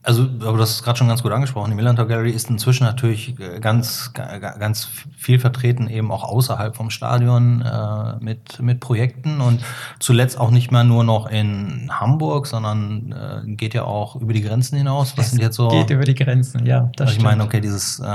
Also, 0.06 0.28
aber 0.46 0.58
das 0.60 0.70
ist 0.72 0.84
gerade 0.84 0.98
schon 1.00 1.08
ganz 1.08 1.24
gut 1.24 1.32
angesprochen. 1.32 1.72
Die 1.72 1.76
Millantor 1.76 2.08
Gallery 2.08 2.30
ist 2.30 2.50
inzwischen 2.50 2.84
natürlich 2.84 3.40
äh, 3.40 3.60
ganz, 3.60 4.12
ga- 4.14 4.38
ga- 4.38 4.58
ganz 4.58 4.88
viel 5.18 5.40
vertreten, 5.40 5.90
eben 5.90 6.12
auch 6.12 6.24
außerhalb 6.24 6.76
vom 6.76 6.92
Stadion 6.92 7.62
äh, 7.64 8.24
mit, 8.24 8.60
mit 8.62 8.80
Projekten 8.80 9.42
und 9.42 9.62
zuletzt 10.00 10.40
auch 10.40 10.52
nicht 10.52 10.72
mehr 10.72 10.84
nur 10.84 11.04
noch 11.04 11.26
in 11.28 11.90
Hamburg, 11.92 12.46
sondern 12.46 13.12
äh, 13.46 13.52
geht 13.56 13.74
ja 13.74 13.84
auch 13.86 14.16
über 14.16 14.34
die 14.34 14.42
Grenzen 14.42 14.78
hinaus. 14.78 15.18
Was 15.18 15.32
sind 15.32 15.42
jetzt 15.42 15.56
so? 15.56 15.70
Geht 15.70 15.90
über 15.90 16.04
die 16.04 16.16
Grenzen, 16.16 16.66
ja. 16.68 16.92
Das 16.96 17.08
Also 17.08 17.18
ich 17.18 17.24
meine, 17.24 17.44
okay, 17.44 17.60
dieses, 17.60 18.00
äh, 18.00 18.06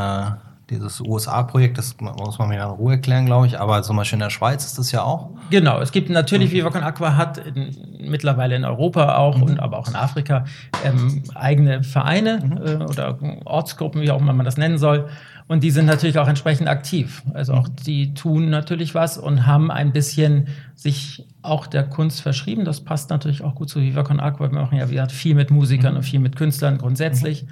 dieses 0.70 1.00
USA-Projekt, 1.00 1.76
das 1.78 1.96
muss 2.00 2.38
man 2.38 2.48
mir 2.48 2.56
in 2.56 2.62
Ruhe 2.62 2.92
erklären, 2.92 3.26
glaube 3.26 3.46
ich, 3.46 3.58
aber 3.58 3.82
zum 3.82 3.96
Beispiel 3.96 4.16
in 4.16 4.20
der 4.20 4.30
Schweiz 4.30 4.64
ist 4.64 4.78
das 4.78 4.92
ja 4.92 5.02
auch. 5.02 5.30
Genau, 5.50 5.80
es 5.80 5.90
gibt 5.92 6.08
natürlich, 6.10 6.52
Viva 6.52 6.70
Con 6.70 6.82
Aqua 6.82 7.16
hat 7.16 7.38
in, 7.38 7.76
mittlerweile 8.08 8.54
in 8.56 8.64
Europa 8.64 9.16
auch 9.16 9.36
Mhm. 9.36 9.42
und 9.42 9.60
aber 9.60 9.78
auch 9.78 9.88
in 9.88 9.96
Afrika 9.96 10.44
ähm, 10.84 11.22
eigene 11.34 11.82
Vereine 11.82 12.40
Mhm. 12.44 12.56
äh, 12.80 12.84
oder 12.84 13.18
Ortsgruppen, 13.44 14.00
wie 14.02 14.10
auch 14.10 14.20
immer 14.20 14.32
man 14.32 14.46
das 14.46 14.56
nennen 14.56 14.78
soll. 14.78 15.08
Und 15.48 15.64
die 15.64 15.72
sind 15.72 15.86
natürlich 15.86 16.16
auch 16.20 16.28
entsprechend 16.28 16.68
aktiv. 16.68 17.24
Also 17.34 17.54
auch 17.54 17.66
die 17.68 18.14
tun 18.14 18.50
natürlich 18.50 18.94
was 18.94 19.18
und 19.18 19.46
haben 19.46 19.72
ein 19.72 19.92
bisschen 19.92 20.46
sich 20.76 21.26
auch 21.42 21.66
der 21.66 21.82
Kunst 21.82 22.20
verschrieben. 22.22 22.64
Das 22.64 22.82
passt 22.82 23.10
natürlich 23.10 23.42
auch 23.42 23.56
gut 23.56 23.68
zu 23.68 23.80
Viva 23.80 24.04
Con 24.04 24.20
Aqua. 24.20 24.52
Wir 24.52 24.60
machen 24.60 24.78
ja 24.78 24.88
wie 24.88 24.92
gesagt, 24.92 25.10
viel 25.10 25.34
mit 25.34 25.50
Musikern 25.50 25.96
und 25.96 26.04
viel 26.04 26.20
mit 26.20 26.36
Künstlern 26.36 26.78
grundsätzlich. 26.78 27.46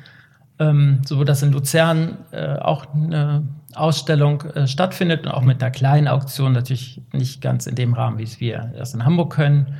Ähm, 0.60 1.02
so 1.06 1.22
dass 1.22 1.42
in 1.42 1.52
Luzern 1.52 2.18
äh, 2.32 2.56
auch 2.56 2.92
eine 2.92 3.44
Ausstellung 3.74 4.42
äh, 4.42 4.66
stattfindet 4.66 5.24
und 5.26 5.32
auch 5.32 5.42
mit 5.42 5.62
einer 5.62 5.70
kleinen 5.70 6.08
Auktion, 6.08 6.52
natürlich 6.52 7.00
nicht 7.12 7.40
ganz 7.40 7.66
in 7.66 7.76
dem 7.76 7.94
Rahmen, 7.94 8.18
wie 8.18 8.24
es 8.24 8.40
wir 8.40 8.72
das 8.76 8.92
in 8.92 9.04
Hamburg 9.04 9.32
können. 9.34 9.74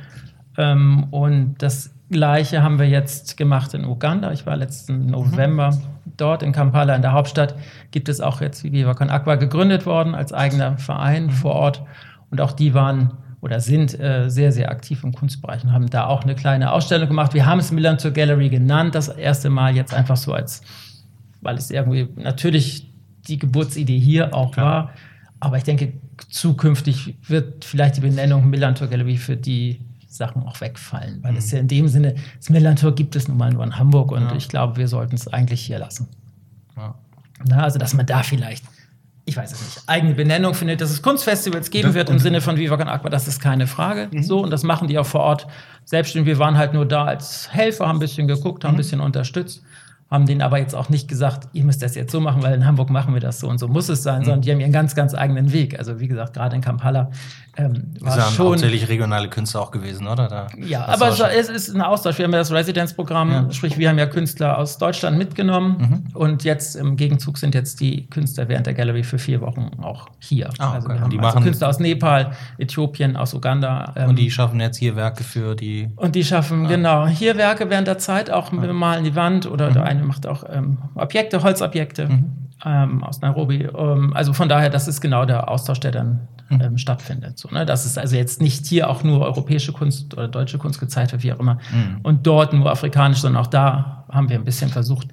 Ähm, 0.57 1.07
und 1.11 1.55
das 1.59 1.93
Gleiche 2.09 2.63
haben 2.63 2.79
wir 2.79 2.87
jetzt 2.87 3.37
gemacht 3.37 3.73
in 3.73 3.85
Uganda. 3.85 4.31
Ich 4.31 4.45
war 4.45 4.55
letzten 4.55 5.07
November 5.07 5.77
dort 6.17 6.43
in 6.43 6.51
Kampala 6.51 6.95
in 6.95 7.01
der 7.01 7.11
Hauptstadt. 7.11 7.55
Gibt 7.91 8.09
es 8.09 8.21
auch 8.21 8.41
jetzt 8.41 8.63
wie 8.63 8.71
Viva 8.71 8.93
Con 8.93 9.09
Aqua 9.09 9.35
gegründet 9.35 9.85
worden 9.85 10.15
als 10.15 10.33
eigener 10.33 10.77
Verein 10.77 11.29
vor 11.29 11.53
Ort. 11.53 11.83
Und 12.31 12.41
auch 12.41 12.51
die 12.51 12.73
waren 12.73 13.13
oder 13.41 13.59
sind 13.59 13.97
äh, 13.99 14.29
sehr, 14.29 14.51
sehr 14.51 14.69
aktiv 14.69 15.03
im 15.03 15.13
Kunstbereich 15.13 15.63
und 15.63 15.71
haben 15.71 15.89
da 15.89 16.05
auch 16.07 16.23
eine 16.23 16.35
kleine 16.35 16.71
Ausstellung 16.71 17.07
gemacht. 17.07 17.33
Wir 17.33 17.45
haben 17.45 17.59
es 17.59 17.71
Milan 17.71 17.97
zur 17.99 18.11
Gallery 18.11 18.49
genannt, 18.49 18.95
das 18.95 19.07
erste 19.07 19.49
Mal 19.49 19.75
jetzt 19.75 19.93
einfach 19.93 20.17
so 20.17 20.33
als, 20.33 20.61
weil 21.41 21.55
es 21.57 21.71
irgendwie 21.71 22.07
natürlich 22.15 22.91
die 23.27 23.37
Geburtsidee 23.39 23.99
hier 23.99 24.33
auch 24.33 24.57
war. 24.57 24.91
Aber 25.39 25.55
ich 25.57 25.63
denke, 25.63 25.93
zukünftig 26.29 27.15
wird 27.27 27.63
vielleicht 27.63 27.97
die 27.97 28.01
Benennung 28.01 28.49
Millantor 28.49 28.87
Gallery 28.87 29.17
für 29.17 29.37
die 29.37 29.79
Sachen 30.07 30.43
auch 30.43 30.59
wegfallen, 30.59 31.19
weil 31.21 31.37
es 31.37 31.51
ja 31.51 31.59
in 31.59 31.67
dem 31.67 31.87
Sinne, 31.87 32.15
das 32.37 32.49
Millantor 32.49 32.93
gibt 32.95 33.15
es 33.15 33.27
nun 33.27 33.37
mal 33.37 33.53
nur 33.53 33.63
in 33.63 33.77
Hamburg 33.77 34.11
und 34.11 34.23
Ja. 34.23 34.35
ich 34.35 34.49
glaube, 34.49 34.75
wir 34.77 34.87
sollten 34.87 35.15
es 35.15 35.27
eigentlich 35.27 35.61
hier 35.61 35.79
lassen. 35.79 36.07
Ja. 36.75 36.95
Na, 37.45 37.63
also, 37.63 37.79
dass 37.79 37.93
man 37.93 38.05
da 38.05 38.23
vielleicht, 38.23 38.65
ich 39.25 39.37
weiß 39.37 39.51
es 39.51 39.61
nicht, 39.61 39.83
eigene 39.87 40.13
Benennung 40.15 40.53
findet, 40.53 40.81
dass 40.81 40.89
es 40.89 41.01
Kunstfestivals 41.01 41.69
geben 41.69 41.93
wird 41.93 42.09
im 42.09 42.19
Sinne 42.19 42.41
von 42.41 42.57
Viva 42.57 42.77
Con 42.77 42.87
Aqua, 42.87 43.09
das 43.09 43.27
ist 43.27 43.39
keine 43.39 43.67
Frage. 43.67 44.09
So, 44.21 44.39
und 44.39 44.49
das 44.49 44.63
machen 44.63 44.87
die 44.87 44.97
auch 44.97 45.05
vor 45.05 45.21
Ort. 45.21 45.47
Selbstständig, 45.85 46.27
wir 46.27 46.39
waren 46.39 46.57
halt 46.57 46.73
nur 46.73 46.85
da 46.85 47.05
als 47.05 47.51
Helfer, 47.51 47.87
haben 47.87 47.97
ein 47.97 47.99
bisschen 47.99 48.27
geguckt, 48.27 48.63
haben 48.63 48.75
ein 48.75 48.77
bisschen 48.77 49.01
unterstützt, 49.01 49.63
haben 50.11 50.25
denen 50.25 50.41
aber 50.41 50.57
jetzt 50.57 50.73
auch 50.75 50.89
nicht 50.89 51.07
gesagt, 51.07 51.47
ihr 51.53 51.63
müsst 51.63 51.81
das 51.83 51.93
jetzt 51.95 52.11
so 52.11 52.19
machen, 52.19 52.41
weil 52.41 52.53
in 52.55 52.65
Hamburg 52.65 52.89
machen 52.89 53.13
wir 53.13 53.21
das 53.21 53.39
so 53.39 53.47
und 53.47 53.59
so 53.59 53.67
muss 53.67 53.89
es 53.89 54.01
sein, 54.01 54.23
sondern 54.23 54.41
die 54.41 54.51
haben 54.51 54.59
ihren 54.59 54.71
ganz, 54.71 54.95
ganz 54.95 55.13
eigenen 55.13 55.51
Weg. 55.53 55.77
Also, 55.77 55.99
wie 55.99 56.07
gesagt, 56.07 56.33
gerade 56.33 56.55
in 56.55 56.61
Kampala 56.63 57.11
ähm, 57.57 57.91
war 57.99 58.17
ja 58.17 58.23
schon. 58.23 58.47
hauptsächlich 58.47 58.89
regionale 58.89 59.29
Künstler 59.29 59.61
auch 59.61 59.69
gewesen, 59.71 60.07
oder? 60.07 60.27
Da 60.27 60.47
Ja, 60.57 60.85
aber 60.85 61.09
es, 61.09 61.19
es 61.19 61.49
ist 61.49 61.75
ein 61.75 61.81
Austausch. 61.81 62.17
Wir 62.17 62.25
haben 62.25 62.31
ja 62.31 62.39
das 62.39 62.51
Residenzprogramm, 62.51 63.31
Ja. 63.31 63.41
Mhm. 63.43 63.51
sprich, 63.51 63.77
wir 63.77 63.89
haben 63.89 63.99
ja 63.99 64.05
Künstler 64.07 64.57
aus 64.57 64.77
Deutschland 64.79 65.17
mitgenommen 65.17 66.09
und 66.15 66.43
jetzt 66.43 66.75
im 66.75 66.95
Gegenzug 66.95 67.37
sind 67.37 67.53
jetzt 67.53 67.79
die 67.79 68.07
Künstler 68.07 68.47
während 68.49 68.65
der 68.65 68.73
Gallery 68.73 69.03
für 69.03 69.19
vier 69.19 69.41
Wochen 69.41 69.69
auch 69.81 70.07
hier. 70.19 70.49
Ah, 70.57 70.73
also 70.73 70.87
okay. 70.87 70.87
wir 70.87 70.95
Und 70.95 71.01
haben 71.01 71.09
die 71.11 71.19
also 71.19 71.27
machen- 71.35 71.43
Künstler 71.43 71.67
aus 71.69 71.79
Nepal, 71.79 72.31
Äthiopien, 72.57 73.15
aus 73.15 73.33
Uganda. 73.33 73.93
ähm, 73.95 74.09
und 74.09 74.15
die 74.19 74.31
schaffen 74.31 74.59
jetzt 74.59 74.77
hier 74.77 74.95
Werke 74.95 75.23
für 75.23 75.55
die. 75.55 75.89
und 75.97 76.15
die 76.15 76.23
schaffen, 76.23 76.67
genau, 76.67 77.05
hier 77.07 77.37
Werke 77.37 77.69
während 77.69 77.87
der 77.87 77.97
Zeit, 77.99 78.31
auch 78.31 78.51
wir 78.51 78.73
malen 78.73 79.03
die 79.03 79.15
Wand 79.15 79.45
oder 79.45 79.69
Mhm. 79.69 79.73
der 79.73 79.83
eine 79.99 80.07
macht 80.07 80.25
auch 80.27 80.43
ähm, 80.49 80.77
Objekte, 80.95 81.43
Holzobjekte 81.43 82.09
ähm, 82.65 83.03
aus 83.03 83.21
Nairobi. 83.21 83.63
Ähm, 83.63 84.13
also 84.13 84.33
von 84.33 84.49
daher, 84.49 84.69
das 84.69 84.87
ist 84.87 85.01
genau 85.01 85.25
der 85.25 85.49
Austausch, 85.49 85.79
der 85.79 85.91
dann 85.91 86.27
Mhm. 86.49 86.61
ähm, 86.61 86.77
stattfindet. 86.77 87.37
So, 87.37 87.49
ne? 87.49 87.65
Das 87.65 87.85
ist 87.85 87.97
also 87.97 88.15
jetzt 88.15 88.41
nicht 88.41 88.65
hier 88.65 88.89
auch 88.89 89.03
nur 89.03 89.21
europäische 89.21 89.71
Kunst 89.71 90.13
oder 90.13 90.27
deutsche 90.27 90.57
Kunst 90.57 90.79
gezeigt 90.79 91.11
wird, 91.11 91.23
wie 91.23 91.31
auch 91.31 91.39
immer. 91.39 91.59
Mhm. 91.71 91.99
Und 92.03 92.25
dort 92.25 92.53
nur 92.53 92.69
afrikanisch, 92.71 93.19
sondern 93.19 93.41
auch 93.43 93.47
da 93.47 94.05
haben 94.09 94.29
wir 94.29 94.37
ein 94.37 94.45
bisschen 94.45 94.69
versucht, 94.69 95.07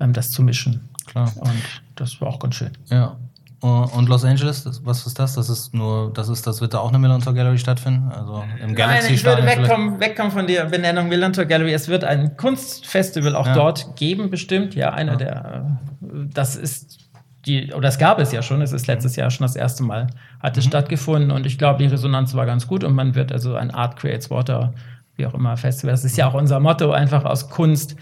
ähm, 0.00 0.12
das 0.12 0.30
zu 0.30 0.42
mischen. 0.42 0.88
Klar. 1.06 1.32
Und 1.36 1.62
das 1.96 2.20
war 2.20 2.28
auch 2.28 2.38
ganz 2.38 2.56
schön. 2.56 2.70
Ja. 2.90 3.16
Und 3.64 4.10
Los 4.10 4.26
Angeles, 4.26 4.62
das, 4.64 4.84
was 4.84 5.06
ist 5.06 5.18
das? 5.18 5.36
Das 5.36 5.48
ist 5.48 5.72
nur, 5.72 6.12
das 6.12 6.28
ist, 6.28 6.46
das 6.46 6.60
wird 6.60 6.74
da 6.74 6.80
auch 6.80 6.90
eine 6.90 6.98
Millantor 6.98 7.32
Gallery 7.32 7.56
stattfinden? 7.56 8.12
Also 8.12 8.44
im 8.60 8.74
Galaxy 8.74 9.06
Nein, 9.06 9.14
ich 9.14 9.24
würde 9.24 9.46
wegkommen, 9.46 10.00
wegkommen 10.00 10.32
von 10.32 10.46
der 10.46 10.66
Benennung 10.66 11.08
Millantor 11.08 11.46
Gallery. 11.46 11.72
Es 11.72 11.88
wird 11.88 12.04
ein 12.04 12.36
Kunstfestival 12.36 13.34
auch 13.34 13.46
Ja. 13.46 13.54
dort 13.54 13.96
geben, 13.96 14.28
bestimmt. 14.28 14.74
Ja, 14.74 14.92
einer 14.92 15.16
der, 15.16 15.78
äh, 16.02 16.26
das 16.34 16.56
ist 16.56 16.98
die, 17.46 17.72
oder 17.72 17.88
es 17.88 17.96
gab 17.96 18.18
es 18.18 18.32
ja 18.32 18.42
schon, 18.42 18.60
es 18.60 18.72
ist 18.72 18.86
letztes 18.86 19.16
Jahr 19.16 19.30
schon 19.30 19.46
das 19.46 19.56
erste 19.56 19.82
Mal, 19.82 20.08
hat 20.40 20.58
es 20.58 20.66
stattgefunden 20.66 21.30
und 21.30 21.46
ich 21.46 21.56
glaube, 21.56 21.78
die 21.78 21.86
Resonanz 21.86 22.34
war 22.34 22.44
ganz 22.44 22.66
gut 22.66 22.84
und 22.84 22.94
man 22.94 23.14
wird 23.14 23.32
also 23.32 23.54
ein 23.54 23.70
Art 23.70 23.96
Creates 23.96 24.30
Water, 24.30 24.74
wie 25.16 25.24
auch 25.24 25.32
immer, 25.32 25.56
Festival, 25.56 25.92
das 25.92 26.04
ist 26.04 26.18
ja 26.18 26.28
auch 26.28 26.34
unser 26.34 26.60
Motto, 26.60 26.90
einfach 26.92 27.24
aus 27.24 27.48
Kunst 27.48 27.96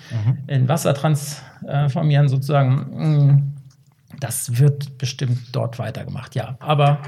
in 0.49 0.69
Wasser 0.69 0.93
transformieren 0.95 2.29
sozusagen. 2.29 3.52
Das 4.23 4.59
wird 4.61 4.99
bestimmt 4.99 5.39
dort 5.51 5.81
weitergemacht, 5.81 6.37
ja. 6.37 6.55
Aber 6.61 6.99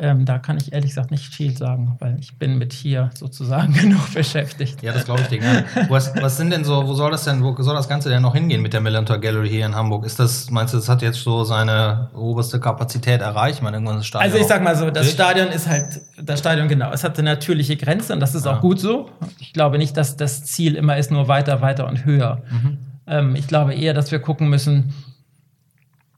ähm, 0.00 0.24
da 0.24 0.40
kann 0.40 0.56
ich 0.56 0.72
ehrlich 0.72 0.90
gesagt 0.90 1.12
nicht 1.12 1.32
viel 1.32 1.56
sagen, 1.56 1.94
weil 2.00 2.16
ich 2.18 2.36
bin 2.36 2.58
mit 2.58 2.72
hier 2.72 3.10
sozusagen 3.14 3.72
genug 3.80 4.12
beschäftigt. 4.12 4.82
Ja, 4.82 4.92
das 4.92 5.04
glaube 5.04 5.20
ich 5.20 5.28
dir 5.28 5.38
gerne. 5.38 5.64
Was, 5.88 6.12
was 6.20 6.36
sind 6.36 6.50
denn 6.50 6.64
so, 6.64 6.84
wo 6.88 6.94
soll 6.94 7.12
das 7.12 7.22
denn, 7.26 7.44
wo 7.44 7.54
soll 7.62 7.76
das 7.76 7.88
Ganze 7.88 8.08
denn 8.08 8.22
noch 8.22 8.34
hingehen 8.34 8.60
mit 8.60 8.72
der 8.72 8.80
Millantor 8.80 9.18
Gallery 9.18 9.50
hier 9.50 9.66
in 9.66 9.76
Hamburg? 9.76 10.04
Ist 10.04 10.18
das, 10.18 10.50
meinst 10.50 10.74
du, 10.74 10.78
das 10.78 10.88
hat 10.88 11.00
jetzt 11.00 11.22
so 11.22 11.44
seine 11.44 12.10
oberste 12.16 12.58
Kapazität 12.58 13.20
erreicht? 13.20 13.58
Ich 13.58 13.62
meine, 13.62 13.76
irgendwann 13.76 13.98
das 13.98 14.06
Stadion 14.06 14.32
Also 14.32 14.42
ich 14.42 14.48
sag 14.48 14.64
mal 14.64 14.74
so, 14.74 14.90
das. 14.90 15.12
Stadion 15.12 15.48
ist 15.48 15.68
halt, 15.68 16.00
das 16.20 16.40
Stadion 16.40 16.66
genau, 16.66 16.90
es 16.90 17.04
hat 17.04 17.16
eine 17.20 17.30
natürliche 17.30 17.76
Grenze 17.76 18.14
und 18.14 18.18
das 18.18 18.34
ist 18.34 18.46
Ja. 18.46 18.56
auch 18.56 18.60
gut 18.60 18.80
so. 18.80 19.10
Ich 19.38 19.52
glaube 19.52 19.78
nicht, 19.78 19.96
dass 19.96 20.16
das 20.16 20.42
Ziel 20.44 20.74
immer 20.74 20.96
ist, 20.96 21.12
nur 21.12 21.28
weiter, 21.28 21.60
weiter 21.60 21.86
und 21.86 22.04
höher. 22.04 22.42
Mhm. 22.50 22.78
Ähm, 23.06 23.36
ich 23.36 23.46
glaube 23.46 23.74
eher, 23.74 23.94
dass 23.94 24.10
wir 24.10 24.18
gucken 24.18 24.48
müssen, 24.48 24.92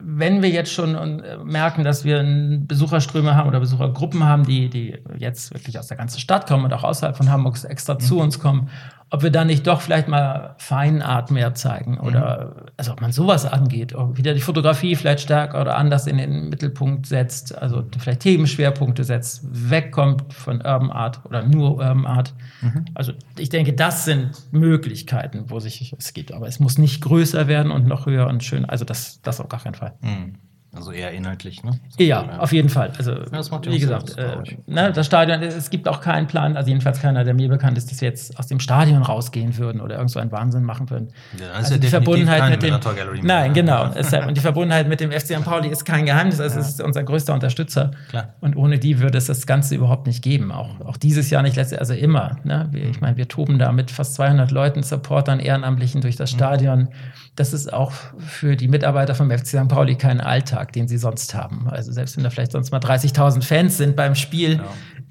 wenn 0.08 0.40
wir 0.40 0.50
jetzt 0.50 0.72
schon 0.72 0.94
äh, 0.94 1.36
merken, 1.44 1.82
dass 1.82 2.04
wir 2.04 2.24
Besucherströme 2.60 3.34
haben 3.34 3.48
oder 3.48 3.58
Besuchergruppen 3.58 4.22
haben, 4.24 4.44
die, 4.44 4.68
die 4.70 4.98
jetzt 5.18 5.52
wirklich 5.52 5.78
aus 5.80 5.88
der 5.88 5.96
ganzen 5.96 6.20
Stadt 6.20 6.46
kommen 6.46 6.64
und 6.64 6.72
auch 6.72 6.84
außerhalb 6.84 7.16
von 7.16 7.30
Hamburg 7.30 7.56
extra 7.64 7.94
Mhm. 7.94 8.00
zu 8.00 8.20
uns 8.20 8.38
kommen, 8.38 8.68
ob 9.10 9.22
wir 9.22 9.30
dann 9.30 9.46
nicht 9.46 9.66
doch 9.68 9.80
vielleicht 9.80 10.08
mal 10.08 10.56
Feinart 10.58 11.30
mehr 11.30 11.50
Mhm. 11.50 11.54
zeigen 11.54 12.00
oder 12.00 12.66
also 12.76 12.90
ob 12.92 13.00
man 13.00 13.12
sowas 13.12 13.46
angeht, 13.46 13.94
ob 13.94 14.16
wieder 14.18 14.34
die 14.34 14.40
Fotografie 14.40 14.96
vielleicht 14.96 15.20
stärker 15.20 15.60
oder 15.60 15.76
anders 15.76 16.08
in 16.08 16.18
den 16.18 16.48
Mittelpunkt 16.48 17.06
setzt, 17.06 17.56
also 17.56 17.84
vielleicht 17.98 18.20
Themenschwerpunkte 18.20 19.04
setzt, 19.04 19.42
wegkommt 19.70 20.32
von 20.34 20.56
Urban 20.56 20.90
Art 20.90 21.24
oder 21.24 21.44
nur 21.44 21.76
Urban 21.78 22.04
Art. 22.04 22.34
Mhm. 22.62 22.84
Also 22.94 23.12
ich 23.38 23.48
denke, 23.48 23.72
das 23.74 24.04
sind 24.06 24.30
Möglichkeiten, 24.50 25.44
wo 25.48 25.60
sich 25.60 25.94
es 25.96 26.12
geht. 26.12 26.32
Aber 26.32 26.48
es 26.48 26.58
muss 26.58 26.76
nicht 26.78 27.00
größer 27.02 27.46
werden 27.46 27.70
und 27.70 27.86
noch 27.86 28.06
höher 28.06 28.26
und 28.26 28.42
schön. 28.42 28.64
Also 28.64 28.84
das, 28.84 29.20
das 29.22 29.40
auf 29.40 29.48
gar 29.48 29.60
keinen 29.62 29.74
Fall. 29.74 29.92
Hm. 30.02 30.34
Also 30.76 30.92
eher 30.92 31.12
inhaltlich, 31.12 31.64
ne? 31.64 31.80
Ja, 31.98 32.38
auf 32.38 32.52
jeden 32.52 32.68
Fall. 32.68 32.92
Also, 32.98 33.12
ja 33.12 33.40
wie 33.66 33.78
gesagt, 33.78 34.16
glaub 34.16 34.46
äh, 34.46 34.56
ne, 34.66 34.92
das 34.92 35.06
Stadion, 35.06 35.42
es 35.42 35.70
gibt 35.70 35.88
auch 35.88 36.02
keinen 36.02 36.26
Plan, 36.26 36.56
also 36.56 36.68
jedenfalls 36.68 37.00
keiner, 37.00 37.24
der 37.24 37.32
mir 37.32 37.48
bekannt 37.48 37.78
ist, 37.78 37.90
dass 37.90 38.00
wir 38.02 38.08
jetzt 38.08 38.38
aus 38.38 38.46
dem 38.46 38.60
Stadion 38.60 39.02
rausgehen 39.02 39.56
würden 39.56 39.80
oder 39.80 39.94
irgend 39.96 40.10
so 40.10 40.20
einen 40.20 40.30
Wahnsinn 40.32 40.64
machen 40.64 40.90
würden. 40.90 41.08
Ja, 41.40 41.52
Also 41.52 41.74
ja 41.74 41.80
die 41.80 41.86
Verbundenheit 41.86 42.50
mit 42.50 42.62
dem, 42.62 42.74
mehr. 42.74 43.24
nein, 43.24 43.54
genau. 43.54 43.88
Deshalb, 43.94 44.26
und 44.26 44.36
die 44.36 44.40
Verbundenheit 44.42 44.86
mit 44.86 45.00
dem 45.00 45.12
FC 45.12 45.38
St. 45.38 45.44
Pauli 45.44 45.68
ist 45.68 45.84
kein 45.84 46.04
Geheimnis. 46.04 46.40
Also 46.40 46.60
es 46.60 46.68
ist 46.68 46.82
unser 46.82 47.02
größter 47.04 47.32
Unterstützer. 47.32 47.92
Klar. 48.10 48.34
Und 48.40 48.56
ohne 48.56 48.78
die 48.78 49.00
würde 49.00 49.16
es 49.16 49.26
das 49.26 49.46
Ganze 49.46 49.74
überhaupt 49.74 50.06
nicht 50.06 50.22
geben. 50.22 50.52
Auch, 50.52 50.80
auch 50.80 50.98
dieses 50.98 51.30
Jahr 51.30 51.42
nicht, 51.42 51.56
letztes, 51.56 51.78
also 51.78 51.94
immer. 51.94 52.36
Ne? 52.44 52.70
Ich 52.74 53.00
meine, 53.00 53.16
wir 53.16 53.28
toben 53.28 53.58
da 53.58 53.72
mit 53.72 53.90
fast 53.90 54.14
200 54.16 54.50
Leuten, 54.50 54.82
Supportern, 54.82 55.40
Ehrenamtlichen 55.40 56.02
durch 56.02 56.16
das 56.16 56.30
Stadion. 56.30 56.88
Das 57.36 57.52
ist 57.52 57.72
auch 57.72 57.92
für 58.18 58.56
die 58.56 58.66
Mitarbeiter 58.66 59.14
vom 59.14 59.30
FC 59.30 59.46
St. 59.46 59.68
Pauli 59.68 59.94
kein 59.96 60.20
Alltag, 60.20 60.72
den 60.72 60.88
sie 60.88 60.96
sonst 60.96 61.34
haben. 61.34 61.68
Also 61.68 61.92
selbst 61.92 62.16
wenn 62.16 62.24
da 62.24 62.30
vielleicht 62.30 62.52
sonst 62.52 62.70
mal 62.72 62.80
30.000 62.80 63.42
Fans 63.42 63.76
sind 63.76 63.94
beim 63.94 64.14
Spiel, 64.14 64.60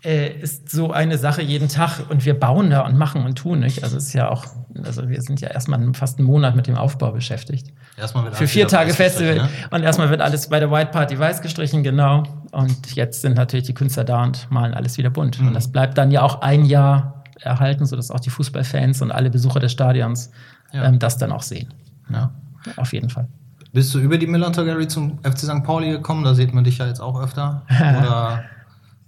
äh, 0.03 0.29
ist 0.39 0.69
so 0.69 0.91
eine 0.91 1.17
Sache 1.19 1.41
jeden 1.43 1.69
Tag 1.69 2.09
und 2.09 2.25
wir 2.25 2.38
bauen 2.39 2.71
da 2.71 2.81
und 2.81 2.97
machen 2.97 3.23
und 3.25 3.35
tun. 3.38 3.59
Nicht? 3.59 3.83
Also 3.83 3.97
es 3.97 4.07
ist 4.07 4.13
ja 4.13 4.29
auch, 4.29 4.45
also 4.83 5.07
wir 5.07 5.21
sind 5.21 5.39
ja 5.39 5.49
erstmal 5.49 5.93
fast 5.93 6.17
einen 6.17 6.27
Monat 6.27 6.55
mit 6.55 6.65
dem 6.65 6.75
Aufbau 6.75 7.11
beschäftigt. 7.11 7.67
Erstmal 7.97 8.25
wird 8.25 8.35
Für 8.35 8.47
vier 8.47 8.67
Tage 8.67 8.93
Festival. 8.93 9.35
ne? 9.35 9.49
Und 9.69 9.83
erstmal 9.83 10.09
wird 10.09 10.21
alles 10.21 10.49
bei 10.49 10.59
der 10.59 10.71
White 10.71 10.91
Party 10.91 11.17
weiß 11.17 11.41
gestrichen, 11.43 11.83
genau. 11.83 12.23
Und 12.51 12.95
jetzt 12.95 13.21
sind 13.21 13.38
natürlich 13.38 13.67
die 13.67 13.73
Künstler 13.75 14.03
da 14.03 14.23
und 14.23 14.49
malen 14.51 14.73
alles 14.73 14.97
wieder 14.97 15.11
bunt. 15.11 15.39
Mhm. 15.39 15.49
Und 15.49 15.53
das 15.53 15.71
bleibt 15.71 15.95
dann 15.97 16.09
ja 16.09 16.23
auch 16.23 16.41
ein 16.41 16.65
Jahr 16.65 17.23
erhalten, 17.39 17.85
sodass 17.85 18.09
auch 18.09 18.19
die 18.19 18.31
Fußballfans 18.31 19.01
und 19.03 19.11
alle 19.11 19.29
Besucher 19.29 19.59
des 19.59 19.71
Stadions 19.71 20.31
Ja. 20.73 20.85
ähm, 20.85 20.97
das 20.99 21.17
dann 21.19 21.31
auch 21.31 21.43
sehen. 21.43 21.71
Ja. 22.09 22.31
Auf 22.77 22.93
jeden 22.93 23.09
Fall. 23.09 23.27
Bist 23.73 23.93
du 23.93 23.99
über 23.99 24.17
die 24.17 24.27
Millantor 24.27 24.65
Gallery 24.65 24.87
zum 24.87 25.19
FC 25.19 25.39
St. 25.39 25.63
Pauli 25.63 25.89
gekommen? 25.89 26.23
Da 26.23 26.33
sieht 26.33 26.53
man 26.53 26.63
dich 26.63 26.77
ja 26.77 26.87
jetzt 26.87 27.01
auch 27.01 27.21
öfter. 27.21 27.63
Oder 27.79 28.45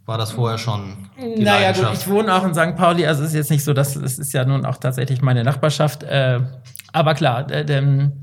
war 0.05 0.17
das 0.17 0.31
vorher 0.31 0.57
schon 0.57 1.09
die 1.17 1.43
naja, 1.43 1.73
gut, 1.73 1.87
ich 1.93 2.07
wohne 2.07 2.33
auch 2.33 2.45
in 2.45 2.53
St. 2.53 2.75
Pauli, 2.75 3.05
also 3.05 3.23
es 3.23 3.29
ist 3.29 3.35
jetzt 3.35 3.51
nicht 3.51 3.63
so, 3.63 3.73
dass 3.73 3.95
es 3.95 4.17
ist 4.17 4.33
ja 4.33 4.45
nun 4.45 4.65
auch 4.65 4.77
tatsächlich 4.77 5.21
meine 5.21 5.43
Nachbarschaft. 5.43 6.03
Äh, 6.03 6.39
aber 6.93 7.13
klar, 7.13 7.43
denn, 7.43 8.13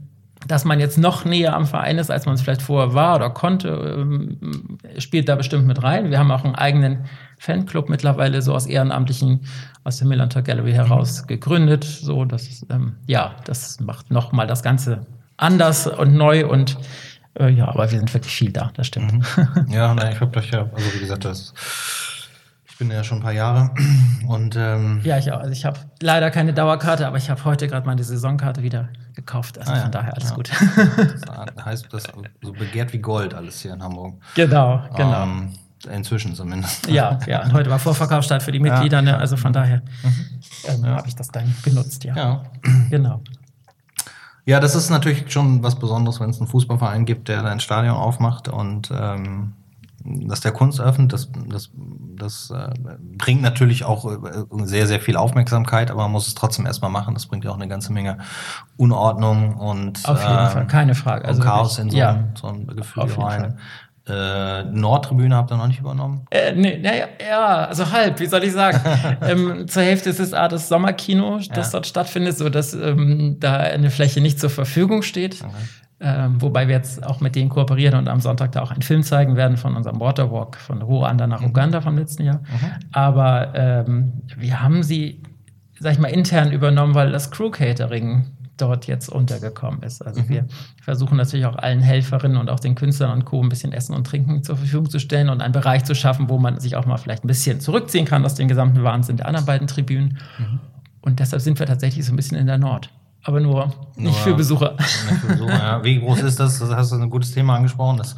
dass 0.47 0.65
man 0.65 0.81
jetzt 0.81 0.99
noch 0.99 1.25
näher 1.25 1.55
am 1.55 1.67
Verein 1.67 1.99
ist, 1.99 2.11
als 2.11 2.27
man 2.27 2.37
es 2.37 2.43
vielleicht 2.43 2.63
vorher 2.63 2.95
war 2.95 3.17
oder 3.17 3.31
konnte, 3.31 3.69
ähm, 3.69 4.79
spielt 4.99 5.29
da 5.29 5.37
bestimmt 5.37 5.67
mit 5.67 5.83
rein. 5.83 6.11
Wir 6.11 6.19
haben 6.19 6.31
auch 6.31 6.45
einen 6.45 6.55
eigenen 6.55 7.05
Fanclub 7.45 7.91
mittlerweile 7.91 8.41
so 8.41 8.55
aus 8.55 8.65
Ehrenamtlichen 8.67 9.41
aus 9.85 9.99
der 9.99 10.07
Millantor 10.07 10.41
Gallery 10.41 10.73
heraus 10.73 11.27
gegründet. 11.27 11.85
So, 11.85 12.25
das, 12.25 12.65
ähm, 12.71 12.97
ja, 13.07 13.37
das 13.45 13.81
macht 13.81 14.11
nochmal 14.11 14.47
das 14.47 14.63
Ganze 14.63 15.07
anders 15.37 15.87
und 15.87 16.15
neu 16.15 16.47
und 16.47 16.79
äh, 17.39 17.51
ja, 17.51 17.69
aber 17.69 17.91
wir 17.91 17.99
sind 17.99 18.15
wirklich 18.15 18.35
viel 18.35 18.51
da, 18.51 18.71
das 18.75 18.87
stimmt. 18.87 19.27
Ja, 19.69 19.95
nein, 19.95 20.13
ich 20.13 20.21
hab 20.21 20.35
euch 20.37 20.51
ja, 20.53 20.71
also 20.73 20.95
wie 20.95 21.01
gesagt, 21.01 21.27
das, 21.27 21.53
ich 22.65 22.79
bin 22.79 22.91
ja 22.91 23.05
schon 23.05 23.19
ein 23.19 23.23
paar 23.23 23.33
Jahre 23.33 23.71
und 24.27 24.57
ähm, 24.57 25.01
Ja, 25.05 25.19
ich 25.19 25.31
auch. 25.31 25.41
Also 25.41 25.53
ich 25.53 25.67
habe 25.67 25.79
leider 26.01 26.31
keine 26.31 26.55
Dauerkarte, 26.55 27.07
aber 27.07 27.19
ich 27.19 27.29
habe 27.29 27.45
heute 27.45 27.69
gerade 27.69 27.87
meine 27.87 28.03
Saisonkarte 28.05 28.63
wieder 28.63 28.89
gekauft. 29.15 29.59
Also 29.59 29.73
Ah 29.73 29.77
ja, 29.77 29.83
von 29.83 29.93
daher 29.93 30.15
alles 30.15 30.31
ja. 30.31 30.35
gut. 30.35 30.51
das 30.51 31.65
heißt, 31.65 31.93
das 31.93 32.05
so 32.41 32.53
begehrt 32.53 32.95
wie 32.95 32.99
Gold 33.01 33.35
alles 33.35 33.61
hier 33.61 33.75
in 33.75 33.83
Hamburg. 33.83 34.15
genau, 34.35 34.83
genau. 34.97 35.25
Ähm, 35.25 35.53
inzwischen 35.87 36.35
zumindest. 36.35 36.89
ja, 36.89 37.19
ja. 37.27 37.43
Und 37.45 37.53
heute 37.53 37.71
war 37.71 37.79
Vorverkaufsstart 37.79 38.43
für 38.43 38.53
die 38.53 38.61
Mitglieder, 38.61 39.03
ne? 39.03 39.17
Also 39.19 39.37
von 39.37 39.53
daher 39.53 39.83
ähm, 40.69 40.85
Ja. 40.85 40.97
habe 40.97 41.09
ich 41.09 41.15
das 41.17 41.29
dann 41.29 41.55
genutzt, 41.65 42.05
ja. 42.05 42.17
Ja. 42.17 42.43
Genau. 42.91 43.21
Ja, 44.47 44.61
das 44.61 44.75
ist 44.75 44.91
natürlich 44.91 45.33
schon 45.33 45.63
was 45.63 45.79
Besonderes, 45.79 46.21
wenn 46.21 46.29
es 46.31 46.39
einen 46.39 46.49
Fußballverein 46.49 47.07
gibt, 47.07 47.29
der 47.29 47.45
ein 47.45 47.61
Stadion 47.61 47.97
aufmacht 47.97 48.49
und 48.49 48.91
ähm, 48.95 49.55
dass 50.07 50.41
der 50.41 50.53
Kunst 50.53 50.83
öffnet, 50.83 51.15
das, 51.15 51.31
das, 51.49 51.71
das 52.15 52.51
äh, 52.51 52.75
bringt 53.17 53.41
natürlich 53.41 53.87
auch 53.87 54.05
äh, 54.05 54.19
sehr, 54.65 54.87
sehr 54.87 55.01
viel 55.01 55.17
Aufmerksamkeit, 55.17 55.91
aber 55.91 56.03
man 56.03 56.13
muss 56.13 56.27
es 56.27 56.35
trotzdem 56.35 56.67
erstmal 56.67 56.91
machen. 56.91 57.15
Das 57.15 57.25
bringt 57.25 57.43
ja 57.45 57.51
auch 57.51 57.55
eine 57.57 57.69
ganze 57.69 57.91
Menge 57.91 58.19
Unordnung 58.77 59.55
und 59.57 60.07
Auf 60.07 60.21
jeden 60.21 60.35
äh, 60.39 60.51
Fall, 60.51 60.67
keine 60.67 60.95
Frage. 60.95 61.27
und 61.27 61.41
Chaos 61.41 61.79
wirklich, 61.79 61.85
in 61.87 61.91
so, 61.93 61.97
ja. 61.97 62.11
ein, 62.11 62.35
so 62.39 62.49
ein 62.49 62.67
Gefühl 62.67 63.05
rein. 63.05 63.59
Äh, 64.07 64.65
Nordtribüne 64.65 65.35
habt 65.35 65.51
ihr 65.51 65.57
noch 65.57 65.67
nicht 65.67 65.81
übernommen? 65.81 66.27
Äh, 66.31 66.53
nee, 66.55 66.79
naja, 66.79 67.07
ja, 67.27 67.65
also 67.67 67.91
halb, 67.91 68.21
wie 68.21 68.27
soll 68.27 68.45
ich 68.45 68.53
sagen? 68.53 68.79
ähm, 69.23 69.67
zur 69.67 69.83
Hälfte 69.83 70.11
ist 70.11 70.21
es 70.21 70.35
A, 70.35 70.47
das 70.49 70.69
Sommerkino, 70.69 71.39
das 71.39 71.49
Ja. 71.49 71.73
dort 71.73 71.87
stattfindet, 71.87 72.37
so 72.37 72.51
dass 72.51 72.75
ähm, 72.75 73.39
da 73.41 73.57
eine 73.57 73.91
Fläche 73.91 74.21
nicht 74.21 74.39
zur 74.39 74.51
Verfügung 74.51 75.01
steht. 75.03 75.43
Ähm, 76.01 76.43
wobei 76.43 76.69
wir 76.69 76.75
jetzt 76.75 77.07
auch 77.07 77.21
mit 77.21 77.35
denen 77.35 77.49
kooperieren 77.49 77.97
und 77.99 78.09
am 78.09 78.21
Sonntag 78.21 78.53
da 78.53 78.61
auch 78.61 78.73
einen 78.73 78.83
Film 78.83 79.03
zeigen 79.05 79.37
werden 79.37 79.57
von 79.57 79.75
unserem 79.75 80.01
Waterwalk 80.01 80.57
von 80.57 80.83
Ruanda 80.83 81.27
nach 81.27 81.41
Uganda 81.43 81.81
vom 81.81 81.97
letzten 81.97 82.25
Jahr. 82.25 82.41
Aber 82.93 83.53
ähm, 83.55 84.13
wir 84.37 84.61
haben 84.61 84.83
sie, 84.83 85.23
sag 85.79 85.93
ich 85.93 85.99
mal, 85.99 86.09
intern 86.09 86.53
übernommen, 86.53 86.95
weil 86.95 87.11
das 87.11 87.31
Crew 87.31 87.49
Catering 87.49 88.27
dort 88.57 88.87
jetzt 88.87 89.09
untergekommen 89.09 89.83
ist. 89.83 90.01
Also 90.05 90.29
wir 90.29 90.47
versuchen 90.83 91.17
natürlich 91.17 91.47
auch 91.47 91.57
allen 91.57 91.81
Helferinnen 91.81 92.37
und 92.37 92.49
auch 92.51 92.61
den 92.61 92.75
Künstlern 92.75 93.11
und 93.13 93.25
Co. 93.25 93.43
ein 93.43 93.49
bisschen 93.49 93.73
Essen 93.73 93.95
und 93.95 94.07
Trinken 94.07 94.43
zur 94.45 94.57
Verfügung 94.57 94.89
zu 94.89 94.99
stellen 94.99 95.29
und 95.29 95.41
einen 95.41 95.53
Bereich 95.53 95.85
zu 95.85 95.95
schaffen, 95.95 96.29
wo 96.29 96.39
man 96.39 96.61
sich 96.61 96.77
auch 96.77 96.87
mal 96.87 96.97
vielleicht 96.97 97.25
ein 97.25 97.29
bisschen 97.29 97.61
zurückziehen 97.61 98.05
kann 98.05 98.25
aus 98.25 98.35
dem 98.35 98.49
gesamten 98.49 98.83
Wahnsinn 98.85 99.17
der 99.17 99.27
anderen 99.27 99.47
beiden 99.47 99.67
Tribünen. 99.67 100.19
Und 101.01 101.21
deshalb 101.21 101.43
sind 101.43 101.59
wir 101.59 101.67
tatsächlich 101.67 102.07
so 102.07 102.13
ein 102.13 102.17
bisschen 102.17 102.39
in 102.39 102.47
der 102.47 102.59
Nord. 102.59 102.91
Aber 103.27 103.41
nur 103.41 103.67
nicht 103.97 104.05
Nur- 104.05 104.13
für 104.13 104.35
Besucher. 104.35 104.77
So, 105.39 105.49
ja. 105.49 105.83
Wie 105.83 105.99
groß 105.99 106.21
ist 106.23 106.39
das? 106.39 106.59
Das 106.59 106.71
hast 106.71 106.93
du 106.93 106.97
ein 106.97 107.09
gutes 107.09 107.33
Thema 107.33 107.57
angesprochen. 107.57 107.97
Das 107.97 108.15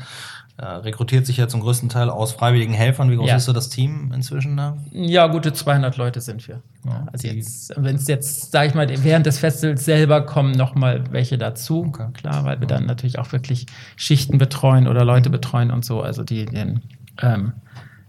rekrutiert 0.59 1.27
sich 1.27 1.37
ja 1.37 1.49
zum 1.49 1.61
größten 1.61 1.89
Teil 1.91 2.09
aus 2.09 2.33
freiwilligen 2.33 2.73
Helfern. 2.73 3.11
Wie 3.11 3.17
groß 3.17 3.29
Ja. 3.29 3.37
ist 3.37 3.45
so 3.45 3.53
das 3.53 3.69
Team 3.69 4.11
inzwischen 4.15 4.57
da? 4.57 4.79
Ja, 4.93 5.27
gute 5.27 5.53
200 5.53 5.97
Leute 5.99 6.21
sind 6.23 6.47
wir. 6.49 6.63
Ja, 6.87 7.07
also 7.13 7.29
jetzt, 7.29 7.73
wenn 7.77 7.97
es 7.97 8.09
jetzt, 8.09 8.53
sage 8.53 8.69
ich 8.69 8.75
mal, 8.75 8.89
während 9.05 9.27
des 9.27 9.39
Festivals 9.39 9.85
selber 9.85 10.23
kommen 10.25 10.53
noch 10.53 10.75
mal 10.75 11.05
welche 11.11 11.37
dazu, 11.37 11.85
Okay. 11.89 12.09
klar, 12.15 12.45
weil 12.45 12.59
wir 12.61 12.67
dann 12.67 12.87
natürlich 12.87 13.19
auch 13.19 13.33
wirklich 13.33 13.67
Schichten 13.97 14.39
betreuen 14.39 14.89
oder 14.89 15.05
Leute 15.05 15.29
betreuen 15.31 15.71
und 15.71 15.85
so. 15.85 16.01
Also 16.01 16.25
die, 16.25 16.47
den, 16.47 16.81
ähm, 17.21 17.53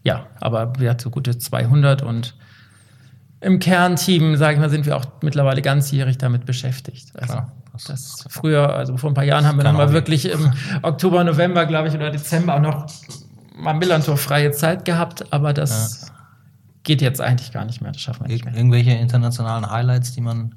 ja, 0.03 0.27
aber 0.39 0.73
wir 0.79 0.89
hatten 0.91 1.01
so 1.01 1.09
gute 1.09 1.37
200 1.37 2.01
und 2.01 2.35
im 3.41 3.59
Kernteam, 3.59 4.35
sage 4.37 4.53
ich 4.55 4.59
mal, 4.59 4.69
sind 4.69 4.85
wir 4.85 4.95
auch 4.97 5.05
mittlerweile 5.21 5.61
ganzjährig 5.61 6.17
damit 6.17 6.45
beschäftigt. 6.45 7.11
Also 7.19 7.33
Klar, 7.33 7.51
das- 7.85 8.25
früher, 8.29 8.73
also 8.75 8.97
vor 8.97 9.11
ein 9.11 9.13
paar 9.13 9.23
Jahren 9.23 9.45
haben 9.45 9.57
wir 9.57 9.63
noch 9.63 9.73
mal 9.73 9.91
wirklich 9.93 10.29
im 10.29 10.51
Oktober, 10.81 11.23
November, 11.23 11.65
glaube 11.65 11.87
ich, 11.89 11.93
oder 11.95 12.09
Dezember 12.11 12.55
auch 12.55 12.59
noch 12.59 12.85
mal 13.55 13.73
Millantor 13.73 14.17
freie 14.17 14.51
Zeit 14.51 14.85
gehabt, 14.85 15.31
aber 15.33 15.53
das 15.53 16.11
geht 16.83 17.01
jetzt 17.01 17.19
eigentlich 17.21 17.51
gar 17.51 17.65
nicht 17.65 17.81
mehr. 17.81 17.91
Das 17.91 18.01
schaffen 18.01 18.21
wir 18.25 18.27
nicht 18.29 18.41
Ir 18.45 18.49
mehr. 18.51 18.57
irgendwelche 18.57 18.91
internationalen 18.91 19.69
Highlights, 19.69 20.13
die 20.13 20.21
man 20.21 20.55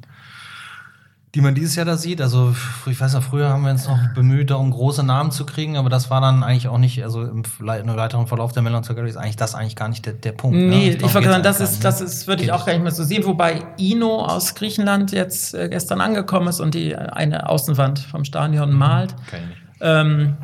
die 1.35 1.41
man 1.41 1.55
dieses 1.55 1.77
Jahr 1.77 1.87
da 1.87 1.97
sieht. 1.97 2.21
Also 2.21 2.55
ich 2.87 3.01
weiß 3.01 3.13
ja, 3.13 3.21
früher 3.21 3.51
haben 3.51 3.63
wir 3.63 3.71
uns 3.71 3.87
noch 3.87 3.99
bemüht, 4.15 4.51
darum 4.51 4.73
große 4.73 5.05
Namen 5.05 5.31
zu 5.31 5.47
kriegen, 5.47 5.77
aber 5.77 5.89
das 5.89 6.11
war 6.11 6.21
dann 6.21 6.43
eigentlich 6.43 6.67
auch 6.67 6.79
nicht, 6.79 7.05
also 7.05 7.23
im 7.23 7.45
weiteren 7.61 8.27
Verlauf 8.27 8.53
der 8.53 8.63
Melon 8.63 8.83
Gallery 8.83 9.09
ist 9.09 9.17
eigentlich 9.17 9.37
das 9.37 9.55
eigentlich 9.55 9.77
gar 9.77 9.89
nicht 9.89 10.05
der, 10.07 10.15
der 10.15 10.33
Punkt. 10.33 10.57
Ne? 10.57 10.65
Nee, 10.65 10.91
ne? 10.91 10.97
ich 10.97 11.15
wollte 11.15 11.29
sagen, 11.29 11.45
das 11.45 11.61
ist, 11.61 11.85
das 11.85 12.01
ist, 12.01 12.27
würde 12.27 12.43
ich 12.43 12.51
auch 12.51 12.67
gar 12.67 12.73
nicht 12.73 12.83
mehr 12.83 12.91
so 12.91 13.05
sehen, 13.05 13.25
wobei 13.25 13.63
Ino 13.77 14.25
aus 14.25 14.57
Griechenland 14.57 15.13
jetzt 15.13 15.55
äh, 15.55 15.69
gestern 15.69 16.01
angekommen 16.01 16.49
ist 16.49 16.59
und 16.59 16.75
die 16.75 16.97
eine 16.97 17.49
Außenwand 17.49 18.01
vom 18.01 18.25
Stadion 18.25 18.73
mhm. 18.73 18.79
malt. 18.79 19.15
Okay. 19.29 19.43
Ähm, 19.83 20.37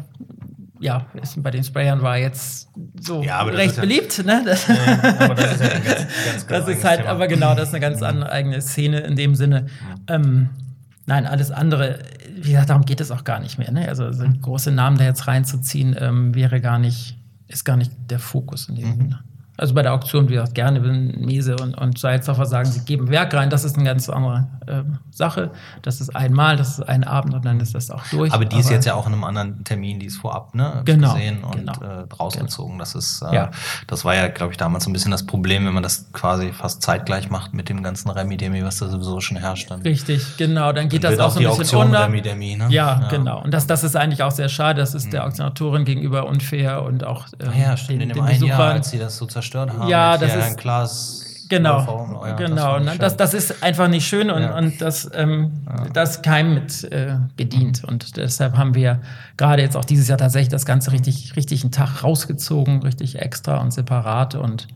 ja, 0.79 1.07
bei 1.39 1.51
den 1.51 1.65
Sprayern 1.65 2.03
war 2.03 2.19
jetzt 2.19 2.69
so 3.01 3.23
ja, 3.23 3.43
recht 3.43 3.81
beliebt. 3.81 4.25
Ne? 4.25 4.43
Das, 4.45 4.69
ja, 4.69 4.75
aber 5.19 5.35
das 5.35 5.55
ist 5.55 5.63
ja 5.63 5.69
ein 5.71 5.85
ganz, 5.85 6.01
ganz 6.31 6.47
Das 6.47 6.69
ist 6.69 6.85
halt, 6.85 7.01
Thema. 7.01 7.11
aber 7.11 7.27
genau, 7.27 7.55
das 7.55 7.69
ist 7.69 7.75
eine 7.75 7.81
ganz 7.81 8.03
andere 8.03 8.31
eigene 8.31 8.61
Szene 8.61 9.01
in 9.01 9.17
dem 9.17 9.35
Sinne. 9.35 9.67
Ähm, 10.07 10.51
nein, 11.07 11.27
alles 11.27 11.51
andere, 11.51 12.01
wie 12.35 12.51
gesagt, 12.51 12.71
darum 12.71 12.85
geht 12.85 13.01
es 13.01 13.11
auch 13.11 13.25
gar 13.25 13.41
nicht 13.41 13.59
mehr. 13.59 13.71
Ne? 13.71 13.89
Also, 13.89 14.05
also 14.05 14.25
große 14.43 14.71
Namen 14.71 14.99
da 14.99 15.05
jetzt 15.05 15.27
reinzuziehen, 15.27 15.97
ähm, 15.99 16.35
wäre 16.35 16.61
gar 16.61 16.79
nicht, 16.79 17.17
ist 17.49 17.65
gar 17.65 17.77
nicht 17.77 17.93
der 18.11 18.19
Fokus 18.19 18.69
in 18.69 18.77
dem 18.77 18.89
mhm. 18.89 18.97
Sinne. 18.97 19.25
Also 19.57 19.75
bei 19.75 19.83
der 19.83 19.95
Auktion, 19.95 20.29
wie 20.29 20.35
gesagt, 20.35 20.55
gerne, 20.55 20.83
wenn 20.85 21.19
Miese 21.21 21.57
und, 21.57 21.75
und 21.75 21.99
Salzhofer 21.99 22.45
sagen, 22.45 22.71
sie 22.71 22.85
geben 22.85 23.09
Werk 23.09 23.33
rein, 23.33 23.49
das 23.49 23.65
ist 23.65 23.77
eine 23.77 23.85
ganz 23.85 24.09
andere 24.11 24.47
äh, 24.67 24.83
Sache. 25.11 25.51
Das 25.83 26.01
ist 26.01 26.15
einmal, 26.15 26.57
das 26.57 26.79
ist 26.79 26.89
ein 26.89 27.05
Abend 27.05 27.35
und 27.35 27.45
dann 27.45 27.59
ist 27.61 27.75
das 27.75 27.91
auch 27.91 28.05
durch. 28.11 28.33
Aber 28.33 28.45
die 28.45 28.59
ist 28.59 28.69
jetzt 28.69 28.85
ja 28.85 28.95
auch 28.95 29.07
in 29.07 29.15
einem 29.15 29.25
anderen 29.25 29.65
Termin, 29.65 29.99
die 29.99 30.07
ist 30.07 30.19
vorab 30.19 30.55
ne, 30.55 30.83
genau, 30.85 31.15
gesehen 31.15 31.43
und 31.43 31.57
genau, 31.57 31.73
äh, 31.81 32.07
rausgezogen. 32.21 32.73
Genau. 32.73 32.83
Das 32.83 32.95
ist, 32.95 33.23
äh, 33.23 33.35
ja. 33.35 33.51
das 33.87 34.05
war 34.05 34.15
ja, 34.15 34.29
glaube 34.29 34.53
ich, 34.53 34.59
damals 34.59 34.85
so 34.85 34.91
ein 34.91 34.93
bisschen 34.93 35.11
das 35.11 35.25
Problem, 35.25 35.65
wenn 35.65 35.73
man 35.73 35.83
das 35.83 36.13
quasi 36.13 36.53
fast 36.53 36.83
zeitgleich 36.83 37.31
macht 37.31 37.55
mit 37.55 37.71
dem 37.71 37.83
ganzen 37.83 38.11
Remi-Demi, 38.11 38.63
was 38.63 38.79
da 38.79 38.89
sowieso 38.89 39.21
schon 39.21 39.39
herrscht. 39.39 39.71
Dann 39.71 39.81
Richtig, 39.81 40.37
genau. 40.37 40.73
Dann 40.73 40.91
geht 40.91 41.03
dann 41.03 41.17
das 41.17 41.21
auch 41.21 41.31
so 41.31 41.39
ein 41.41 41.47
bisschen 41.47 41.61
Auktion 41.61 41.87
unter. 41.87 42.05
Remi-Demi, 42.05 42.57
ne? 42.57 42.67
ja, 42.69 43.01
ja, 43.01 43.09
genau. 43.09 43.43
Und 43.43 43.55
das, 43.55 43.67
das 43.67 43.85
ist 43.85 43.97
eigentlich 43.97 44.23
auch 44.23 44.33
sehr 44.33 44.51
schade. 44.51 44.81
Das 44.81 44.95
ist 44.95 45.07
mhm. 45.07 45.13
der 45.13 45.27
Auktionatorin 45.27 45.87
gegenüber 45.87 46.27
unfair 46.27 46.83
und 46.83 47.05
auch 47.05 47.27
äh, 47.39 47.61
ja, 47.61 47.77
stimmt, 47.77 48.03
den, 48.03 48.11
in 48.11 48.17
dem 48.17 48.23
einen 48.23 48.45
Jahr, 48.45 48.73
als 48.73 48.91
sie 48.91 48.99
das 48.99 49.17
so 49.17 49.25
zerstört 49.25 49.46
haben. 49.55 49.89
Ja, 49.89 50.19
das 50.19 50.35
ist 50.35 50.45
ein 50.45 50.57
Glas. 50.57 51.23
Genau, 51.49 52.19
oh 52.21 52.27
ja, 52.27 52.35
genau. 52.35 52.81
Das, 52.81 52.99
das, 52.99 53.17
das, 53.17 53.35
ist 53.35 53.63
einfach 53.63 53.89
nicht 53.89 54.07
schön 54.07 54.31
und, 54.31 54.43
ja. 54.43 54.59
und 54.59 54.81
das, 54.81 55.09
ähm, 55.15 55.53
ja. 55.67 55.89
das 55.93 56.23
keinem 56.23 56.55
mit 56.55 56.83
äh, 56.85 57.19
bedient. 57.37 57.85
Und 57.85 58.17
deshalb 58.17 58.57
haben 58.57 58.75
wir 58.75 59.01
gerade 59.37 59.63
jetzt 59.63 59.77
auch 59.77 59.85
dieses 59.85 60.09
Jahr 60.09 60.19
tatsächlich 60.19 60.49
das 60.49 60.67
Ganze 60.67 60.91
richtig, 60.91 61.37
richtig 61.37 61.63
einen 61.63 61.71
Tag 61.71 62.03
rausgezogen, 62.03 62.83
richtig 62.83 63.21
extra 63.21 63.59
und 63.59 63.73
separat. 63.73 64.35
Und, 64.35 64.67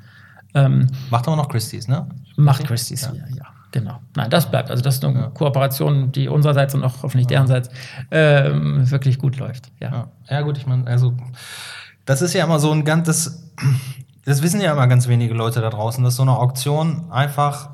ähm, 0.55 0.87
macht 1.11 1.27
aber 1.27 1.37
noch 1.37 1.49
Christie's, 1.49 1.89
ne? 1.89 2.07
Macht 2.37 2.65
Christie's, 2.65 3.03
ja. 3.03 3.15
ja. 3.37 3.47
Genau. 3.73 4.01
Nein, 4.17 4.31
das 4.31 4.51
bleibt. 4.51 4.71
Also 4.71 4.83
das 4.83 4.97
ist 4.97 5.05
eine 5.05 5.31
Kooperation, 5.31 6.11
die 6.13 6.29
unsererseits 6.29 6.75
und 6.75 6.83
auch 6.83 7.03
hoffentlich 7.03 7.29
derenseits 7.29 7.71
ähm, 8.11 8.91
wirklich 8.91 9.19
gut 9.19 9.37
läuft. 9.37 9.71
Ja. 9.79 10.09
ja, 10.29 10.41
gut, 10.43 10.59
ich 10.59 10.67
meine, 10.67 10.87
also 10.89 11.15
das 12.05 12.21
ist 12.23 12.35
ja 12.35 12.45
immer 12.45 12.59
so 12.59 12.73
ein 12.73 12.85
ganzes 12.85 13.53
das 14.25 14.43
wissen 14.43 14.61
ja 14.61 14.73
immer 14.73 14.87
ganz 14.87 15.09
wenige 15.09 15.35
Leute 15.35 15.61
da 15.61 15.71
draußen, 15.71 16.03
dass 16.05 16.17
so 16.17 16.23
eine 16.23 16.37
Auktion 16.37 17.11
einfach 17.11 17.71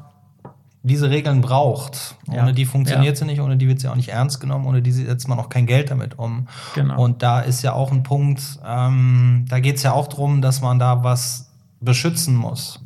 diese 0.86 1.10
Regeln 1.10 1.40
braucht. 1.40 2.14
Ohne 2.28 2.36
ja. 2.36 2.52
die 2.52 2.64
funktioniert 2.64 3.16
ja. 3.16 3.18
sie 3.18 3.24
nicht, 3.24 3.40
ohne 3.40 3.56
die 3.56 3.66
wird 3.66 3.80
sie 3.80 3.88
auch 3.88 3.96
nicht 3.96 4.10
ernst 4.10 4.40
genommen, 4.40 4.66
ohne 4.66 4.82
die 4.82 4.92
setzt 4.92 5.26
man 5.26 5.38
auch 5.40 5.48
kein 5.48 5.66
Geld 5.66 5.90
damit 5.90 6.16
um. 6.18 6.46
Genau. 6.76 7.02
Und 7.02 7.22
da 7.22 7.40
ist 7.40 7.62
ja 7.62 7.72
auch 7.72 7.90
ein 7.90 8.04
Punkt, 8.04 8.40
ähm, 8.64 9.46
da 9.48 9.58
geht 9.58 9.76
es 9.76 9.82
ja 9.82 9.92
auch 9.92 10.06
darum, 10.06 10.42
dass 10.42 10.60
man 10.60 10.78
da 10.78 11.02
was 11.02 11.50
beschützen 11.80 12.36
muss. 12.36 12.80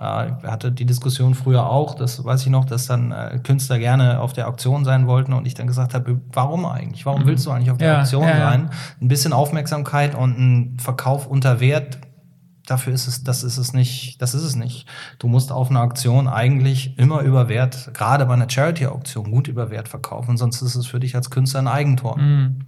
Äh, 0.00 0.28
ich 0.28 0.44
hatte 0.44 0.70
die 0.70 0.86
Diskussion 0.86 1.34
früher 1.34 1.68
auch, 1.68 1.94
das 1.94 2.24
weiß 2.24 2.42
ich 2.42 2.48
noch, 2.48 2.64
dass 2.64 2.86
dann 2.86 3.10
äh, 3.10 3.40
Künstler 3.42 3.80
gerne 3.80 4.20
auf 4.20 4.32
der 4.32 4.46
Auktion 4.46 4.84
sein 4.84 5.08
wollten 5.08 5.32
und 5.32 5.46
ich 5.46 5.54
dann 5.54 5.66
gesagt 5.66 5.94
habe, 5.94 6.20
warum 6.32 6.64
eigentlich? 6.64 7.06
Warum 7.06 7.22
mhm. 7.22 7.26
willst 7.26 7.44
du 7.44 7.50
eigentlich 7.50 7.72
auf 7.72 7.78
der 7.78 7.88
ja, 7.88 8.00
Auktion 8.00 8.22
sein? 8.22 8.70
Ein 9.00 9.08
bisschen 9.08 9.32
Aufmerksamkeit 9.32 10.14
und 10.14 10.38
ein 10.38 10.78
Verkauf 10.78 11.26
unter 11.26 11.58
Wert 11.58 11.98
dafür 12.66 12.92
ist 12.92 13.06
es, 13.06 13.24
das 13.24 13.42
ist 13.42 13.56
es 13.56 13.72
nicht, 13.72 14.20
das 14.20 14.34
ist 14.34 14.42
es 14.42 14.56
nicht. 14.56 14.86
Du 15.18 15.28
musst 15.28 15.50
auf 15.52 15.70
einer 15.70 15.82
Auktion 15.82 16.28
eigentlich 16.28 16.98
immer 16.98 17.22
über 17.22 17.48
Wert, 17.48 17.90
gerade 17.94 18.26
bei 18.26 18.34
einer 18.34 18.50
Charity-Auktion, 18.50 19.30
gut 19.30 19.48
über 19.48 19.70
Wert 19.70 19.88
verkaufen, 19.88 20.36
sonst 20.36 20.60
ist 20.62 20.74
es 20.74 20.86
für 20.86 21.00
dich 21.00 21.14
als 21.16 21.30
Künstler 21.30 21.60
ein 21.60 21.68
Eigentor. 21.68 22.18
Mhm. 22.18 22.60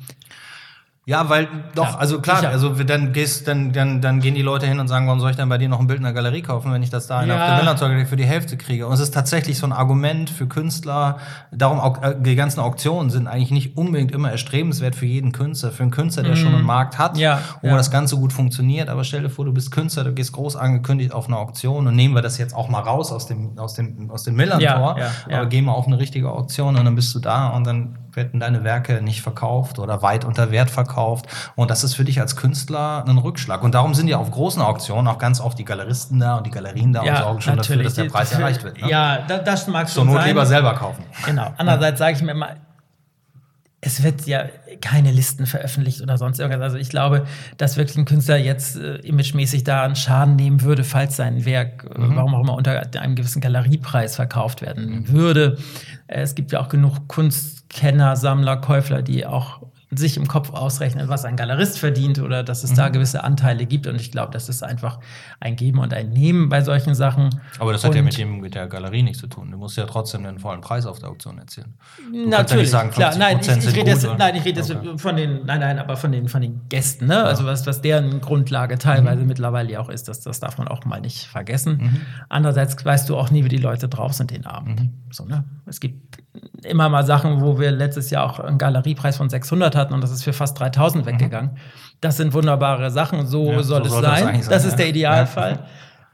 Ja, 1.08 1.30
weil 1.30 1.48
doch, 1.74 1.92
ja, 1.92 1.96
also 1.96 2.20
klar, 2.20 2.36
sicher. 2.36 2.50
also 2.50 2.68
dann 2.84 3.14
gehst, 3.14 3.48
dann, 3.48 3.72
dann, 3.72 4.02
dann 4.02 4.20
gehen 4.20 4.34
die 4.34 4.42
Leute 4.42 4.66
hin 4.66 4.78
und 4.78 4.88
sagen, 4.88 5.06
warum 5.06 5.20
soll 5.20 5.30
ich 5.30 5.38
denn 5.38 5.48
bei 5.48 5.56
dir 5.56 5.70
noch 5.70 5.80
ein 5.80 5.86
Bild 5.86 6.00
in 6.00 6.04
der 6.04 6.12
Galerie 6.12 6.42
kaufen, 6.42 6.70
wenn 6.70 6.82
ich 6.82 6.90
das 6.90 7.06
da 7.06 7.22
in 7.22 7.30
ja. 7.30 7.46
der 7.46 7.56
Millantor 7.56 8.04
für 8.04 8.16
die 8.16 8.26
Hälfte 8.26 8.58
kriege? 8.58 8.86
Und 8.86 8.92
es 8.92 9.00
ist 9.00 9.14
tatsächlich 9.14 9.56
so 9.56 9.64
ein 9.64 9.72
Argument 9.72 10.28
für 10.28 10.46
Künstler. 10.46 11.16
Darum 11.50 11.80
auch 11.80 12.02
äh, 12.02 12.14
die 12.20 12.36
ganzen 12.36 12.60
Auktionen 12.60 13.08
sind 13.08 13.26
eigentlich 13.26 13.52
nicht 13.52 13.78
unbedingt 13.78 14.12
immer 14.12 14.30
erstrebenswert 14.30 14.94
für 14.94 15.06
jeden 15.06 15.32
Künstler, 15.32 15.72
für 15.72 15.82
einen 15.82 15.92
Künstler, 15.92 16.24
der 16.24 16.32
mhm. 16.32 16.36
schon 16.36 16.54
einen 16.54 16.66
Markt 16.66 16.98
hat, 16.98 17.16
ja, 17.16 17.40
wo 17.62 17.68
das 17.68 17.90
Ganze 17.90 18.16
gut 18.16 18.34
funktioniert. 18.34 18.90
Aber 18.90 19.02
stell 19.02 19.22
dir 19.22 19.30
vor, 19.30 19.46
du 19.46 19.54
bist 19.54 19.70
Künstler, 19.70 20.04
du 20.04 20.12
gehst 20.12 20.32
groß 20.32 20.56
angekündigt 20.56 21.14
auf 21.14 21.28
eine 21.28 21.38
Auktion 21.38 21.86
und 21.86 21.96
nehmen 21.96 22.14
wir 22.14 22.20
das 22.20 22.36
jetzt 22.36 22.54
auch 22.54 22.68
mal 22.68 22.80
raus 22.80 23.12
aus 23.12 23.26
dem 23.26 23.58
aus 23.58 23.72
dem 23.72 24.10
aus 24.10 24.24
dem 24.24 24.34
Millantor, 24.34 24.98
aber 25.24 25.46
gehen 25.46 25.64
wir 25.64 25.72
auf 25.72 25.86
eine 25.86 25.98
richtige 25.98 26.30
Auktion 26.30 26.76
und 26.76 26.84
dann 26.84 26.96
bist 26.96 27.14
du 27.14 27.18
da 27.18 27.48
und 27.48 27.66
dann 27.66 27.96
werden 28.12 28.40
deine 28.40 28.64
Werke 28.64 29.02
nicht 29.02 29.22
verkauft 29.22 29.78
oder 29.78 30.02
weit 30.02 30.24
unter 30.24 30.50
Wert 30.50 30.70
verkauft. 30.70 31.26
Und 31.56 31.70
das 31.70 31.84
ist 31.84 31.94
für 31.94 32.04
dich 32.04 32.20
als 32.20 32.36
Künstler 32.36 33.04
ein 33.06 33.18
Rückschlag. 33.18 33.62
Und 33.62 33.74
darum 33.74 33.94
sind 33.94 34.08
ja 34.08 34.18
auf 34.18 34.30
großen 34.30 34.62
Auktionen 34.62 35.06
auch 35.08 35.18
ganz 35.18 35.40
oft 35.40 35.58
die 35.58 35.64
Galeristen 35.64 36.18
da 36.20 36.36
und 36.36 36.46
die 36.46 36.50
Galerien 36.50 36.92
da 36.92 37.04
ja, 37.04 37.12
und 37.12 37.22
sorgen 37.22 37.40
schon 37.40 37.56
natürlich. 37.56 37.86
dafür, 37.88 38.04
dass 38.04 38.12
der 38.12 38.18
Preis 38.18 38.32
erreicht 38.32 38.64
wird. 38.64 38.80
Ne? 38.80 38.88
Ja, 38.88 39.18
das, 39.26 39.44
das 39.44 39.66
mag 39.68 39.88
schon 39.88 40.04
Zur 40.04 40.04
Not 40.06 40.16
sein. 40.16 40.28
lieber 40.28 40.46
selber 40.46 40.74
kaufen. 40.74 41.04
Genau. 41.24 41.52
Andererseits 41.56 41.98
sage 41.98 42.16
ich 42.16 42.22
mir 42.22 42.32
immer, 42.32 42.56
es 43.80 44.02
wird 44.02 44.26
ja 44.26 44.46
keine 44.80 45.12
Listen 45.12 45.46
veröffentlicht 45.46 46.02
oder 46.02 46.18
sonst 46.18 46.40
irgendwas. 46.40 46.62
Also 46.62 46.78
ich 46.78 46.88
glaube, 46.88 47.26
dass 47.58 47.76
wirklich 47.76 47.96
ein 47.96 48.06
Künstler 48.06 48.36
jetzt 48.36 48.76
äh, 48.76 48.96
imagemäßig 48.96 49.62
da 49.62 49.84
einen 49.84 49.94
Schaden 49.94 50.34
nehmen 50.34 50.62
würde, 50.62 50.82
falls 50.82 51.16
sein 51.16 51.44
Werk, 51.44 51.84
äh, 51.84 52.00
mhm. 52.00 52.16
warum 52.16 52.34
auch 52.34 52.40
immer, 52.40 52.54
unter 52.54 52.82
einem 53.00 53.14
gewissen 53.14 53.40
Galeriepreis 53.40 54.16
verkauft 54.16 54.62
werden 54.62 55.08
würde. 55.08 55.58
Es 56.08 56.34
gibt 56.34 56.52
ja 56.52 56.60
auch 56.60 56.68
genug 56.68 57.06
Kunstkenner, 57.06 58.16
Sammler, 58.16 58.56
Käufler, 58.56 59.02
die 59.02 59.26
auch 59.26 59.60
sich 59.90 60.18
im 60.18 60.28
Kopf 60.28 60.50
ausrechnen, 60.50 61.08
was 61.08 61.24
ein 61.24 61.36
Galerist 61.36 61.78
verdient 61.78 62.18
oder 62.18 62.42
dass 62.42 62.62
es 62.62 62.72
mhm. 62.72 62.76
da 62.76 62.88
gewisse 62.90 63.24
Anteile 63.24 63.64
gibt. 63.64 63.86
Und 63.86 63.98
ich 63.98 64.12
glaube, 64.12 64.32
das 64.32 64.50
ist 64.50 64.62
einfach 64.62 64.98
ein 65.40 65.56
Geben 65.56 65.78
und 65.78 65.94
ein 65.94 66.10
Nehmen 66.10 66.50
bei 66.50 66.60
solchen 66.60 66.94
Sachen. 66.94 67.40
Aber 67.58 67.72
das 67.72 67.84
hat 67.84 67.90
und 67.90 67.96
ja 67.96 68.02
mit, 68.02 68.18
dem, 68.18 68.40
mit 68.40 68.54
der 68.54 68.66
Galerie 68.66 69.02
nichts 69.02 69.20
zu 69.20 69.28
tun. 69.28 69.50
Du 69.50 69.56
musst 69.56 69.78
ja 69.78 69.86
trotzdem 69.86 70.24
den 70.24 70.38
vollen 70.38 70.60
Preis 70.60 70.84
auf 70.84 70.98
der 70.98 71.08
Auktion 71.08 71.38
erzielen. 71.38 71.74
Du 72.12 72.28
natürlich, 72.28 72.64
ja 72.64 72.70
sagen, 72.70 72.90
klar. 72.90 73.16
Nein, 73.16 73.38
ich, 73.40 73.48
ich 73.48 73.74
rede 73.74 73.90
jetzt, 73.90 74.06
nein, 74.18 74.36
ich 74.36 74.44
rede 74.44 74.60
jetzt 74.60 74.70
okay. 74.70 74.98
von 74.98 75.16
den, 75.16 75.46
nein, 75.46 75.60
nein, 75.60 75.78
aber 75.78 75.96
von 75.96 76.12
den, 76.12 76.28
von 76.28 76.42
den 76.42 76.68
Gästen. 76.68 77.06
Ne? 77.06 77.14
Ja. 77.14 77.24
Also 77.24 77.46
was, 77.46 77.66
was 77.66 77.80
deren 77.80 78.20
Grundlage 78.20 78.76
teilweise 78.76 79.22
mhm. 79.22 79.28
mittlerweile 79.28 79.80
auch 79.80 79.88
ist, 79.88 80.08
das, 80.08 80.20
das 80.20 80.38
darf 80.40 80.58
man 80.58 80.68
auch 80.68 80.84
mal 80.84 81.00
nicht 81.00 81.26
vergessen. 81.26 81.78
Mhm. 81.80 82.00
Andererseits 82.28 82.84
weißt 82.84 83.08
du 83.08 83.16
auch 83.16 83.30
nie, 83.30 83.44
wie 83.44 83.48
die 83.48 83.56
Leute 83.56 83.88
drauf 83.88 84.12
sind 84.12 84.32
den 84.32 84.44
Abend. 84.44 84.80
Mhm. 84.80 84.92
So, 85.10 85.24
ne? 85.24 85.44
Es 85.64 85.80
gibt 85.80 86.18
immer 86.62 86.88
mal 86.88 87.04
Sachen, 87.04 87.40
wo 87.40 87.58
wir 87.58 87.70
letztes 87.70 88.10
Jahr 88.10 88.24
auch 88.24 88.38
einen 88.38 88.58
Galeriepreis 88.58 89.16
von 89.16 89.28
600 89.28 89.74
hatten 89.78 89.94
und 89.94 90.02
das 90.02 90.10
ist 90.10 90.24
für 90.24 90.34
fast 90.34 90.58
3000 90.60 91.04
mhm. 91.04 91.08
weggegangen. 91.08 91.50
Das 92.00 92.16
sind 92.18 92.34
wunderbare 92.34 92.90
Sachen, 92.90 93.26
so 93.26 93.50
ja, 93.50 93.62
soll 93.62 93.88
so 93.88 93.96
es 93.96 94.02
sein. 94.02 94.26
Das, 94.26 94.44
sein. 94.44 94.50
das 94.50 94.64
ist 94.64 94.76
der 94.76 94.88
Idealfall. 94.88 95.52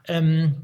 Ja. 0.07 0.15
Ähm, 0.15 0.55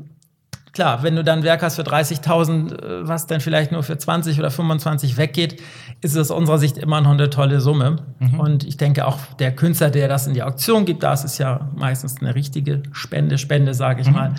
klar, 0.74 1.04
wenn 1.04 1.16
du 1.16 1.24
dann 1.24 1.40
ein 1.40 1.44
Werk 1.44 1.62
hast 1.62 1.76
für 1.76 1.84
30.000, 1.84 2.74
äh, 2.74 3.08
was 3.08 3.28
dann 3.28 3.42
vielleicht 3.42 3.72
nur 3.72 3.84
für 3.84 3.98
20 3.98 4.40
oder 4.40 4.52
25 4.52 5.18
weggeht, 5.18 5.62
ist 6.02 6.16
es 6.16 6.32
aus 6.32 6.38
unserer 6.38 6.58
Sicht 6.58 6.78
immer 6.78 7.02
noch 7.02 7.12
eine 7.12 7.30
tolle 7.30 7.62
Summe. 7.62 7.98
Mhm. 8.20 8.40
Und 8.40 8.64
ich 8.64 8.78
denke 8.78 9.06
auch 9.06 9.18
der 9.40 9.56
Künstler, 9.56 9.90
der 9.90 10.08
das 10.08 10.28
in 10.28 10.34
die 10.34 10.44
Auktion 10.44 10.86
gibt, 10.86 11.04
da 11.04 11.14
ist 11.14 11.26
es 11.26 11.38
ja 11.38 11.70
meistens 11.76 12.22
eine 12.22 12.36
richtige 12.36 12.84
Spende, 12.92 13.38
Spende, 13.38 13.74
sage 13.74 14.02
ich 14.02 14.08
mhm. 14.08 14.14
mal, 14.14 14.36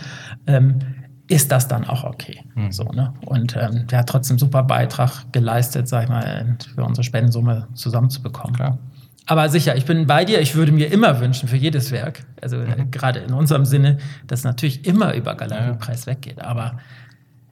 ähm, 0.46 0.78
ist 1.32 1.50
das 1.50 1.66
dann 1.66 1.84
auch 1.84 2.04
okay. 2.04 2.44
Mhm. 2.54 2.72
So, 2.72 2.84
ne? 2.84 3.14
Und 3.24 3.56
ähm, 3.56 3.86
der 3.86 4.00
hat 4.00 4.08
trotzdem 4.08 4.38
super 4.38 4.62
Beitrag 4.62 5.32
geleistet, 5.32 5.88
sag 5.88 6.04
ich 6.04 6.08
mal, 6.10 6.58
für 6.74 6.84
unsere 6.84 7.04
Spendensumme 7.04 7.68
zusammenzubekommen. 7.72 8.54
Klar. 8.54 8.78
Aber 9.24 9.48
sicher, 9.48 9.74
ich 9.74 9.86
bin 9.86 10.06
bei 10.06 10.26
dir. 10.26 10.40
Ich 10.40 10.54
würde 10.54 10.72
mir 10.72 10.92
immer 10.92 11.20
wünschen 11.20 11.48
für 11.48 11.56
jedes 11.56 11.90
Werk, 11.90 12.24
also 12.42 12.58
mhm. 12.58 12.66
äh, 12.66 12.84
gerade 12.90 13.20
in 13.20 13.32
unserem 13.32 13.64
Sinne, 13.64 13.96
dass 14.26 14.44
natürlich 14.44 14.86
immer 14.86 15.14
über 15.14 15.34
Galeriepreis 15.34 16.04
ja. 16.04 16.12
weggeht. 16.12 16.42
Aber 16.42 16.78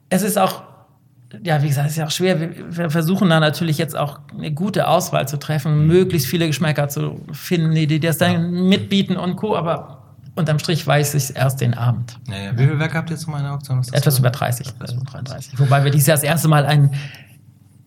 es 0.09 0.21
ist 0.21 0.37
auch, 0.37 0.61
ja, 1.43 1.63
wie 1.63 1.67
gesagt, 1.69 1.87
es 1.87 1.93
ist 1.93 1.97
ja 1.97 2.05
auch 2.05 2.11
schwer. 2.11 2.39
Wir, 2.39 2.77
wir, 2.77 2.89
versuchen 2.91 3.29
da 3.29 3.39
natürlich 3.39 3.79
jetzt 3.79 3.97
auch 3.97 4.19
eine 4.37 4.51
gute 4.51 4.87
Auswahl 4.87 5.27
zu 5.27 5.39
treffen, 5.39 5.81
mhm. 5.81 5.87
möglichst 5.87 6.27
viele 6.27 6.45
Geschmäcker 6.45 6.87
zu 6.87 7.19
finden, 7.31 7.73
die, 7.73 7.87
die 7.87 7.99
das 7.99 8.19
dann 8.19 8.33
ja. 8.53 8.61
mitbieten 8.61 9.17
und 9.17 9.37
Co. 9.37 9.55
Aber 9.55 10.00
unterm 10.35 10.59
Strich 10.59 10.85
weiß 10.85 11.13
ich 11.13 11.23
es 11.23 11.29
erst 11.29 11.61
den 11.61 11.73
Abend. 11.73 12.17
Ja, 12.27 12.37
ja. 12.37 12.51
Wie 12.53 12.63
viele 12.63 12.79
Werke 12.79 12.97
habt 12.97 13.09
ihr 13.09 13.15
jetzt 13.15 13.27
mal 13.27 13.37
in 13.37 13.43
der 13.43 13.53
Auktion? 13.53 13.81
Etwas 13.91 14.19
über 14.19 14.29
30. 14.29 14.67
Etwas 14.67 14.93
über 14.93 15.03
30. 15.03 15.59
Wobei 15.59 15.83
wir 15.83 15.91
dieses 15.91 16.07
Jahr 16.07 16.17
das 16.17 16.23
erste 16.23 16.47
Mal 16.47 16.65
ein 16.65 16.91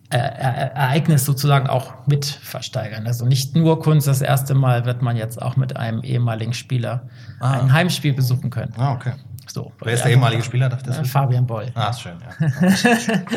äh, 0.09 0.17
Ereignis 0.17 1.25
sozusagen 1.25 1.67
auch 1.67 2.07
mit 2.07 2.25
versteigern. 2.25 3.07
Also 3.07 3.25
nicht 3.25 3.55
nur 3.55 3.81
Kunst, 3.81 4.07
das 4.07 4.21
erste 4.21 4.53
Mal 4.53 4.85
wird 4.85 5.01
man 5.01 5.17
jetzt 5.17 5.41
auch 5.41 5.55
mit 5.55 5.75
einem 5.77 6.03
ehemaligen 6.03 6.53
Spieler 6.53 7.09
ah. 7.39 7.59
ein 7.59 7.73
Heimspiel 7.73 8.13
besuchen 8.13 8.49
können. 8.49 8.73
Ah, 8.77 8.93
okay. 8.93 9.13
So, 9.47 9.71
Wer 9.81 9.93
ist 9.93 10.03
der 10.03 10.11
ehemalige 10.11 10.41
Spieler? 10.43 10.69
Darf 10.69 10.83
das 10.83 10.99
Äh? 10.99 11.03
Fabian 11.05 11.45
Boll. 11.45 11.67
Ah, 11.75 11.89
ist 11.89 12.01
schön, 12.01 12.13
ja. 12.19 12.47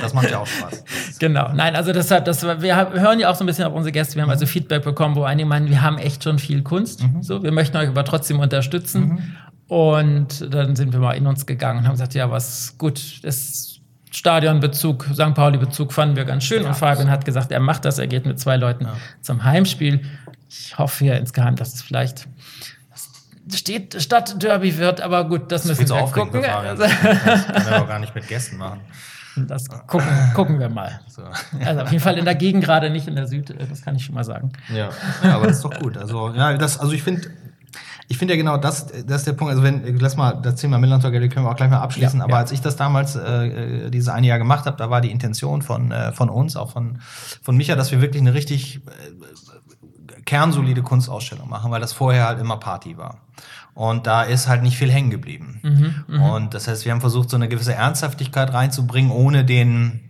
Das 0.00 0.14
macht 0.14 0.30
ja 0.30 0.38
auch 0.38 0.46
Spaß. 0.46 0.84
Genau, 1.18 1.52
nein, 1.52 1.74
also 1.76 1.92
deshalb, 1.92 2.24
das, 2.24 2.42
war- 2.44 2.62
wir 2.62 2.76
hören 2.76 3.18
ja 3.20 3.28
auch 3.30 3.34
so 3.34 3.42
ein 3.44 3.46
bisschen 3.46 3.64
auf 3.64 3.74
unsere 3.74 3.92
Gäste. 3.92 4.14
Wir 4.16 4.22
haben 4.22 4.30
also 4.30 4.46
Feedback 4.46 4.84
bekommen, 4.84 5.16
wo 5.16 5.24
einige 5.24 5.48
meinen, 5.48 5.68
wir 5.68 5.82
haben 5.82 5.98
echt 5.98 6.22
schon 6.24 6.38
viel 6.38 6.62
Kunst. 6.62 7.04
So, 7.20 7.42
wir 7.42 7.52
möchten 7.52 7.76
euch 7.76 7.88
aber 7.88 8.04
trotzdem 8.04 8.38
unterstützen. 8.40 9.34
Und 9.66 10.52
dann 10.54 10.76
sind 10.76 10.92
wir 10.92 11.00
mal 11.00 11.12
in 11.12 11.26
uns 11.26 11.44
gegangen 11.44 11.80
und 11.80 11.84
haben 11.86 11.92
gesagt, 11.94 12.14
ja, 12.14 12.30
was 12.30 12.76
gut, 12.78 13.22
das 13.24 13.80
Stadionbezug, 14.10 15.04
St. 15.12 15.34
Pauli-Bezug 15.34 15.92
fanden 15.92 16.16
wir 16.16 16.24
ganz 16.24 16.44
schön. 16.44 16.64
und 16.64 16.74
Fabian 16.74 17.10
hat 17.10 17.24
gesagt, 17.24 17.52
er 17.52 17.60
macht 17.60 17.84
das, 17.84 17.98
er 17.98 18.06
geht 18.06 18.24
mit 18.26 18.38
zwei 18.40 18.56
Leuten 18.56 18.86
zum 19.20 19.44
Heimspiel. 19.44 20.00
Ich 20.48 20.78
hoffe 20.78 21.04
ja 21.04 21.14
insgeheim, 21.14 21.56
dass 21.56 21.74
es 21.74 21.82
vielleicht 21.82 22.26
steht 23.54 24.00
Stadtderby 24.00 24.76
wird, 24.78 25.00
aber 25.00 25.28
gut, 25.28 25.50
das 25.52 25.64
müssen 25.64 25.78
Viel 25.78 25.86
zu 25.86 25.94
wir 25.94 26.02
gucken. 26.02 26.42
für 26.42 26.48
Fabian. 26.48 26.78
Das 26.78 26.90
können 27.00 27.66
wir 27.66 27.72
aber 27.76 27.86
gar 27.86 27.98
nicht 27.98 28.14
mit 28.14 28.28
Gästen 28.28 28.56
machen. 28.56 28.80
Das 29.46 29.68
gucken, 29.68 30.08
gucken 30.34 30.58
wir 30.58 30.68
mal. 30.68 31.00
So. 31.08 31.22
Also 31.64 31.82
auf 31.82 31.92
jeden 31.92 32.02
Fall 32.02 32.18
in 32.18 32.24
der 32.24 32.34
Gegend 32.34 32.64
gerade, 32.64 32.90
nicht 32.90 33.06
in 33.06 33.14
der 33.14 33.26
Süd, 33.26 33.50
äh, 33.50 33.66
das 33.68 33.82
kann 33.82 33.96
ich 33.96 34.04
schon 34.04 34.14
mal 34.14 34.24
sagen. 34.24 34.52
Ja. 34.68 34.90
ja, 35.22 35.36
aber 35.36 35.46
das 35.46 35.56
ist 35.56 35.64
doch 35.64 35.78
gut. 35.78 35.96
Also, 35.96 36.32
ja, 36.34 36.56
das, 36.56 36.78
also 36.78 36.92
ich 36.92 37.02
finde, 37.02 37.30
ich 38.08 38.16
finde 38.16 38.34
ja 38.34 38.38
genau 38.38 38.56
das, 38.56 38.86
das 38.86 39.20
ist 39.20 39.26
der 39.26 39.34
Punkt. 39.34 39.50
Also 39.50 39.62
wenn, 39.62 39.98
lass 39.98 40.16
mal, 40.16 40.32
das 40.32 40.56
Thema 40.56 40.78
Millantor 40.78 41.10
Gallery 41.10 41.28
können 41.28 41.44
wir 41.44 41.50
auch 41.50 41.56
gleich 41.56 41.70
mal 41.70 41.80
abschließen. 41.80 42.18
Ja, 42.18 42.24
aber 42.24 42.34
ja. 42.34 42.38
als 42.38 42.52
ich 42.52 42.60
das 42.60 42.76
damals, 42.76 43.16
äh, 43.16 43.46
äh, 43.86 43.90
dieses 43.90 44.08
eine 44.08 44.26
Jahr 44.26 44.38
gemacht 44.38 44.64
habe, 44.64 44.76
da 44.76 44.88
war 44.90 45.00
die 45.00 45.10
Intention 45.10 45.62
von, 45.62 45.92
äh, 45.92 46.12
von 46.12 46.30
uns, 46.30 46.56
auch 46.56 46.70
von, 46.70 47.00
von 47.42 47.56
Micha, 47.56 47.76
dass 47.76 47.92
wir 47.92 48.00
wirklich 48.00 48.22
eine 48.22 48.34
richtig 48.34 48.80
äh, 48.86 50.20
kernsolide 50.22 50.82
Kunstausstellung 50.82 51.48
machen, 51.48 51.70
weil 51.70 51.80
das 51.80 51.92
vorher 51.92 52.26
halt 52.26 52.40
immer 52.40 52.56
Party 52.56 52.96
war. 52.96 53.18
Und 53.74 54.06
da 54.06 54.22
ist 54.22 54.48
halt 54.48 54.62
nicht 54.62 54.76
viel 54.76 54.90
hängen 54.90 55.10
geblieben. 55.10 55.60
Und 56.32 56.54
das 56.54 56.66
heißt, 56.66 56.84
wir 56.84 56.92
haben 56.92 57.00
versucht, 57.00 57.30
so 57.30 57.36
eine 57.36 57.48
gewisse 57.48 57.74
Ernsthaftigkeit 57.74 58.52
reinzubringen, 58.52 59.12
ohne 59.12 59.44
den, 59.44 60.07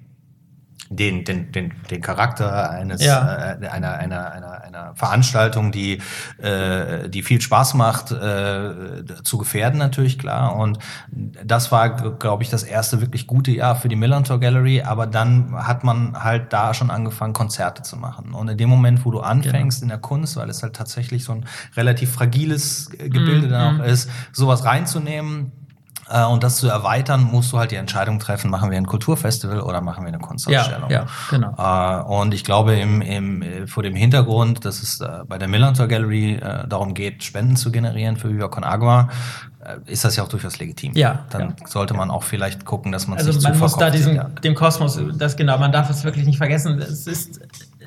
den, 0.91 1.25
den, 1.25 1.53
den, 1.53 1.73
den 1.91 2.01
Charakter 2.01 2.71
eines, 2.71 3.05
Ja. 3.05 3.55
äh, 3.61 3.69
einer, 3.69 3.95
einer, 3.95 4.33
einer, 4.33 4.63
einer 4.63 4.95
Veranstaltung, 4.97 5.71
die, 5.71 6.01
äh, 6.39 7.09
die 7.09 7.23
viel 7.23 7.41
Spaß 7.41 7.75
macht, 7.75 8.11
äh, 8.11 9.05
zu 9.23 9.39
gefährden 9.39 9.79
natürlich, 9.79 10.19
klar. 10.19 10.57
Und 10.57 10.79
das 11.11 11.71
war, 11.73 11.91
glaube 12.19 12.43
ich, 12.43 12.51
das 12.51 12.63
erste 12.63 13.01
wirklich 13.01 13.27
gute 13.27 13.51
Jahr 13.51 13.77
für 13.77 13.89
die 13.89 13.97
Millantor 13.97 14.41
Gallery. 14.41 14.83
Aber 14.83 15.07
dann 15.07 15.55
hat 15.55 15.85
man 15.85 16.23
halt 16.23 16.53
da 16.53 16.73
schon 16.75 16.91
angefangen, 16.91 17.33
Konzerte 17.35 17.83
zu 17.83 17.97
machen. 17.97 18.33
Und 18.33 18.49
in 18.49 18.57
dem 18.57 18.71
Moment, 18.71 19.05
wo 19.05 19.11
du 19.11 19.21
anfängst 19.21 19.83
in 19.83 19.89
der 19.89 19.99
Kunst, 19.99 20.37
weil 20.37 20.49
es 20.49 20.63
halt 20.63 20.75
tatsächlich 20.75 21.25
so 21.25 21.33
ein 21.33 21.45
relativ 21.77 22.13
fragiles 22.13 22.91
Gebilde 22.91 23.49
dann 23.49 23.81
auch 23.81 23.85
ist, 23.85 24.11
sowas 24.33 24.65
reinzunehmen, 24.65 25.53
und 26.25 26.43
das 26.43 26.57
zu 26.57 26.69
erweitern, 26.69 27.23
musst 27.25 27.53
du 27.53 27.59
halt 27.59 27.71
die 27.71 27.77
Entscheidung 27.77 28.19
treffen, 28.19 28.51
machen 28.51 28.71
wir 28.71 28.79
ein 28.79 28.87
Kulturfestival 28.87 29.61
oder 29.61 29.81
machen 29.81 30.05
wir 30.05 30.09
eine 30.09 30.19
Kunstausstellung. 30.19 30.89
Ja, 30.91 31.03
ja, 31.03 31.07
genau. 31.31 31.55
Äh, 31.59 32.03
und 32.05 32.33
ich 32.35 32.45
glaube, 32.45 32.77
im, 32.77 33.03
im, 33.03 33.43
äh, 33.43 33.67
vor 33.67 33.83
dem 33.83 33.95
Hintergrund, 33.95 34.65
dass 34.65 34.83
es 34.83 35.01
äh, 35.01 35.09
bei 35.27 35.39
der 35.39 35.49
Millantor 35.49 35.87
Gallery 35.89 36.35
äh, 36.37 36.67
darum 36.67 36.95
geht, 36.95 37.25
Spenden 37.25 37.57
zu 37.57 37.71
generieren 37.71 38.17
für 38.17 38.31
Viva 38.33 38.49
Con 38.49 38.65
Agua, 38.65 39.09
äh, 39.63 39.77
ist 39.91 40.05
das 40.05 40.17
ja 40.17 40.23
auch 40.25 40.29
durchaus 40.29 40.59
legitim. 40.59 40.93
Ja, 40.95 41.27
Dann 41.31 41.55
sollte 41.67 41.93
man 41.95 42.11
auch 42.11 42.23
vielleicht 42.23 42.65
gucken, 42.65 42.91
dass 42.93 43.07
man 43.07 43.19
Also 43.19 43.33
sich 43.33 43.43
man 43.43 43.55
zu 43.55 43.61
muss 43.61 43.77
da 43.77 43.91
diesen, 43.91 44.15
ja. 44.15 44.25
dem 44.25 44.55
Kosmos, 44.55 44.99
das 45.19 45.37
genau, 45.37 45.59
man 45.59 45.73
darf 45.73 45.91
es 45.91 46.05
wirklich 46.05 46.25
nicht 46.27 46.39
vergessen. 46.39 46.79
Es 46.79 47.07
ist 47.07 47.41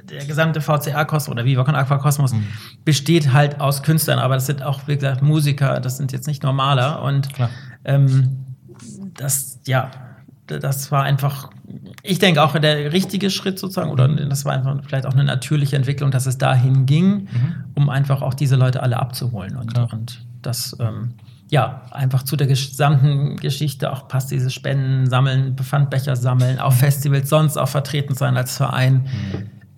der 0.10 0.26
gesamte 0.26 0.62
VCA-Kosmos 0.62 1.30
oder 1.30 1.46
Viva 1.46 1.64
Con 1.64 1.76
Aqua 1.76 1.98
Kosmos 1.98 2.34
Mhm. 2.34 2.46
besteht 2.84 3.34
halt 3.34 3.62
aus 3.62 3.82
Künstlern, 3.84 4.20
aber 4.20 4.34
das 4.36 4.46
sind 4.46 4.62
auch, 4.64 4.82
wie 4.88 4.96
gesagt, 4.96 5.22
Musiker, 5.22 5.80
das 5.80 5.98
sind 5.98 6.12
jetzt 6.12 6.28
nicht 6.28 6.44
Normaler 6.44 7.02
und 7.02 7.34
Klar. 7.34 7.50
Ähm, 7.86 8.38
das, 9.16 9.60
ja, 9.66 9.92
das 10.48 10.92
war 10.92 11.04
einfach, 11.04 11.50
ich 12.04 12.20
denke 12.20 12.44
auch 12.44 12.58
der 12.58 12.92
richtige 12.92 13.30
Schritt 13.30 13.60
sozusagen, 13.60 13.90
oder 13.92 14.08
das 14.08 14.44
war 14.46 14.54
einfach 14.54 14.78
vielleicht 14.86 15.06
auch 15.06 15.14
eine 15.14 15.24
natürliche 15.24 15.76
Entwicklung, 15.76 16.12
dass 16.12 16.26
es 16.26 16.38
dahin 16.38 16.86
ging, 16.86 17.28
um 17.76 17.90
einfach 17.90 18.22
auch 18.22 18.34
diese 18.34 18.56
Leute 18.56 18.84
alle 18.84 19.00
abzuholen. 19.00 19.56
Und, 19.56 19.74
Klar. 19.74 19.90
und 19.94 20.26
das, 20.42 20.76
ähm, 20.80 21.14
ja, 21.50 21.82
einfach 21.92 22.24
zu 22.24 22.36
der 22.36 22.48
gesamten 22.48 23.36
Geschichte 23.38 23.92
auch 23.92 24.08
passt, 24.08 24.32
dieses 24.32 24.54
Spenden 24.54 25.10
sammeln, 25.10 25.56
Pfandbecher 25.58 26.16
sammeln, 26.16 26.60
auf 26.60 26.78
Festivals 26.78 27.30
sonst 27.30 27.58
auch 27.58 27.68
vertreten 27.70 28.16
sein 28.16 28.36
als 28.38 28.58
Verein, 28.58 29.06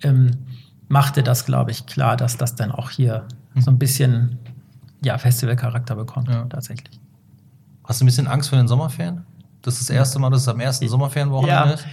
ähm, 0.02 0.30
machte 0.88 1.22
das, 1.22 1.46
glaube 1.46 1.70
ich, 1.72 1.86
klar, 1.86 2.16
dass 2.16 2.36
das 2.36 2.54
dann 2.54 2.70
auch 2.72 2.90
hier 2.90 3.26
so 3.56 3.70
ein 3.70 3.78
bisschen 3.78 4.38
ja, 5.04 5.18
Festivalcharakter 5.18 5.94
bekommt, 5.96 6.28
Ja. 6.28 6.44
tatsächlich. 6.46 6.98
Hast 7.84 8.00
du 8.00 8.04
ein 8.04 8.06
bisschen 8.06 8.26
Angst 8.26 8.48
vor 8.48 8.58
den 8.58 8.68
Sommerferien? 8.68 9.24
Das 9.62 9.74
ist 9.80 9.88
das 9.88 9.96
erste 9.96 10.18
Mal, 10.18 10.30
dass 10.30 10.42
es 10.42 10.48
am 10.48 10.60
ersten 10.60 10.88
Sommerferienwochenende 10.88 11.68
Ja. 11.68 11.74
ist? 11.74 11.86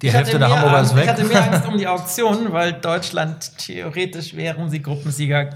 Die 0.00 0.06
Ich 0.06 0.12
Hälfte 0.12 0.38
der 0.38 0.48
Hamburger 0.50 0.78
Angst, 0.78 0.92
ist 0.92 0.96
weg. 0.96 1.04
Ich 1.04 1.10
hatte 1.10 1.24
mehr 1.24 1.52
Angst 1.52 1.66
um 1.68 1.76
die 1.76 1.86
Auktion, 1.88 2.52
weil 2.52 2.72
Deutschland 2.74 3.58
theoretisch, 3.58 4.34
wären 4.36 4.70
sie 4.70 4.80
Gruppensieger, 4.80 5.50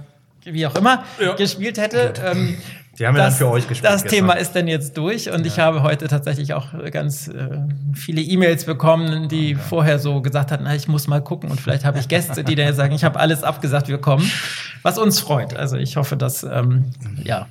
wie 0.44 0.66
auch 0.66 0.74
immer, 0.74 1.04
Ja. 1.20 1.34
gespielt 1.34 1.78
hätte. 1.78 2.12
Ähm, 2.24 2.56
Die 2.98 3.06
haben 3.06 3.16
ja 3.16 3.24
das, 3.24 3.38
dann 3.38 3.46
für 3.48 3.52
euch 3.52 3.66
gespielt 3.66 3.90
Das 3.90 4.02
gestern. 4.02 4.18
Thema 4.18 4.32
ist 4.34 4.52
dann 4.54 4.68
jetzt 4.68 4.98
durch 4.98 5.30
und 5.30 5.46
ich 5.46 5.58
habe 5.58 5.82
heute 5.82 6.08
tatsächlich 6.08 6.52
auch 6.52 6.66
ganz 6.90 7.26
äh, 7.28 7.60
viele 7.94 8.20
E-Mails 8.20 8.66
bekommen, 8.66 9.28
die 9.30 9.54
vorher 9.54 9.98
so 9.98 10.20
gesagt 10.20 10.50
hatten, 10.50 10.64
na, 10.64 10.74
ich 10.74 10.88
muss 10.88 11.06
mal 11.08 11.22
gucken 11.22 11.50
und 11.50 11.58
vielleicht 11.58 11.86
habe 11.86 11.98
ich 11.98 12.08
Gäste, 12.08 12.44
die 12.44 12.54
dann 12.54 12.74
sagen, 12.74 12.94
ich 12.94 13.02
habe 13.02 13.18
alles 13.18 13.44
abgesagt, 13.44 13.88
wir 13.88 13.96
kommen. 13.96 14.30
Was 14.82 14.98
uns 14.98 15.20
freut. 15.20 15.56
Also 15.56 15.76
ich 15.78 15.96
hoffe, 15.96 16.18
dass 16.18 16.42
ähm, 16.42 16.90
ja. 17.24 17.46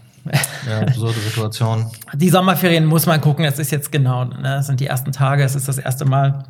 Ja, 0.70 0.82
absurde 0.82 1.20
Situation. 1.20 1.88
Die 2.14 2.30
Sommerferien 2.30 2.86
muss 2.86 3.06
man 3.06 3.20
gucken. 3.22 3.46
Es 3.46 3.58
ist 3.60 3.72
jetzt 3.72 3.92
genau, 3.92 4.26
ne, 4.26 4.58
es 4.60 4.68
sind 4.68 4.80
die 4.80 4.86
ersten 4.88 5.12
Tage, 5.12 5.44
es 5.44 5.56
ist 5.56 5.68
das 5.68 5.78
erste 5.78 6.06
Mal. 6.06 6.44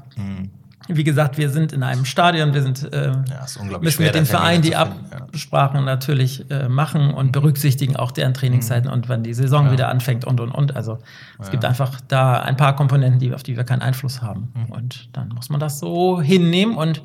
Wie 0.88 1.03
gesagt, 1.05 1.38
wir 1.38 1.49
sind 1.49 1.72
in 1.72 1.84
einem 1.84 2.03
Stadion, 2.05 2.53
wir 2.53 2.63
sind, 2.63 2.91
äh, 2.91 3.09
Mhm. 3.11 3.26
Ja, 3.30 3.80
müssen 3.80 4.03
mit 4.03 4.15
dem 4.15 4.26
Verein 4.26 4.61
die 4.61 4.72
finden, 4.72 5.05
ja. 5.11 5.17
Absprachen 5.19 5.86
natürlich 5.86 6.49
äh, 6.51 6.67
machen 6.67 7.13
und 7.13 7.32
berücksichtigen 7.32 7.95
auch 7.95 8.11
deren 8.11 8.34
Trainingszeiten 8.34 8.88
Mhm. 8.89 8.93
und 8.95 9.07
wann 9.09 9.24
die 9.24 9.34
Saison 9.34 9.72
wieder 9.72 9.88
anfängt 9.89 10.26
und 10.26 10.41
und 10.41 10.51
und. 10.51 10.76
Also 10.76 10.97
es 11.39 11.49
gibt 11.51 11.63
einfach 11.63 12.01
da 12.07 12.41
ein 12.41 12.57
paar 12.57 12.76
Komponenten, 12.76 13.19
die, 13.19 13.34
auf 13.34 13.43
die 13.43 13.55
wir 13.55 13.63
keinen 13.63 13.82
Einfluss 13.84 14.22
haben. 14.22 14.51
Mhm. 14.53 14.74
Und 14.74 15.09
dann 15.13 15.30
muss 15.30 15.49
man 15.49 15.59
das 15.61 15.80
so 15.80 16.19
hinnehmen 16.22 16.76
und 16.76 17.01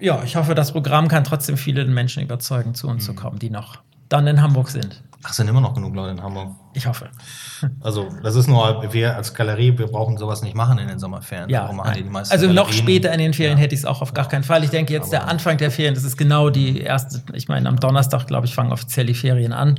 ja, 0.00 0.22
ich 0.24 0.36
hoffe, 0.36 0.54
das 0.54 0.72
Programm 0.72 1.08
kann 1.08 1.24
trotzdem 1.24 1.56
viele 1.56 1.84
Menschen 1.84 2.22
überzeugen, 2.22 2.74
zu 2.74 2.88
uns 2.88 3.02
Mhm. 3.02 3.06
zu 3.06 3.14
kommen, 3.14 3.38
die 3.38 3.50
noch 3.50 3.78
dann 4.08 4.26
in 4.26 4.40
Hamburg 4.42 4.68
sind. 4.70 5.02
Ach, 5.26 5.32
sind 5.32 5.48
immer 5.48 5.62
noch 5.62 5.72
genug 5.72 5.94
Leute 5.94 6.10
in 6.10 6.22
Hamburg. 6.22 6.50
Ich 6.74 6.86
hoffe. 6.86 7.08
Also, 7.80 8.08
das 8.22 8.36
ist 8.36 8.46
nur, 8.46 8.92
wir 8.92 9.16
als 9.16 9.32
Galerie, 9.32 9.78
wir 9.78 9.86
brauchen 9.86 10.18
sowas 10.18 10.42
nicht 10.42 10.54
machen 10.54 10.78
in 10.78 10.86
den 10.86 10.98
Sommerferien. 10.98 11.48
Ja, 11.48 11.62
Darum 11.62 11.76
machen 11.76 11.92
die 11.94 12.00
nein. 12.00 12.08
die 12.08 12.12
meisten 12.12 12.32
also 12.32 12.52
noch 12.52 12.70
später 12.72 13.10
in 13.10 13.18
den 13.18 13.32
Ferien 13.32 13.56
hätte 13.56 13.74
ich 13.74 13.80
es 13.80 13.86
auch 13.86 14.02
auf 14.02 14.12
gar 14.12 14.28
keinen 14.28 14.44
Fall. 14.44 14.62
Ich 14.64 14.70
denke 14.70 14.92
jetzt 14.92 15.12
der 15.12 15.26
Anfang 15.26 15.56
der 15.56 15.70
Ferien, 15.70 15.94
das 15.94 16.04
ist 16.04 16.18
genau 16.18 16.50
die 16.50 16.80
erste, 16.80 17.22
ich 17.32 17.48
meine 17.48 17.68
am 17.68 17.80
Donnerstag, 17.80 18.26
glaube 18.26 18.46
ich, 18.46 18.54
fangen 18.54 18.70
offiziell 18.70 19.06
die 19.06 19.14
Ferien 19.14 19.54
an. 19.54 19.78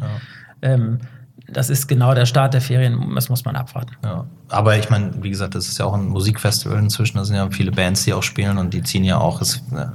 Ähm, 0.64 1.00
das 1.48 1.70
ist 1.70 1.88
genau 1.88 2.14
der 2.16 2.26
Start 2.26 2.54
der 2.54 2.62
Ferien, 2.62 3.14
das 3.14 3.30
muss 3.30 3.46
man 3.46 3.56
abwarten. 3.56 3.92
Ja. 4.04 4.26
Aber 4.50 4.78
ich 4.78 4.90
meine, 4.90 5.12
wie 5.22 5.30
gesagt, 5.30 5.54
das 5.56 5.68
ist 5.68 5.78
ja 5.78 5.86
auch 5.86 5.94
ein 5.94 6.08
Musikfestival 6.08 6.78
inzwischen. 6.80 7.18
Da 7.18 7.26
sind 7.26 7.36
ja 7.36 7.48
viele 7.52 7.72
Bands, 7.72 8.04
die 8.04 8.14
auch 8.14 8.24
spielen 8.24 8.58
und 8.58 8.74
die 8.74 8.82
ziehen 8.82 9.04
ja 9.04 9.18
auch 9.18 9.42
ist, 9.42 9.64
äh, 9.72 9.86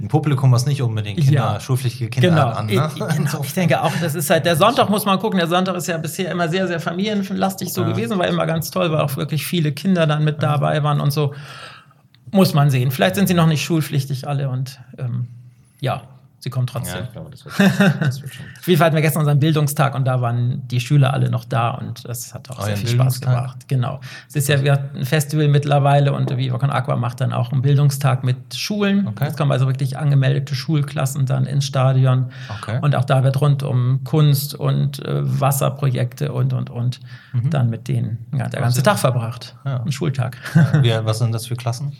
ein 0.00 0.08
Publikum, 0.08 0.52
was 0.52 0.66
nicht 0.66 0.82
unbedingt 0.82 1.18
Kinder, 1.20 1.54
Ja. 1.54 1.60
schulpflichtige 1.60 2.10
Kinder 2.10 2.28
Genau. 2.30 2.48
an. 2.48 2.68
Ich, 2.68 2.76
Ne? 2.76 2.90
genau. 3.16 3.40
ich 3.42 3.52
denke 3.54 3.82
auch, 3.82 3.92
das 4.00 4.14
ist 4.14 4.30
halt, 4.30 4.46
der 4.46 4.56
Sonntag 4.56 4.88
muss 4.88 5.04
man 5.04 5.18
gucken. 5.18 5.38
Der 5.38 5.48
Sonntag 5.48 5.74
ist 5.76 5.86
ja 5.88 5.98
bisher 5.98 6.30
immer 6.30 6.48
sehr, 6.48 6.66
sehr 6.68 6.80
familienlastig 6.80 7.72
so 7.72 7.82
Ja. 7.82 7.88
gewesen, 7.88 8.18
war 8.18 8.28
immer 8.28 8.46
ganz 8.46 8.70
toll, 8.70 8.90
weil 8.92 9.00
auch 9.00 9.16
wirklich 9.16 9.46
viele 9.46 9.72
Kinder 9.72 10.06
dann 10.06 10.22
mit 10.24 10.42
dabei 10.42 10.82
waren 10.82 11.00
und 11.00 11.12
so. 11.12 11.34
Muss 12.30 12.54
man 12.54 12.70
sehen. 12.70 12.90
Vielleicht 12.90 13.14
sind 13.16 13.28
sie 13.28 13.34
noch 13.34 13.46
nicht 13.46 13.62
schulpflichtig 13.64 14.26
alle 14.26 14.48
und 14.48 14.80
ähm, 14.98 15.28
ja, 15.80 16.02
sie 16.44 16.50
kommen 16.50 16.66
Ja, 16.68 16.72
trotzdem. 16.74 17.04
ich 17.04 17.12
glaube, 17.12 17.30
das 17.30 17.44
wird 17.44 17.54
schon. 17.56 17.66
Das 18.00 18.22
wird 18.22 18.34
schon. 18.34 18.46
Auf 18.60 18.68
jeden 18.68 18.78
Fall 18.78 18.86
hatten 18.86 18.96
wir 18.96 19.02
gestern 19.02 19.20
unseren 19.20 19.40
Bildungstag 19.40 19.94
und 19.94 20.04
da 20.04 20.20
waren 20.20 20.68
die 20.68 20.78
Schüler 20.78 21.12
alle 21.12 21.30
noch 21.30 21.44
da 21.44 21.70
und 21.70 22.06
das 22.06 22.32
hat 22.32 22.48
auch 22.50 22.60
sehr 22.60 22.74
Euren 22.74 22.76
viel 22.76 22.90
Spaß 22.90 23.20
gemacht. 23.20 23.66
Genau. 23.66 24.00
Es 24.28 24.36
ist 24.36 24.48
ja 24.48 24.58
hatten 24.70 24.98
ein 24.98 25.06
Festival 25.06 25.48
mittlerweile 25.48 26.12
und 26.12 26.36
Viva 26.36 26.58
Con 26.58 26.70
Aqua 26.70 26.96
macht 26.96 27.20
dann 27.20 27.32
auch 27.32 27.50
einen 27.50 27.62
Bildungstag 27.62 28.22
mit 28.22 28.54
Schulen. 28.54 29.08
Okay. 29.08 29.24
Jetzt 29.24 29.36
kommen 29.36 29.50
also 29.50 29.66
wirklich 29.66 29.98
angemeldete 29.98 30.54
Schulklassen 30.54 31.26
dann 31.26 31.46
ins 31.46 31.64
Stadion. 31.64 32.30
Okay. 32.60 32.78
Und 32.82 32.94
auch 32.94 33.04
da 33.04 33.24
wird 33.24 33.40
rund 33.40 33.62
um 33.62 34.04
Kunst 34.04 34.54
und 34.54 35.04
äh, 35.04 35.22
Wasserprojekte 35.40 36.32
und 36.32 36.52
und 36.52 36.70
und 36.70 37.00
dann 37.50 37.70
mit 37.70 37.88
denen 37.88 38.26
ja, 38.32 38.48
der 38.48 38.60
ganze 38.60 38.76
sehr 38.76 38.84
Tag 38.84 38.98
verbracht. 38.98 39.56
Mhm. 39.64 39.70
Ja. 39.70 39.82
Ein 39.82 39.92
Schultag. 39.92 40.36
Wie, 40.82 40.92
was 41.04 41.18
sind 41.18 41.32
das 41.32 41.46
für 41.46 41.56
Klassen? 41.56 41.96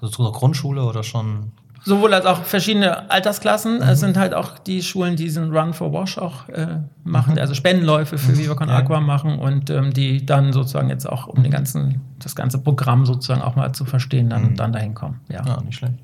So 0.00 0.08
zur 0.08 0.32
Grundschule 0.32 0.82
oder 0.82 1.02
schon 1.02 1.52
sowohl 1.86 2.12
als 2.12 2.26
auch 2.26 2.42
verschiedene 2.42 3.08
Altersklassen. 3.10 3.76
Mhm. 3.76 3.82
Es 3.82 4.00
sind 4.00 4.18
halt 4.18 4.34
auch 4.34 4.58
die 4.58 4.82
Schulen, 4.82 5.14
die 5.14 5.24
diesen 5.24 5.56
Run 5.56 5.72
for 5.72 5.92
Wash 5.92 6.18
auch 6.18 6.48
äh, 6.48 6.78
machen, 7.04 7.34
mhm. 7.34 7.38
also 7.38 7.54
Spendenläufe 7.54 8.18
für 8.18 8.32
mhm. 8.32 8.38
Viva 8.38 8.54
Con 8.54 8.68
Aqua 8.68 9.00
machen 9.00 9.38
und 9.38 9.70
ähm, 9.70 9.92
die 9.92 10.26
dann 10.26 10.52
sozusagen 10.52 10.90
jetzt 10.90 11.08
auch 11.08 11.28
um 11.28 11.42
den 11.42 11.52
ganzen, 11.52 12.00
das 12.18 12.34
ganze 12.34 12.58
Programm 12.58 13.06
sozusagen 13.06 13.40
auch 13.40 13.54
mal 13.54 13.72
zu 13.72 13.84
verstehen, 13.84 14.28
dann, 14.28 14.50
mhm. 14.50 14.56
dann 14.56 14.72
dahin 14.72 14.94
kommen. 14.94 15.20
Ja. 15.28 15.44
ja, 15.46 15.60
nicht 15.62 15.76
schlecht. 15.76 15.94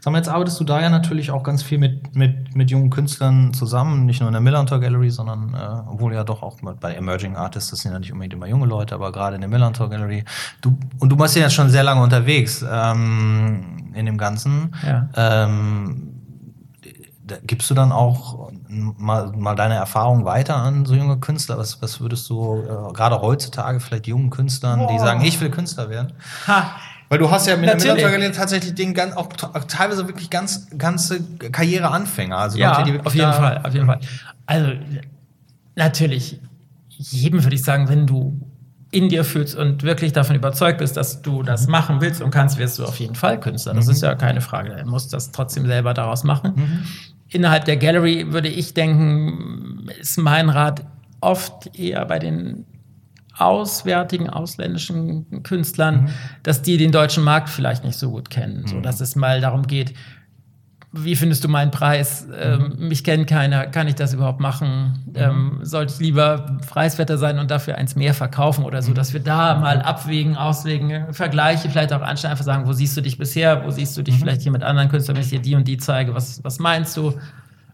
Sag 0.00 0.12
mal, 0.12 0.18
jetzt 0.18 0.28
arbeitest 0.28 0.58
du 0.58 0.64
da 0.64 0.80
ja 0.80 0.90
natürlich 0.90 1.30
auch 1.30 1.44
ganz 1.44 1.62
viel 1.62 1.78
mit, 1.78 2.14
mit, 2.16 2.56
mit 2.56 2.70
jungen 2.72 2.90
Künstlern 2.90 3.54
zusammen, 3.54 4.06
nicht 4.06 4.20
nur 4.20 4.28
in 4.28 4.32
der 4.32 4.42
Millantor 4.42 4.80
Gallery, 4.80 5.10
sondern 5.10 5.54
äh, 5.54 5.90
obwohl 5.92 6.12
ja 6.12 6.24
doch 6.24 6.42
auch 6.42 6.58
bei 6.80 6.94
Emerging 6.94 7.36
Artists, 7.36 7.70
das 7.70 7.80
sind 7.80 7.92
ja 7.92 7.98
nicht 8.00 8.12
unbedingt 8.12 8.34
immer 8.34 8.46
junge 8.46 8.66
Leute, 8.66 8.96
aber 8.96 9.12
gerade 9.12 9.36
in 9.36 9.42
der 9.42 9.50
Millantor 9.50 9.88
Gallery. 9.90 10.24
Du, 10.60 10.76
und 10.98 11.08
du 11.08 11.16
bist 11.16 11.36
ja 11.36 11.42
jetzt 11.42 11.54
schon 11.54 11.70
sehr 11.70 11.84
lange 11.84 12.02
unterwegs 12.02 12.64
ähm, 12.68 13.79
in 13.94 14.06
dem 14.06 14.18
Ganzen. 14.18 14.74
Ja. 14.86 15.08
Ähm, 15.16 16.20
gibst 17.46 17.70
du 17.70 17.74
dann 17.74 17.92
auch 17.92 18.50
mal, 18.68 19.32
mal 19.32 19.54
deine 19.54 19.74
Erfahrung 19.74 20.24
weiter 20.24 20.56
an 20.56 20.84
so 20.84 20.94
junge 20.94 21.18
Künstler? 21.18 21.58
Was, 21.58 21.80
was 21.82 22.00
würdest 22.00 22.28
du 22.28 22.62
äh, 22.62 22.92
gerade 22.92 23.20
heutzutage 23.20 23.80
vielleicht 23.80 24.06
jungen 24.06 24.30
Künstlern, 24.30 24.80
Boah. 24.80 24.92
die 24.92 24.98
sagen, 24.98 25.22
ich 25.22 25.40
will 25.40 25.50
Künstler 25.50 25.90
werden? 25.90 26.12
Ha. 26.46 26.76
Weil 27.08 27.18
du 27.18 27.30
hast 27.30 27.48
ja 27.48 27.56
mit 27.56 27.66
Natürlich. 27.66 28.02
der 28.02 28.10
Miller 28.10 28.32
tatsächlich 28.32 28.74
den 28.74 28.94
ganz, 28.94 29.16
auch 29.16 29.26
teilweise 29.66 30.06
wirklich 30.06 30.30
ganz 30.30 30.68
ganze 30.78 31.20
Karriereanfänger. 31.38 32.38
Also 32.38 32.56
ja, 32.56 32.78
Leute, 32.78 32.92
die 32.92 33.00
auf 33.04 33.14
jeden 33.14 33.32
Fall, 33.32 33.60
auf 33.64 33.74
jeden 33.74 33.86
Fall. 33.86 33.98
Also 34.46 34.72
natürlich, 35.74 36.40
jedem 36.88 37.42
würde 37.42 37.56
ich 37.56 37.64
sagen, 37.64 37.88
wenn 37.88 38.06
du 38.06 38.40
in 38.90 39.08
dir 39.08 39.24
fühlst 39.24 39.56
und 39.56 39.82
wirklich 39.82 40.12
davon 40.12 40.34
überzeugt 40.36 40.78
bist, 40.78 40.96
dass 40.96 41.22
du 41.22 41.42
das 41.42 41.66
mhm. 41.66 41.72
machen 41.72 42.00
willst 42.00 42.22
und 42.22 42.30
kannst, 42.30 42.58
wirst 42.58 42.78
du 42.78 42.84
auf 42.84 42.98
jeden 42.98 43.14
Fall 43.14 43.38
Künstler. 43.38 43.74
Das 43.74 43.86
mhm. 43.86 43.92
ist 43.92 44.02
ja 44.02 44.14
keine 44.14 44.40
Frage. 44.40 44.76
Du 44.82 44.90
musst 44.90 45.12
das 45.12 45.30
trotzdem 45.30 45.66
selber 45.66 45.94
daraus 45.94 46.24
machen. 46.24 46.52
Mhm. 46.56 46.82
Innerhalb 47.28 47.64
der 47.64 47.76
Gallery 47.76 48.32
würde 48.32 48.48
ich 48.48 48.74
denken, 48.74 49.88
ist 50.00 50.18
mein 50.18 50.48
Rat 50.48 50.84
oft 51.20 51.78
eher 51.78 52.04
bei 52.06 52.18
den 52.18 52.64
auswärtigen 53.36 54.28
ausländischen 54.28 55.42
Künstlern, 55.44 56.02
mhm. 56.02 56.08
dass 56.42 56.62
die 56.62 56.76
den 56.76 56.90
deutschen 56.90 57.22
Markt 57.22 57.48
vielleicht 57.48 57.84
nicht 57.84 57.98
so 57.98 58.10
gut 58.10 58.28
kennen. 58.28 58.62
Mhm. 58.62 58.66
So 58.66 58.80
dass 58.80 59.00
es 59.00 59.14
mal 59.14 59.40
darum 59.40 59.66
geht, 59.66 59.94
wie 60.92 61.14
findest 61.14 61.44
du 61.44 61.48
meinen 61.48 61.70
Preis? 61.70 62.26
Ähm, 62.36 62.74
mhm. 62.76 62.88
mich 62.88 63.04
kennt 63.04 63.28
keiner, 63.28 63.66
kann 63.66 63.86
ich 63.86 63.94
das 63.94 64.12
überhaupt 64.12 64.40
machen? 64.40 64.98
Mhm. 65.06 65.12
Ähm, 65.14 65.58
sollte 65.62 65.92
ich 65.94 66.00
lieber 66.00 66.58
preiswerter 66.68 67.16
sein 67.16 67.38
und 67.38 67.50
dafür 67.50 67.76
eins 67.76 67.94
mehr 67.94 68.12
verkaufen 68.12 68.64
oder 68.64 68.82
so, 68.82 68.90
mhm. 68.90 68.94
dass 68.96 69.12
wir 69.12 69.20
da 69.20 69.56
mal 69.58 69.82
abwägen, 69.82 70.36
auswägen, 70.36 71.12
Vergleiche 71.12 71.70
vielleicht 71.70 71.92
auch 71.92 72.02
anstellen, 72.02 72.32
einfach 72.32 72.44
sagen, 72.44 72.66
wo 72.66 72.72
siehst 72.72 72.96
du 72.96 73.02
dich 73.02 73.18
bisher, 73.18 73.64
wo 73.64 73.70
siehst 73.70 73.96
du 73.96 74.02
dich 74.02 74.16
mhm. 74.16 74.20
vielleicht 74.20 74.42
hier 74.42 74.50
mit 74.50 74.64
anderen 74.64 74.88
Künstlern, 74.88 75.16
wenn 75.16 75.22
ich 75.22 75.30
dir 75.30 75.40
die 75.40 75.54
und 75.54 75.68
die 75.68 75.78
zeige, 75.78 76.14
was, 76.14 76.42
was 76.42 76.58
meinst 76.58 76.96
du? 76.96 77.14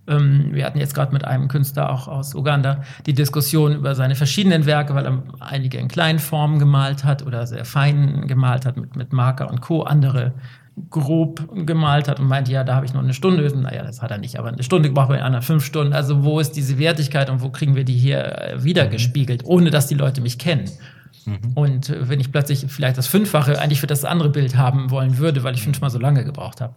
Ähm, 0.09 0.51
wir 0.53 0.67
hatten 0.67 0.79
jetzt 0.79 0.95
gerade 0.95 1.12
mit 1.14 1.25
einem 1.25 1.49
Künstler 1.49 1.91
auch 1.91 2.09
aus 2.09 2.35
Uganda 2.35 2.83
die 3.07 3.14
Diskussion 3.14 3.75
über 3.75 3.95
seine 3.95 4.14
verschiedenen 4.14 4.67
Werke, 4.67 4.95
weil 4.95 5.07
er 5.07 5.23
einige 5.41 5.79
in 5.79 5.89
kleinen 5.89 6.19
Formen 6.19 6.59
gemalt 6.59 7.05
hat 7.05 7.25
oder 7.27 7.47
sehr 7.47 7.64
fein 7.64 8.27
gemalt 8.27 8.67
hat 8.67 8.77
mit, 8.77 8.95
mit 8.95 9.14
Marker 9.14 9.51
und 9.51 9.62
Co. 9.62 9.83
Andere 9.83 10.35
grob 10.91 11.49
gemalt 11.66 12.07
hat 12.07 12.20
und 12.20 12.29
meinte, 12.29 12.53
ja, 12.53 12.62
da 12.62 12.74
habe 12.74 12.85
ich 12.85 12.93
noch 12.93 13.03
eine 13.03 13.14
Stunde. 13.14 13.43
Naja, 13.57 13.83
das 13.83 14.03
hat 14.03 14.11
er 14.11 14.18
nicht, 14.18 14.39
aber 14.39 14.49
eine 14.49 14.62
Stunde 14.62 14.91
gebraucht 14.91 15.09
bei 15.09 15.22
anderen 15.22 15.43
fünf 15.43 15.64
Stunden. 15.64 15.93
Also 15.93 16.22
wo 16.22 16.39
ist 16.39 16.53
diese 16.53 16.79
Wertigkeit 16.79 17.31
und 17.31 17.41
wo 17.41 17.49
kriegen 17.49 17.74
wir 17.74 17.85
die 17.85 17.97
hier 17.97 18.41
äh, 18.41 18.62
wiedergespiegelt, 18.62 19.43
mhm. 19.43 19.49
ohne 19.49 19.70
dass 19.70 19.87
die 19.87 19.95
Leute 19.95 20.20
mich 20.20 20.39
kennen? 20.39 20.70
Mhm. 21.24 21.39
Und 21.55 21.89
äh, 21.89 22.09
wenn 22.09 22.20
ich 22.20 22.31
plötzlich 22.31 22.66
vielleicht 22.68 22.99
das 22.99 23.07
Fünffache 23.07 23.59
eigentlich 23.59 23.81
für 23.81 23.87
das 23.87 24.05
andere 24.05 24.29
Bild 24.29 24.57
haben 24.57 24.91
wollen 24.91 25.16
würde, 25.16 25.43
weil 25.45 25.55
ich 25.55 25.62
fünfmal 25.62 25.91
so 25.91 25.99
lange 25.99 26.24
gebraucht 26.24 26.61
habe. 26.61 26.74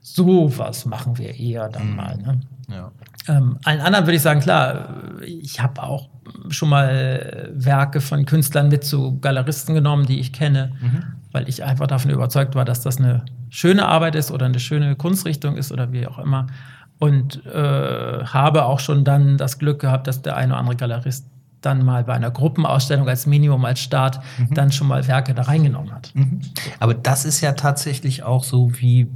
Sowas 0.00 0.86
machen 0.86 1.18
wir 1.18 1.34
eher 1.34 1.68
dann 1.68 1.90
mhm. 1.90 1.96
mal. 1.96 2.16
Ne? 2.16 2.40
Ja. 2.68 2.92
Ähm, 3.28 3.58
allen 3.64 3.80
anderen 3.80 4.06
würde 4.06 4.16
ich 4.16 4.22
sagen, 4.22 4.40
klar, 4.40 5.02
ich 5.26 5.60
habe 5.60 5.82
auch 5.82 6.08
schon 6.48 6.68
mal 6.68 7.50
Werke 7.52 8.00
von 8.00 8.24
Künstlern 8.24 8.68
mit 8.68 8.84
zu 8.84 9.18
Galeristen 9.20 9.74
genommen, 9.74 10.06
die 10.06 10.20
ich 10.20 10.32
kenne, 10.32 10.72
mhm. 10.80 11.02
Weil 11.36 11.50
ich 11.50 11.62
einfach 11.62 11.86
davon 11.86 12.10
überzeugt 12.10 12.54
war, 12.54 12.64
dass 12.64 12.80
das 12.80 12.96
eine 12.96 13.26
schöne 13.50 13.86
Arbeit 13.86 14.14
ist 14.14 14.30
oder 14.30 14.46
eine 14.46 14.58
schöne 14.58 14.96
Kunstrichtung 14.96 15.58
ist 15.58 15.70
oder 15.70 15.92
wie 15.92 16.06
auch 16.06 16.18
immer. 16.18 16.46
Und 16.98 17.44
äh, 17.44 18.24
habe 18.24 18.64
auch 18.64 18.80
schon 18.80 19.04
dann 19.04 19.36
das 19.36 19.58
Glück 19.58 19.78
gehabt, 19.78 20.06
dass 20.06 20.22
der 20.22 20.34
eine 20.34 20.54
oder 20.54 20.60
andere 20.60 20.76
Galerist 20.76 21.26
dann 21.60 21.84
mal 21.84 22.04
bei 22.04 22.14
einer 22.14 22.30
Gruppenausstellung 22.30 23.06
als 23.06 23.26
Minimum, 23.26 23.66
als 23.66 23.80
Start, 23.80 24.20
mhm. 24.38 24.54
dann 24.54 24.72
schon 24.72 24.88
mal 24.88 25.06
Werke 25.08 25.34
da 25.34 25.42
reingenommen 25.42 25.92
hat. 25.92 26.10
Mhm. 26.14 26.40
Aber 26.80 26.94
das 26.94 27.26
ist 27.26 27.42
ja 27.42 27.52
tatsächlich 27.52 28.22
auch 28.22 28.42
so 28.42 28.70
wie 28.80 29.06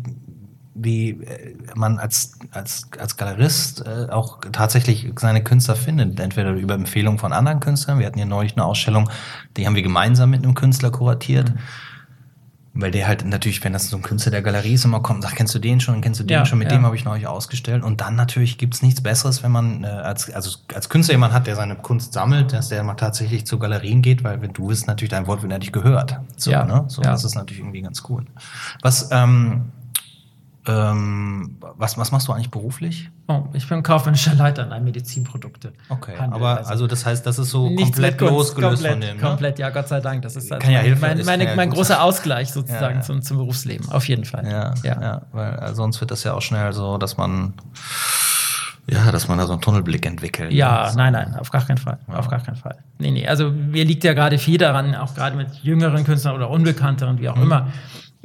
wie 0.74 1.10
äh, 1.10 1.56
man 1.74 1.98
als, 1.98 2.38
als, 2.52 2.88
als 2.98 3.16
Galerist 3.16 3.86
äh, 3.86 4.10
auch 4.10 4.40
tatsächlich 4.52 5.10
seine 5.18 5.42
Künstler 5.42 5.74
findet. 5.74 6.20
Entweder 6.20 6.52
über 6.52 6.74
Empfehlungen 6.74 7.18
von 7.18 7.32
anderen 7.32 7.60
Künstlern. 7.60 7.98
Wir 7.98 8.06
hatten 8.06 8.18
hier 8.18 8.26
neulich 8.26 8.56
eine 8.56 8.64
Ausstellung, 8.66 9.08
die 9.56 9.66
haben 9.66 9.74
wir 9.74 9.82
gemeinsam 9.82 10.30
mit 10.30 10.44
einem 10.44 10.54
Künstler 10.54 10.90
kuratiert. 10.90 11.54
Mhm. 11.54 11.58
Weil 12.80 12.90
der 12.90 13.06
halt 13.06 13.24
natürlich, 13.24 13.62
wenn 13.64 13.72
das 13.72 13.88
so 13.88 13.96
ein 13.96 14.02
Künstler 14.02 14.32
der 14.32 14.42
Galerie 14.42 14.74
ist, 14.74 14.84
immer 14.84 15.00
kommt 15.00 15.22
sagt, 15.22 15.36
kennst 15.36 15.54
du 15.54 15.58
den 15.58 15.80
schon, 15.80 16.00
kennst 16.00 16.20
du 16.20 16.24
den 16.24 16.34
ja, 16.34 16.46
schon, 16.46 16.58
mit 16.58 16.70
ja. 16.70 16.76
dem 16.76 16.86
habe 16.86 16.96
ich 16.96 17.04
neulich 17.04 17.26
ausgestellt. 17.26 17.82
Und 17.82 18.00
dann 18.00 18.16
natürlich 18.16 18.58
gibt's 18.58 18.82
nichts 18.82 19.02
Besseres, 19.02 19.42
wenn 19.42 19.52
man 19.52 19.84
äh, 19.84 19.88
als, 19.88 20.30
also 20.30 20.58
als 20.74 20.88
Künstler 20.88 21.14
jemand 21.14 21.32
hat, 21.32 21.46
der 21.46 21.56
seine 21.56 21.76
Kunst 21.76 22.12
sammelt, 22.12 22.52
dass 22.52 22.68
der 22.68 22.82
mal 22.82 22.94
tatsächlich 22.94 23.46
zu 23.46 23.58
Galerien 23.58 24.02
geht, 24.02 24.24
weil 24.24 24.40
wenn 24.42 24.52
du 24.52 24.68
bist, 24.68 24.86
natürlich 24.86 25.10
dein 25.10 25.26
Wort 25.26 25.42
wird 25.42 25.50
natürlich 25.50 25.72
gehört. 25.72 26.18
So, 26.36 26.50
ja, 26.50 26.64
ne? 26.64 26.84
So, 26.88 27.02
ja. 27.02 27.12
das 27.12 27.24
ist 27.24 27.34
natürlich 27.34 27.60
irgendwie 27.60 27.82
ganz 27.82 28.02
cool. 28.08 28.24
Was, 28.82 29.10
ähm, 29.12 29.72
ähm, 30.66 31.56
was, 31.60 31.96
was 31.96 32.12
machst 32.12 32.28
du 32.28 32.32
eigentlich 32.32 32.50
beruflich? 32.50 33.10
Oh, 33.30 33.44
ich 33.52 33.68
bin 33.68 33.80
kaufmännischer 33.84 34.34
Leiter 34.34 34.64
in 34.64 34.72
einem 34.72 34.86
Medizinprodukte. 34.86 35.72
Okay, 35.88 36.16
Handel. 36.18 36.34
aber 36.34 36.58
also, 36.58 36.70
also, 36.70 36.86
das 36.88 37.06
heißt, 37.06 37.24
das 37.24 37.38
ist 37.38 37.50
so 37.50 37.72
komplett 37.76 38.20
losgelöst 38.20 38.82
komplett, 38.82 38.90
von 38.90 39.00
dem. 39.00 39.16
Ne? 39.18 39.22
Komplett, 39.22 39.58
ja, 39.60 39.70
Gott 39.70 39.86
sei 39.86 40.00
Dank. 40.00 40.22
Das 40.22 40.34
ist 40.34 40.50
halt 40.50 40.64
ja 40.64 40.80
helfen, 40.80 41.00
mein, 41.00 41.24
meine, 41.24 41.44
ja 41.44 41.54
mein 41.54 41.70
großer 41.70 42.02
Ausgleich 42.02 42.50
sozusagen 42.52 42.96
ja. 42.96 43.00
Zum, 43.02 43.22
zum 43.22 43.36
Berufsleben, 43.36 43.88
auf 43.88 44.08
jeden 44.08 44.24
Fall. 44.24 44.44
Ja, 44.50 44.74
ja. 44.82 45.22
weil 45.30 45.54
äh, 45.60 45.74
sonst 45.74 46.00
wird 46.00 46.10
das 46.10 46.24
ja 46.24 46.34
auch 46.34 46.42
schnell 46.42 46.72
so, 46.72 46.98
dass 46.98 47.16
man 47.16 47.54
ja, 48.88 49.12
dass 49.12 49.28
man 49.28 49.38
da 49.38 49.46
so 49.46 49.52
einen 49.52 49.62
Tunnelblick 49.62 50.04
entwickelt. 50.06 50.52
Ja, 50.52 50.82
also. 50.82 50.98
nein, 50.98 51.12
nein, 51.12 51.36
auf 51.36 51.50
gar 51.50 51.64
keinen 51.64 51.78
Fall. 51.78 51.98
Ja. 52.08 52.16
Auf 52.16 52.26
gar 52.26 52.40
keinen 52.40 52.56
Fall. 52.56 52.78
Nee, 52.98 53.12
nee, 53.12 53.28
also 53.28 53.50
mir 53.50 53.84
liegt 53.84 54.02
ja 54.02 54.12
gerade 54.12 54.38
viel 54.38 54.58
daran, 54.58 54.96
auch 54.96 55.14
gerade 55.14 55.36
mit 55.36 55.54
jüngeren 55.62 56.02
Künstlern 56.02 56.34
oder 56.34 56.50
unbekannteren, 56.50 57.20
wie 57.20 57.28
auch 57.28 57.36
mhm. 57.36 57.42
immer, 57.42 57.68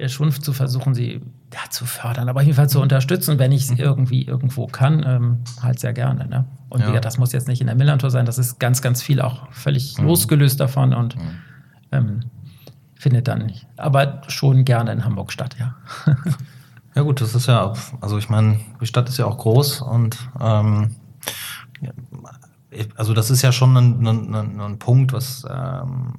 schon 0.07 0.31
zu 0.31 0.53
versuchen, 0.53 0.93
sie 0.93 1.21
ja, 1.53 1.69
zu 1.69 1.85
fördern, 1.85 2.27
aber 2.27 2.41
auf 2.41 2.45
jeden 2.45 2.55
Fall 2.55 2.69
zu 2.69 2.81
unterstützen, 2.81 3.39
wenn 3.39 3.51
ich 3.51 3.63
es 3.63 3.71
mhm. 3.71 3.77
irgendwie 3.77 4.23
irgendwo 4.23 4.67
kann, 4.67 5.03
ähm, 5.05 5.37
halt 5.61 5.79
sehr 5.79 5.93
gerne. 5.93 6.27
Ne? 6.27 6.45
Und 6.69 6.81
ja. 6.81 6.87
wie 6.87 6.91
gesagt, 6.91 7.05
das 7.05 7.17
muss 7.17 7.31
jetzt 7.31 7.47
nicht 7.47 7.61
in 7.61 7.67
der 7.67 7.75
Millantor 7.75 8.09
sein, 8.09 8.25
das 8.25 8.37
ist 8.37 8.59
ganz, 8.59 8.81
ganz 8.81 9.01
viel 9.01 9.21
auch 9.21 9.49
völlig 9.51 9.97
mhm. 9.97 10.07
losgelöst 10.07 10.59
davon 10.59 10.93
und 10.93 11.15
mhm. 11.15 11.21
ähm, 11.91 12.19
findet 12.95 13.27
dann 13.27 13.45
nicht. 13.45 13.67
Aber 13.77 14.21
schon 14.27 14.65
gerne 14.65 14.91
in 14.91 15.05
Hamburg 15.05 15.31
Stadt, 15.31 15.55
ja. 15.57 15.75
ja, 16.95 17.01
gut, 17.01 17.21
das 17.21 17.33
ist 17.33 17.47
ja, 17.47 17.73
also 18.01 18.17
ich 18.17 18.29
meine, 18.29 18.59
die 18.81 18.87
Stadt 18.87 19.07
ist 19.07 19.17
ja 19.17 19.25
auch 19.25 19.37
groß 19.37 19.81
und 19.81 20.17
ähm, 20.41 20.95
also 22.97 23.13
das 23.13 23.29
ist 23.29 23.41
ja 23.41 23.53
schon 23.53 23.77
ein, 23.77 24.05
ein, 24.05 24.59
ein 24.59 24.79
Punkt, 24.79 25.13
was 25.13 25.45
ähm, 25.49 26.15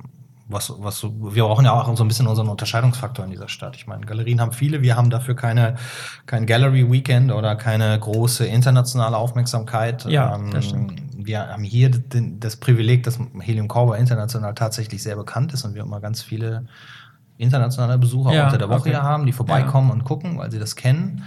was, 0.49 0.73
was 0.79 1.03
wir 1.03 1.45
brauchen 1.45 1.65
ja 1.65 1.73
auch 1.73 1.97
so 1.97 2.05
ein 2.05 2.09
bisschen 2.09 2.27
unseren 2.27 2.49
Unterscheidungsfaktor 2.49 3.25
in 3.25 3.31
dieser 3.33 3.49
Stadt. 3.49 3.75
Ich 3.77 3.87
meine, 3.87 4.07
Galerien 4.07 4.41
haben 4.41 4.53
viele, 4.53 4.81
wir 4.81 4.97
haben 4.97 5.11
dafür 5.11 5.35
keine, 5.35 5.77
kein 6.27 6.47
Gallery 6.47 6.91
Weekend 6.91 7.33
oder 7.33 7.57
keine 7.57 7.99
große 7.99 8.47
internationale 8.47 9.17
Aufmerksamkeit. 9.17 10.05
Ja, 10.05 10.37
ähm, 10.37 10.53
das 10.53 10.67
stimmt. 10.67 11.03
Wir 11.17 11.49
haben 11.49 11.65
hier 11.65 11.91
den, 11.91 12.39
das 12.39 12.57
Privileg, 12.57 13.03
dass 13.03 13.19
Helium 13.41 13.67
Cowboy 13.67 13.99
international 13.99 14.55
tatsächlich 14.55 15.03
sehr 15.03 15.17
bekannt 15.17 15.53
ist 15.53 15.65
und 15.65 15.75
wir 15.75 15.83
immer 15.83 16.01
ganz 16.01 16.23
viele 16.23 16.67
internationale 17.39 17.99
Besucher 17.99 18.33
ja, 18.33 18.45
unter 18.45 18.59
der 18.59 18.69
Woche 18.69 18.91
okay. 18.91 18.95
haben, 18.95 19.27
die 19.27 19.33
vorbeikommen 19.33 19.89
ja. 19.89 19.95
und 19.95 20.05
gucken, 20.05 20.39
weil 20.39 20.51
sie 20.51 20.59
das 20.59 20.77
kennen 20.77 21.25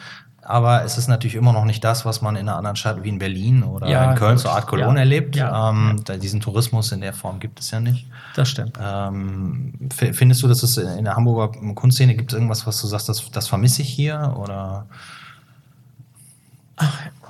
aber 0.50 0.84
es 0.84 0.98
ist 0.98 1.08
natürlich 1.08 1.36
immer 1.36 1.54
noch 1.54 1.64
nicht 1.64 1.84
das, 1.84 2.06
was 2.06 2.24
man 2.24 2.36
in 2.36 2.50
einer 2.50 2.58
anderen 2.58 2.76
Stadt 2.76 3.04
wie 3.04 3.10
in 3.10 3.20
Berlin 3.20 3.62
oder 3.62 3.88
ja, 3.88 4.10
in 4.10 4.18
Köln 4.18 4.40
zur 4.40 4.52
Art 4.52 4.66
Cologne 4.66 4.96
ja, 4.96 5.00
erlebt. 5.02 5.36
Ja, 5.36 5.70
ähm, 5.70 6.04
diesen 6.20 6.42
Tourismus 6.42 6.92
in 6.92 7.02
der 7.02 7.14
Form 7.14 7.40
gibt 7.40 7.60
es 7.60 7.70
ja 7.70 7.80
nicht. 7.80 8.08
Das 8.36 8.50
stimmt. 8.50 8.76
Ähm, 8.82 9.76
findest 9.92 10.42
du, 10.42 10.48
dass 10.48 10.64
es 10.64 10.76
in 10.78 11.06
der 11.06 11.16
Hamburger 11.16 11.56
Kunstszene 11.76 12.16
gibt 12.16 12.34
irgendwas, 12.34 12.66
was 12.66 12.82
du 12.82 12.88
sagst, 12.88 13.08
das, 13.08 13.30
das 13.30 13.48
vermisse 13.48 13.84
ich 13.84 13.90
hier? 13.90 14.36
Oder? 14.40 14.88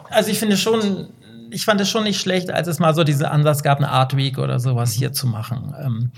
Also 0.09 0.31
ich 0.31 0.39
finde 0.39 0.55
schon, 0.55 1.09
ich 1.51 1.65
fand 1.65 1.81
es 1.81 1.89
schon 1.89 2.05
nicht 2.05 2.21
schlecht, 2.21 2.49
als 2.49 2.69
es 2.69 2.79
mal 2.79 2.95
so 2.95 3.03
diese 3.03 3.31
Ansatz 3.31 3.63
gab, 3.63 3.79
eine 3.79 3.89
Art 3.89 4.15
Week 4.15 4.37
oder 4.37 4.61
sowas 4.61 4.95
mhm. 4.95 4.99
hier 4.99 5.11
zu 5.11 5.27
machen. 5.27 5.75
Ähm, 5.77 6.11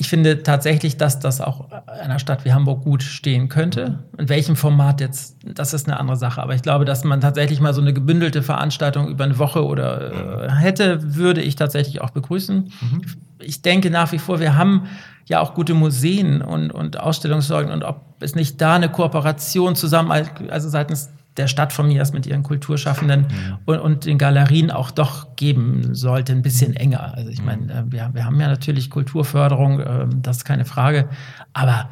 ich 0.00 0.08
finde 0.08 0.44
tatsächlich, 0.44 0.96
dass 0.96 1.18
das 1.18 1.40
auch 1.40 1.66
einer 1.86 2.20
Stadt 2.20 2.44
wie 2.44 2.52
Hamburg 2.52 2.84
gut 2.84 3.02
stehen 3.02 3.48
könnte. 3.48 4.04
In 4.16 4.28
welchem 4.28 4.54
Format 4.54 5.00
jetzt, 5.00 5.36
das 5.44 5.74
ist 5.74 5.88
eine 5.88 5.98
andere 5.98 6.16
Sache. 6.16 6.40
Aber 6.40 6.54
ich 6.54 6.62
glaube, 6.62 6.84
dass 6.84 7.02
man 7.02 7.20
tatsächlich 7.20 7.60
mal 7.60 7.74
so 7.74 7.80
eine 7.80 7.92
gebündelte 7.92 8.42
Veranstaltung 8.42 9.08
über 9.08 9.24
eine 9.24 9.38
Woche 9.38 9.64
oder 9.64 10.44
äh, 10.44 10.50
hätte, 10.52 11.16
würde 11.16 11.42
ich 11.42 11.56
tatsächlich 11.56 12.00
auch 12.00 12.10
begrüßen. 12.10 12.72
Mhm. 12.80 13.02
ich 13.40 13.60
denke 13.62 13.90
nach 13.90 14.12
wie 14.12 14.18
vor, 14.18 14.38
wir 14.38 14.56
haben 14.56 14.84
ja 15.26 15.40
auch 15.40 15.54
gute 15.54 15.74
Museen 15.74 16.42
und, 16.42 16.70
und 16.70 17.00
Ausstellungssorgen 17.00 17.72
und 17.72 17.82
ob 17.82 18.22
es 18.22 18.36
nicht 18.36 18.60
da 18.60 18.76
eine 18.76 18.90
Kooperation 18.90 19.74
zusammen, 19.74 20.12
also 20.48 20.68
seitens 20.68 21.10
der 21.38 21.48
Stadt 21.48 21.72
von 21.72 21.88
mir 21.88 22.04
mit 22.12 22.26
ihren 22.26 22.42
Kulturschaffenden 22.42 23.20
mhm. 23.20 23.58
und, 23.64 23.78
und, 23.78 24.04
den 24.04 24.18
Galerien 24.18 24.70
auch 24.70 24.90
doch 24.90 25.36
geben 25.36 25.94
sollte, 25.94 26.32
ein 26.32 26.42
bisschen 26.42 26.74
enger. 26.74 27.14
Also 27.14 27.30
ich 27.30 27.42
meine, 27.42 27.62
mhm. 27.62 27.70
äh, 27.70 27.92
wir, 27.92 28.10
wir 28.12 28.24
haben 28.24 28.40
ja 28.40 28.48
natürlich 28.48 28.90
Kulturförderung, 28.90 29.80
äh, 29.80 30.06
das 30.22 30.38
ist 30.38 30.44
keine 30.44 30.64
Frage, 30.64 31.08
aber 31.52 31.88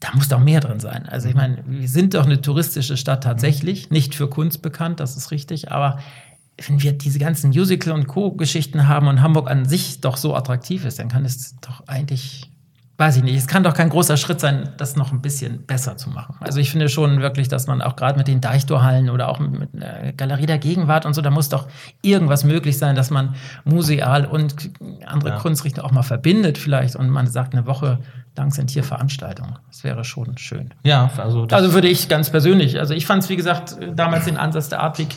da 0.00 0.08
muss 0.14 0.28
doch 0.28 0.40
mehr 0.40 0.60
drin 0.60 0.78
sein. 0.78 1.06
Also 1.08 1.28
ich 1.28 1.34
mhm. 1.34 1.40
meine, 1.40 1.64
wir 1.66 1.88
sind 1.88 2.14
doch 2.14 2.26
eine 2.26 2.40
touristische 2.40 2.96
Stadt 2.96 3.24
tatsächlich, 3.24 3.90
nicht 3.90 4.14
für 4.14 4.28
Kunst 4.28 4.62
bekannt, 4.62 5.00
das 5.00 5.16
ist 5.16 5.30
richtig, 5.30 5.72
aber 5.72 5.98
wenn 6.66 6.82
wir 6.82 6.92
diese 6.92 7.18
ganzen 7.18 7.50
Musical- 7.50 7.92
und 7.92 8.06
Co-Geschichten 8.06 8.88
haben 8.88 9.08
und 9.08 9.20
Hamburg 9.20 9.50
an 9.50 9.66
sich 9.66 10.00
doch 10.00 10.16
so 10.16 10.34
attraktiv 10.34 10.84
ist, 10.84 10.98
dann 10.98 11.08
kann 11.08 11.24
es 11.24 11.56
doch 11.60 11.86
eigentlich 11.86 12.50
weiß 12.98 13.18
ich 13.18 13.22
nicht, 13.22 13.36
es 13.36 13.46
kann 13.46 13.62
doch 13.62 13.74
kein 13.74 13.90
großer 13.90 14.16
Schritt 14.16 14.40
sein, 14.40 14.70
das 14.78 14.96
noch 14.96 15.12
ein 15.12 15.20
bisschen 15.20 15.66
besser 15.66 15.96
zu 15.96 16.08
machen. 16.08 16.36
Also 16.40 16.60
ich 16.60 16.70
finde 16.70 16.88
schon 16.88 17.20
wirklich, 17.20 17.48
dass 17.48 17.66
man 17.66 17.82
auch 17.82 17.94
gerade 17.94 18.18
mit 18.18 18.26
den 18.26 18.40
Deichtorhallen 18.40 19.10
oder 19.10 19.28
auch 19.28 19.38
mit 19.38 19.68
der 19.74 20.14
Galerie 20.14 20.46
der 20.46 20.58
Gegenwart 20.58 21.04
und 21.04 21.12
so, 21.12 21.20
da 21.20 21.30
muss 21.30 21.50
doch 21.50 21.68
irgendwas 22.00 22.44
möglich 22.44 22.78
sein, 22.78 22.96
dass 22.96 23.10
man 23.10 23.34
museal 23.64 24.24
und 24.24 24.70
andere 25.04 25.30
ja. 25.30 25.38
Kunstrichtungen 25.38 25.88
auch 25.88 25.92
mal 25.92 26.02
verbindet 26.02 26.56
vielleicht 26.56 26.96
und 26.96 27.10
man 27.10 27.26
sagt, 27.26 27.54
eine 27.54 27.66
Woche 27.66 27.98
lang 28.34 28.50
sind 28.50 28.70
hier 28.70 28.84
Veranstaltungen. 28.84 29.58
Das 29.68 29.84
wäre 29.84 30.04
schon 30.04 30.38
schön. 30.38 30.72
Ja, 30.82 31.10
also 31.18 31.46
Also 31.50 31.74
würde 31.74 31.88
ich 31.88 32.08
ganz 32.08 32.30
persönlich, 32.30 32.78
also 32.78 32.94
ich 32.94 33.06
fand 33.06 33.22
es, 33.22 33.28
wie 33.28 33.36
gesagt, 33.36 33.76
damals 33.94 34.24
den 34.24 34.38
Ansatz 34.38 34.70
der 34.70 34.80
Artwig 34.80 35.08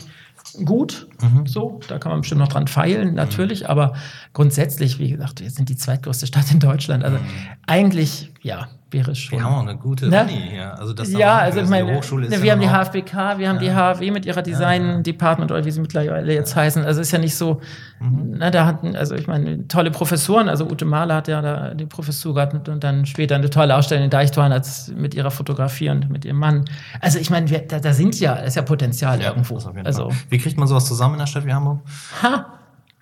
gut. 0.64 1.06
Mhm. 1.22 1.46
So, 1.46 1.80
da 1.88 1.98
kann 1.98 2.12
man 2.12 2.20
bestimmt 2.20 2.40
noch 2.40 2.48
dran 2.48 2.66
feilen, 2.66 3.14
natürlich. 3.14 3.62
Mhm. 3.62 3.66
Aber 3.66 3.94
grundsätzlich, 4.32 4.98
wie 4.98 5.10
gesagt, 5.10 5.40
wir 5.40 5.50
sind 5.50 5.68
die 5.68 5.76
zweitgrößte 5.76 6.26
Stadt 6.26 6.50
in 6.50 6.60
Deutschland. 6.60 7.04
Also 7.04 7.18
mhm. 7.18 7.24
eigentlich, 7.66 8.32
ja, 8.42 8.68
wäre 8.92 9.14
schon. 9.14 9.38
Wir 9.38 9.44
haben 9.44 9.54
auch 9.54 9.62
eine 9.62 9.76
gute 9.76 10.08
ne? 10.08 10.22
Uni 10.22 10.48
hier. 10.50 10.78
Also 10.78 10.92
das 10.92 11.10
ja, 11.12 11.38
also 11.38 11.60
ich 11.60 11.68
meine, 11.68 11.94
Hochschule 11.94 12.26
ist 12.26 12.32
ne, 12.32 12.42
wir 12.42 12.46
ja 12.46 12.52
haben 12.52 12.60
die 12.60 12.68
HFBK, 12.68 13.38
wir 13.38 13.48
haben 13.48 13.60
ja. 13.60 13.94
die 13.94 13.98
HW 13.98 14.10
mit 14.10 14.26
ihrer 14.26 14.42
Design 14.42 15.02
Department 15.02 15.50
oder 15.50 15.64
wie 15.64 15.70
sie 15.70 15.80
mittlerweile 15.80 16.32
jetzt 16.32 16.54
heißen. 16.56 16.84
Also 16.84 17.00
ist 17.00 17.12
ja 17.12 17.18
nicht 17.18 17.34
so, 17.34 17.60
mhm. 18.00 18.38
ne, 18.38 18.50
da 18.50 18.66
hatten, 18.66 18.96
also 18.96 19.14
ich 19.14 19.26
meine, 19.26 19.66
tolle 19.68 19.90
Professoren. 19.90 20.48
Also 20.48 20.68
Ute 20.68 20.84
Mahler 20.84 21.16
hat 21.16 21.28
ja 21.28 21.40
da 21.40 21.74
die 21.74 21.86
Professur 21.86 22.34
gehabt 22.34 22.68
und 22.68 22.84
dann 22.84 23.06
später 23.06 23.34
eine 23.34 23.50
tolle 23.50 23.76
Ausstellung 23.76 24.04
in 24.04 24.10
Deichtorn 24.10 24.52
als 24.52 24.92
mit 24.94 25.14
ihrer 25.14 25.30
Fotografie 25.30 25.90
und 25.90 26.10
mit 26.10 26.24
ihrem 26.24 26.38
Mann. 26.38 26.64
Also 27.00 27.18
ich 27.18 27.30
meine, 27.30 27.46
da, 27.46 27.78
da 27.78 27.92
sind 27.92 28.18
ja, 28.18 28.34
ist 28.34 28.56
ja 28.56 28.62
Potenzial 28.62 29.20
ja, 29.20 29.28
irgendwo. 29.28 29.60
Also, 29.84 30.10
wie 30.28 30.38
kriegt 30.38 30.58
man 30.58 30.66
sowas 30.66 30.86
zusammen 30.86 31.09
in 31.14 31.20
einer 31.20 31.26
Stadt 31.26 31.46
wie 31.46 31.52
Hamburg? 31.52 31.80
Ha, 32.22 32.46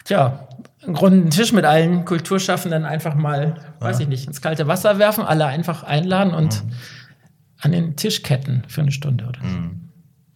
tja, 0.05 0.49
einen 0.85 0.97
runden 0.97 1.31
Tisch 1.31 1.53
mit 1.53 1.65
allen 1.65 2.05
Kulturschaffenden 2.05 2.85
einfach 2.85 3.15
mal, 3.15 3.57
ja. 3.57 3.87
weiß 3.87 4.01
ich 4.01 4.09
nicht, 4.09 4.27
ins 4.27 4.41
kalte 4.41 4.67
Wasser 4.67 4.99
werfen, 4.99 5.25
alle 5.25 5.47
einfach 5.47 5.83
einladen 5.83 6.35
und 6.35 6.65
mhm. 6.65 6.73
an 7.61 7.73
den 7.73 7.97
Tisch 7.97 8.23
ketten 8.23 8.63
für 8.69 8.83
eine 8.83 8.93
Stunde 8.93 9.27
oder 9.27 9.41
so. 9.41 9.57
Mhm. 9.57 9.88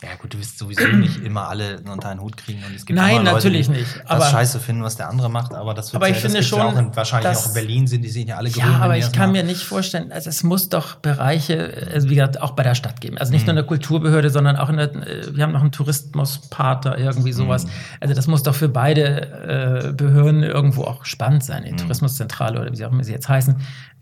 Ja, 0.03 0.16
gut, 0.20 0.34
du 0.34 0.38
wirst 0.38 0.59
sowieso 0.59 0.84
nicht 0.88 1.22
immer 1.22 1.48
alle 1.48 1.80
unter 1.80 2.09
einen 2.09 2.20
Hut 2.20 2.36
kriegen. 2.36 2.64
Und 2.64 2.74
es 2.74 2.84
gibt 2.84 2.96
Nein, 2.96 3.18
Leute, 3.18 3.34
natürlich 3.34 3.66
die 3.66 3.74
nicht. 3.74 4.03
Aber 4.05 4.20
das 4.20 4.30
scheiße 4.32 4.59
finden, 4.59 4.82
was 4.82 4.96
der 4.96 5.09
andere 5.09 5.30
macht. 5.30 5.55
Aber 5.55 5.74
das 5.74 5.92
wird 5.92 6.03
aber 6.03 6.09
ja, 6.09 6.14
finde 6.14 6.42
schon, 6.42 6.59
ja 6.59 6.64
auch 6.66 6.76
in, 6.76 6.96
wahrscheinlich 6.96 7.36
auch 7.36 7.46
in 7.46 7.55
Berlin 7.55 7.86
sind 7.86 8.03
die 8.03 8.09
sich 8.09 8.26
ja 8.26 8.36
alle 8.36 8.50
grün. 8.50 8.64
Ja, 8.64 8.78
aber 8.80 8.96
ich 8.96 9.12
kann 9.12 9.30
mir 9.30 9.44
nicht 9.44 9.62
vorstellen, 9.62 10.11
also 10.11 10.28
es 10.28 10.42
muss 10.42 10.68
doch 10.68 10.96
Bereiche, 10.96 11.88
also 11.92 12.11
wie 12.11 12.16
gesagt, 12.16 12.42
auch 12.42 12.53
bei 12.53 12.64
der 12.64 12.74
Stadt 12.74 13.00
geben. 13.00 13.16
Also 13.16 13.32
nicht 13.32 13.42
mhm. 13.42 13.46
nur 13.46 13.50
in 13.53 13.57
der 13.57 13.66
Kulturbehörde, 13.66 14.30
sondern 14.30 14.57
auch 14.57 14.70
in 14.70 14.76
der, 14.78 14.92
äh, 14.92 15.36
wir 15.36 15.44
haben 15.44 15.53
noch 15.53 15.61
einen 15.61 15.72
Tourismuspater, 15.72 16.98
irgendwie 16.98 17.32
sowas. 17.32 17.66
Mhm. 17.66 17.70
Also 18.00 18.14
das 18.14 18.26
muss 18.26 18.42
doch 18.42 18.57
für 18.57 18.68
beide 18.68 19.86
äh, 19.88 19.92
Behörden 19.92 20.42
irgendwo 20.42 20.82
auch 20.82 21.05
spannend 21.05 21.44
sein, 21.44 21.62
die 21.64 21.72
mhm. 21.72 21.76
Tourismuszentrale 21.76 22.61
oder 22.61 22.72
wie 22.72 22.76
sie 22.76 22.84
auch 22.84 22.90
immer 22.92 23.05
sie 23.05 23.12
jetzt 23.12 23.28
heißen. 23.28 23.55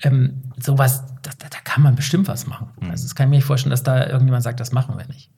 Ähm, 0.02 0.44
sowas, 0.58 1.04
da, 1.20 1.30
da, 1.38 1.58
kann 1.62 1.82
man 1.82 1.94
bestimmt 1.94 2.26
was 2.26 2.46
machen. 2.46 2.70
Mhm. 2.80 2.90
Also 2.90 3.04
das 3.04 3.14
kann 3.14 3.26
ich 3.26 3.30
mir 3.30 3.36
nicht 3.36 3.44
vorstellen, 3.44 3.70
dass 3.70 3.82
da 3.82 4.06
irgendjemand 4.06 4.42
sagt, 4.42 4.60
das 4.60 4.72
machen 4.72 4.96
wir 4.96 5.06
nicht. 5.06 5.30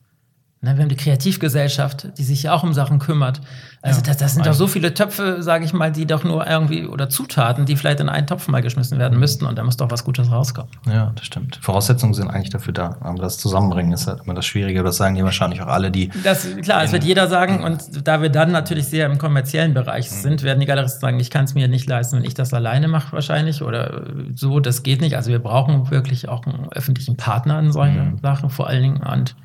Ne, 0.63 0.77
wir 0.77 0.83
haben 0.83 0.89
die 0.89 0.95
Kreativgesellschaft, 0.95 2.17
die 2.17 2.23
sich 2.23 2.43
ja 2.43 2.53
auch 2.53 2.63
um 2.63 2.71
Sachen 2.71 2.97
kümmert. 2.97 3.41
Also 3.81 3.99
ja, 3.99 4.07
das, 4.07 4.15
das 4.15 4.33
sind 4.35 4.45
doch 4.45 4.53
so 4.53 4.65
viele 4.65 4.93
Töpfe, 4.93 5.43
sage 5.43 5.65
ich 5.65 5.73
mal, 5.73 5.91
die 5.91 6.05
doch 6.05 6.23
nur 6.23 6.47
irgendwie 6.47 6.87
oder 6.87 7.09
Zutaten, 7.09 7.65
die 7.65 7.75
vielleicht 7.75 7.99
in 7.99 8.07
einen 8.07 8.27
Topf 8.27 8.47
mal 8.47 8.61
geschmissen 8.61 8.97
werden 8.97 9.19
müssten 9.19 9.45
und 9.45 9.57
da 9.57 9.63
muss 9.65 9.75
doch 9.75 9.91
was 9.91 10.05
Gutes 10.05 10.31
rauskommen. 10.31 10.71
Ja, 10.87 11.11
das 11.15 11.25
stimmt. 11.25 11.59
Voraussetzungen 11.61 12.13
sind 12.13 12.29
eigentlich 12.29 12.49
dafür 12.49 12.71
da. 12.71 12.95
Aber 13.01 13.19
das 13.19 13.39
Zusammenbringen 13.39 13.91
ist 13.91 14.07
halt 14.07 14.21
immer 14.23 14.35
das 14.35 14.45
Schwierige. 14.45 14.83
Das 14.83 14.95
sagen 14.95 15.15
die 15.15 15.23
wahrscheinlich 15.25 15.61
auch 15.61 15.67
alle, 15.67 15.91
die. 15.91 16.09
Das, 16.23 16.47
klar, 16.61 16.81
das 16.81 16.93
wird 16.93 17.03
jeder 17.03 17.27
sagen. 17.27 17.61
Und 17.61 18.07
da 18.07 18.21
wir 18.21 18.29
dann 18.29 18.53
natürlich 18.53 18.85
sehr 18.87 19.07
im 19.07 19.17
kommerziellen 19.17 19.73
Bereich 19.73 20.09
mhm. 20.09 20.15
sind, 20.15 20.43
werden 20.43 20.61
die 20.61 20.65
Galeristen 20.65 21.01
sagen, 21.01 21.19
ich 21.19 21.29
kann 21.29 21.43
es 21.43 21.55
mir 21.55 21.67
nicht 21.67 21.89
leisten, 21.89 22.15
wenn 22.15 22.23
ich 22.23 22.35
das 22.35 22.53
alleine 22.53 22.87
mache 22.87 23.11
wahrscheinlich 23.11 23.63
oder 23.63 24.05
so. 24.33 24.61
Das 24.61 24.81
geht 24.81 25.01
nicht. 25.01 25.17
Also 25.17 25.29
wir 25.29 25.39
brauchen 25.39 25.91
wirklich 25.91 26.29
auch 26.29 26.45
einen 26.45 26.71
öffentlichen 26.71 27.17
Partner 27.17 27.59
in 27.59 27.73
solchen 27.73 28.11
mhm. 28.11 28.19
Sachen 28.19 28.49
vor 28.49 28.67
allen 28.67 28.81
Dingen. 28.81 29.03
Und 29.03 29.35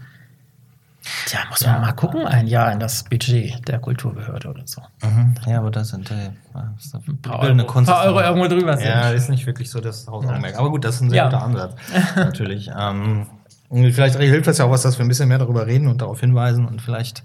Tja, 1.27 1.41
muss 1.51 1.61
man 1.65 1.75
ja. 1.75 1.81
mal 1.81 1.93
gucken, 1.93 2.27
ein 2.27 2.47
Jahr 2.47 2.73
in 2.73 2.81
das 2.81 3.05
Budget 3.05 3.67
der 3.69 3.79
Kulturbehörde 3.79 4.49
oder 4.49 4.63
so. 4.67 4.83
Mhm. 5.03 5.35
Ja, 5.47 5.59
aber 5.59 5.71
das 5.71 5.89
sind 5.89 6.11
äh, 6.11 6.31
ein 6.55 7.19
paar 7.23 7.41
Euro, 7.41 7.67
Kunst 7.67 7.91
paar 7.91 8.05
Euro 8.07 8.21
irgendwo 8.21 8.49
drüber 8.49 8.77
sind. 8.77 8.87
Ja, 8.87 9.11
ist 9.11 9.29
nicht 9.29 9.47
wirklich 9.47 9.71
so 9.71 9.81
das 9.81 10.07
Hausaugenmerk. 10.07 10.55
Ja. 10.55 10.59
Aber 10.61 10.71
gut, 10.71 10.85
das 10.85 10.97
ist 10.97 11.01
ein 11.03 11.11
sehr 11.11 11.17
ja. 11.19 11.25
guter 11.25 11.43
Ansatz, 11.43 11.75
natürlich. 12.17 12.71
Ähm, 12.77 13.27
vielleicht 13.71 14.17
hilft 14.17 14.47
das 14.47 14.59
ja 14.59 14.65
auch 14.65 14.71
was, 14.71 14.83
dass 14.83 14.99
wir 14.99 15.05
ein 15.05 15.09
bisschen 15.09 15.29
mehr 15.29 15.39
darüber 15.39 15.67
reden 15.67 15.89
und 15.89 16.01
darauf 16.01 16.21
hinweisen 16.21 16.67
und 16.67 16.83
vielleicht 16.83 17.23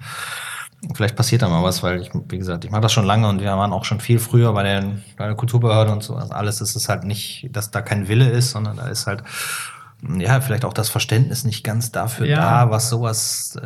vielleicht 0.93 1.15
passiert 1.15 1.41
da 1.41 1.49
mal 1.49 1.63
was, 1.63 1.81
weil 1.81 2.01
ich, 2.01 2.11
wie 2.29 2.37
gesagt, 2.37 2.65
ich 2.65 2.71
mache 2.71 2.81
das 2.81 2.91
schon 2.91 3.05
lange 3.05 3.27
und 3.27 3.39
wir 3.41 3.47
waren 3.51 3.71
auch 3.71 3.85
schon 3.85 3.99
viel 3.99 4.19
früher 4.19 4.51
bei, 4.53 4.63
den, 4.63 5.01
bei 5.17 5.27
der 5.27 5.35
Kulturbehörde 5.35 5.91
und 5.91 6.03
so. 6.03 6.15
Also 6.15 6.33
alles 6.33 6.61
ist 6.61 6.75
es 6.75 6.89
halt 6.89 7.05
nicht, 7.05 7.49
dass 7.51 7.71
da 7.71 7.81
kein 7.81 8.07
Wille 8.07 8.29
ist, 8.29 8.51
sondern 8.51 8.77
da 8.77 8.87
ist 8.87 9.07
halt 9.07 9.23
ja, 10.17 10.41
vielleicht 10.41 10.65
auch 10.65 10.73
das 10.73 10.89
Verständnis 10.89 11.43
nicht 11.43 11.63
ganz 11.63 11.91
dafür 11.91 12.25
ja. 12.25 12.37
da, 12.37 12.69
was 12.69 12.89
sowas, 12.89 13.55
äh, 13.61 13.65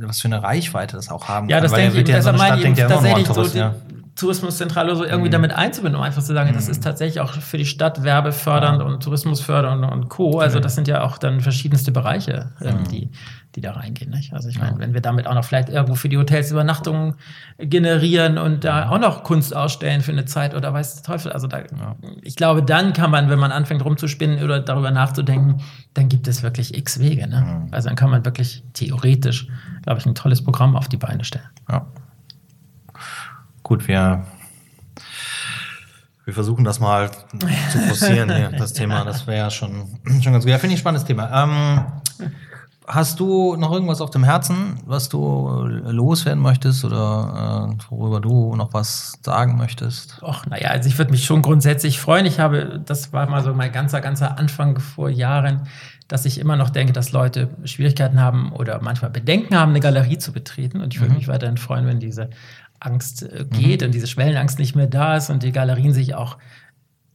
was 0.00 0.20
für 0.20 0.28
eine 0.28 0.42
Reichweite 0.42 0.96
das 0.96 1.10
auch 1.10 1.28
haben 1.28 1.48
ja, 1.48 1.56
kann. 1.56 1.64
Das 1.64 1.72
Weil 1.72 1.90
denke 1.90 2.00
ich, 2.00 2.08
ja, 2.08 2.22
so 2.22 2.30
eine 2.30 2.38
Stadt 2.38 2.62
denkt 2.62 2.78
ja 2.78 2.86
immer 2.86 3.00
nur 3.02 3.16
an 3.16 3.24
Touristen, 3.24 3.58
so 3.58 3.64
ja. 3.64 3.74
Tourismuszentrale 4.16 4.94
so 4.94 5.04
irgendwie 5.04 5.28
mhm. 5.28 5.32
damit 5.32 5.52
einzubinden, 5.52 5.98
um 5.98 6.04
einfach 6.04 6.22
zu 6.22 6.32
sagen, 6.32 6.50
mhm. 6.50 6.54
das 6.54 6.68
ist 6.68 6.84
tatsächlich 6.84 7.20
auch 7.20 7.32
für 7.32 7.58
die 7.58 7.66
Stadt 7.66 8.04
werbefördernd 8.04 8.80
ja. 8.80 8.86
und 8.86 9.02
Tourismusfördernd 9.02 9.90
und 9.90 10.08
Co. 10.08 10.38
Also 10.38 10.60
das 10.60 10.76
sind 10.76 10.86
ja 10.86 11.02
auch 11.02 11.18
dann 11.18 11.40
verschiedenste 11.40 11.90
Bereiche, 11.90 12.52
mhm. 12.60 12.88
die, 12.90 13.10
die 13.56 13.60
da 13.60 13.72
reingehen. 13.72 14.12
Nicht? 14.12 14.32
Also 14.32 14.48
ich 14.48 14.60
meine, 14.60 14.78
wenn 14.78 14.94
wir 14.94 15.00
damit 15.00 15.26
auch 15.26 15.34
noch 15.34 15.44
vielleicht 15.44 15.68
irgendwo 15.68 15.96
für 15.96 16.08
die 16.08 16.16
Hotels 16.16 16.52
Übernachtungen 16.52 17.14
generieren 17.58 18.38
und 18.38 18.62
da 18.62 18.88
auch 18.88 19.00
noch 19.00 19.24
Kunst 19.24 19.54
ausstellen 19.54 20.00
für 20.00 20.12
eine 20.12 20.26
Zeit 20.26 20.54
oder 20.54 20.72
weiß 20.72 20.94
der 20.94 21.02
Teufel. 21.02 21.32
Also 21.32 21.48
da, 21.48 21.62
ich 22.22 22.36
glaube, 22.36 22.62
dann 22.62 22.92
kann 22.92 23.10
man, 23.10 23.28
wenn 23.30 23.40
man 23.40 23.50
anfängt 23.50 23.84
rumzuspinnen 23.84 24.44
oder 24.44 24.60
darüber 24.60 24.92
nachzudenken, 24.92 25.60
dann 25.94 26.08
gibt 26.08 26.28
es 26.28 26.44
wirklich 26.44 26.76
x 26.76 27.00
Wege. 27.00 27.26
Ne? 27.26 27.40
Mhm. 27.40 27.68
Also 27.72 27.88
dann 27.88 27.96
kann 27.96 28.10
man 28.10 28.24
wirklich 28.24 28.62
theoretisch, 28.74 29.48
glaube 29.82 29.98
ich, 29.98 30.06
ein 30.06 30.14
tolles 30.14 30.44
Programm 30.44 30.76
auf 30.76 30.88
die 30.88 30.98
Beine 30.98 31.24
stellen. 31.24 31.48
Ja. 31.68 31.84
Gut, 33.64 33.88
wir, 33.88 34.26
wir 36.26 36.34
versuchen 36.34 36.64
das 36.64 36.80
mal 36.80 37.10
zu 37.72 37.78
forcieren 37.78 38.30
hier, 38.30 38.50
das 38.50 38.74
Thema. 38.74 39.04
Das 39.04 39.26
wäre 39.26 39.38
ja 39.38 39.50
schon, 39.50 39.86
schon 40.20 40.34
ganz 40.34 40.44
gut. 40.44 40.50
Ja, 40.50 40.58
finde 40.58 40.74
ich 40.74 40.80
ein 40.80 40.82
spannendes 40.82 41.06
Thema. 41.06 41.42
Ähm, 41.42 41.86
hast 42.86 43.20
du 43.20 43.56
noch 43.56 43.72
irgendwas 43.72 44.02
auf 44.02 44.10
dem 44.10 44.22
Herzen, 44.22 44.80
was 44.84 45.08
du 45.08 45.48
loswerden 45.86 46.42
möchtest 46.42 46.84
oder 46.84 47.72
äh, 47.72 47.84
worüber 47.88 48.20
du 48.20 48.54
noch 48.54 48.74
was 48.74 49.18
sagen 49.22 49.56
möchtest? 49.56 50.22
Och, 50.22 50.44
naja, 50.46 50.68
also 50.68 50.86
ich 50.86 50.98
würde 50.98 51.10
mich 51.10 51.24
schon 51.24 51.40
grundsätzlich 51.40 51.98
freuen. 51.98 52.26
Ich 52.26 52.40
habe, 52.40 52.82
das 52.84 53.14
war 53.14 53.26
mal 53.30 53.42
so 53.42 53.54
mein 53.54 53.72
ganzer, 53.72 54.02
ganzer 54.02 54.38
Anfang 54.38 54.78
vor 54.78 55.08
Jahren, 55.08 55.62
dass 56.08 56.26
ich 56.26 56.38
immer 56.38 56.56
noch 56.56 56.68
denke, 56.68 56.92
dass 56.92 57.12
Leute 57.12 57.48
Schwierigkeiten 57.64 58.20
haben 58.20 58.52
oder 58.52 58.82
manchmal 58.82 59.10
Bedenken 59.10 59.56
haben, 59.56 59.70
eine 59.70 59.80
Galerie 59.80 60.18
zu 60.18 60.32
betreten. 60.32 60.82
Und 60.82 60.92
ich 60.92 61.00
würde 61.00 61.12
mhm. 61.12 61.18
mich 61.18 61.28
weiterhin 61.28 61.56
freuen, 61.56 61.86
wenn 61.86 61.98
diese 61.98 62.28
Angst 62.80 63.22
äh, 63.22 63.44
geht 63.50 63.80
mhm. 63.80 63.86
und 63.86 63.94
diese 63.94 64.06
Schwellenangst 64.06 64.58
nicht 64.58 64.74
mehr 64.74 64.86
da 64.86 65.16
ist 65.16 65.30
und 65.30 65.42
die 65.42 65.52
Galerien 65.52 65.92
sich 65.92 66.14
auch 66.14 66.36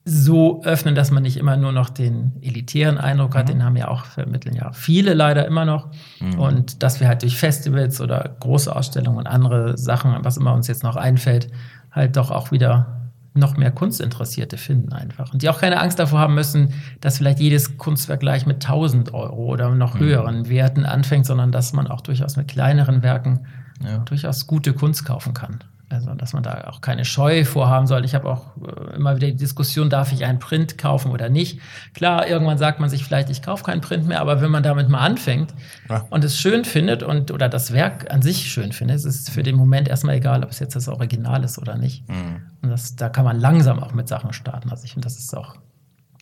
so 0.05 0.64
öffnen, 0.64 0.95
dass 0.95 1.12
man 1.12 1.24
nicht 1.24 1.38
immer 1.38 1.55
nur 1.55 1.72
noch 1.72 1.89
den 1.89 2.34
elitären 2.41 2.97
Eindruck 2.97 3.36
hat, 3.36 3.47
mhm. 3.47 3.53
den 3.53 3.64
haben 3.64 3.76
ja 3.76 3.89
auch 3.89 4.05
vermitteln 4.05 4.55
ja 4.55 4.72
viele 4.72 5.14
leider 5.14 5.45
immer 5.45 5.66
noch. 5.66 5.89
Mhm. 6.20 6.39
Und 6.39 6.84
dass 6.84 6.99
wir 6.99 7.07
halt 7.07 7.22
durch 7.22 7.38
Festivals 7.38 8.01
oder 8.01 8.36
große 8.39 8.76
Ausstellungen 8.76 9.20
und 9.20 9.28
andere 9.28 9.78
Sachen, 9.78 10.18
was 10.24 10.38
immer 10.38 10.53
uns 10.53 10.68
jetzt 10.68 10.84
noch 10.84 10.95
einfällt, 10.95 11.49
halt 11.91 12.18
doch 12.18 12.32
auch 12.32 12.51
wieder 12.51 12.95
noch 13.36 13.57
mehr 13.57 13.72
Kunstinteressierte 13.72 14.57
finden 14.57 14.91
einfach. 14.91 15.32
Und 15.32 15.43
die 15.43 15.49
auch 15.49 15.60
keine 15.60 15.80
Angst 15.80 15.99
davor 15.99 16.20
haben 16.20 16.34
müssen, 16.34 16.74
dass 16.99 17.18
vielleicht 17.18 17.39
jedes 17.39 17.78
Kunstwerk 17.78 18.22
gleich 18.22 18.45
mit 18.45 18.66
1000 18.66 19.14
Euro 19.14 19.45
oder 19.45 19.70
noch 19.76 19.93
mhm. 19.93 19.99
höheren 19.99 20.49
Werten 20.49 20.86
anfängt, 20.86 21.26
sondern 21.26 21.51
dass 21.51 21.74
man 21.74 21.88
auch 21.88 22.01
durchaus 22.01 22.36
mit 22.36 22.47
kleineren 22.47 23.03
Werken 23.03 23.41
ja. 23.84 23.97
durchaus 23.99 24.47
gute 24.47 24.73
Kunst 24.73 25.05
kaufen 25.05 25.34
kann. 25.34 25.59
Also, 25.91 26.13
dass 26.13 26.34
man 26.34 26.43
da 26.43 26.65
auch 26.67 26.82
keine 26.82 27.03
Scheu 27.03 27.43
vorhaben 27.45 27.88
soll. 27.88 28.05
Ich 28.05 28.13
habe 28.13 28.30
auch 28.30 28.55
äh, 28.57 28.95
immer 28.95 29.15
wieder 29.15 29.25
die 29.25 29.36
Diskussion, 29.36 29.89
darf 29.89 30.11
ich 30.11 30.23
einen 30.23 30.38
Print 30.38 30.77
kaufen 30.77 31.11
oder 31.11 31.30
nicht? 31.30 31.59
Klar, 31.95 32.27
irgendwann 32.27 32.59
sagt 32.59 32.80
man 32.80 32.91
sich 32.91 33.03
vielleicht, 33.03 33.32
ich 33.32 33.41
kaufe 33.41 33.63
keinen 33.63 33.82
Print 33.82 34.05
mehr, 34.05 34.21
aber 34.21 34.39
wenn 34.39 34.51
man 34.51 34.61
damit 34.61 34.88
mal 34.88 34.99
anfängt 34.99 35.51
ja. 35.89 36.05
und 36.11 36.23
es 36.23 36.38
schön 36.38 36.63
findet 36.63 37.01
und 37.01 37.32
oder 37.32 37.49
das 37.49 37.73
Werk 37.73 38.11
an 38.11 38.21
sich 38.21 38.51
schön 38.51 38.71
findet, 38.71 38.97
ist 38.97 39.05
es 39.05 39.30
für 39.30 39.41
den 39.41 39.55
Moment 39.55 39.88
erstmal 39.88 40.15
egal, 40.15 40.43
ob 40.43 40.51
es 40.51 40.59
jetzt 40.59 40.75
das 40.75 40.88
Original 40.88 41.43
ist 41.43 41.57
oder 41.57 41.75
nicht. 41.75 42.07
Mhm. 42.07 42.41
Und 42.61 42.69
Und 42.69 42.73
das, 42.73 42.95
da 42.95 43.09
kann 43.09 43.25
man 43.25 43.39
langsam 43.39 43.80
auch 43.80 43.93
mit 43.93 44.07
Sachen 44.07 44.32
starten. 44.32 44.69
Also 44.69 44.84
ich 44.86 44.93
finde, 44.93 45.07
das 45.07 45.17
ist 45.17 45.36
auch 45.36 45.55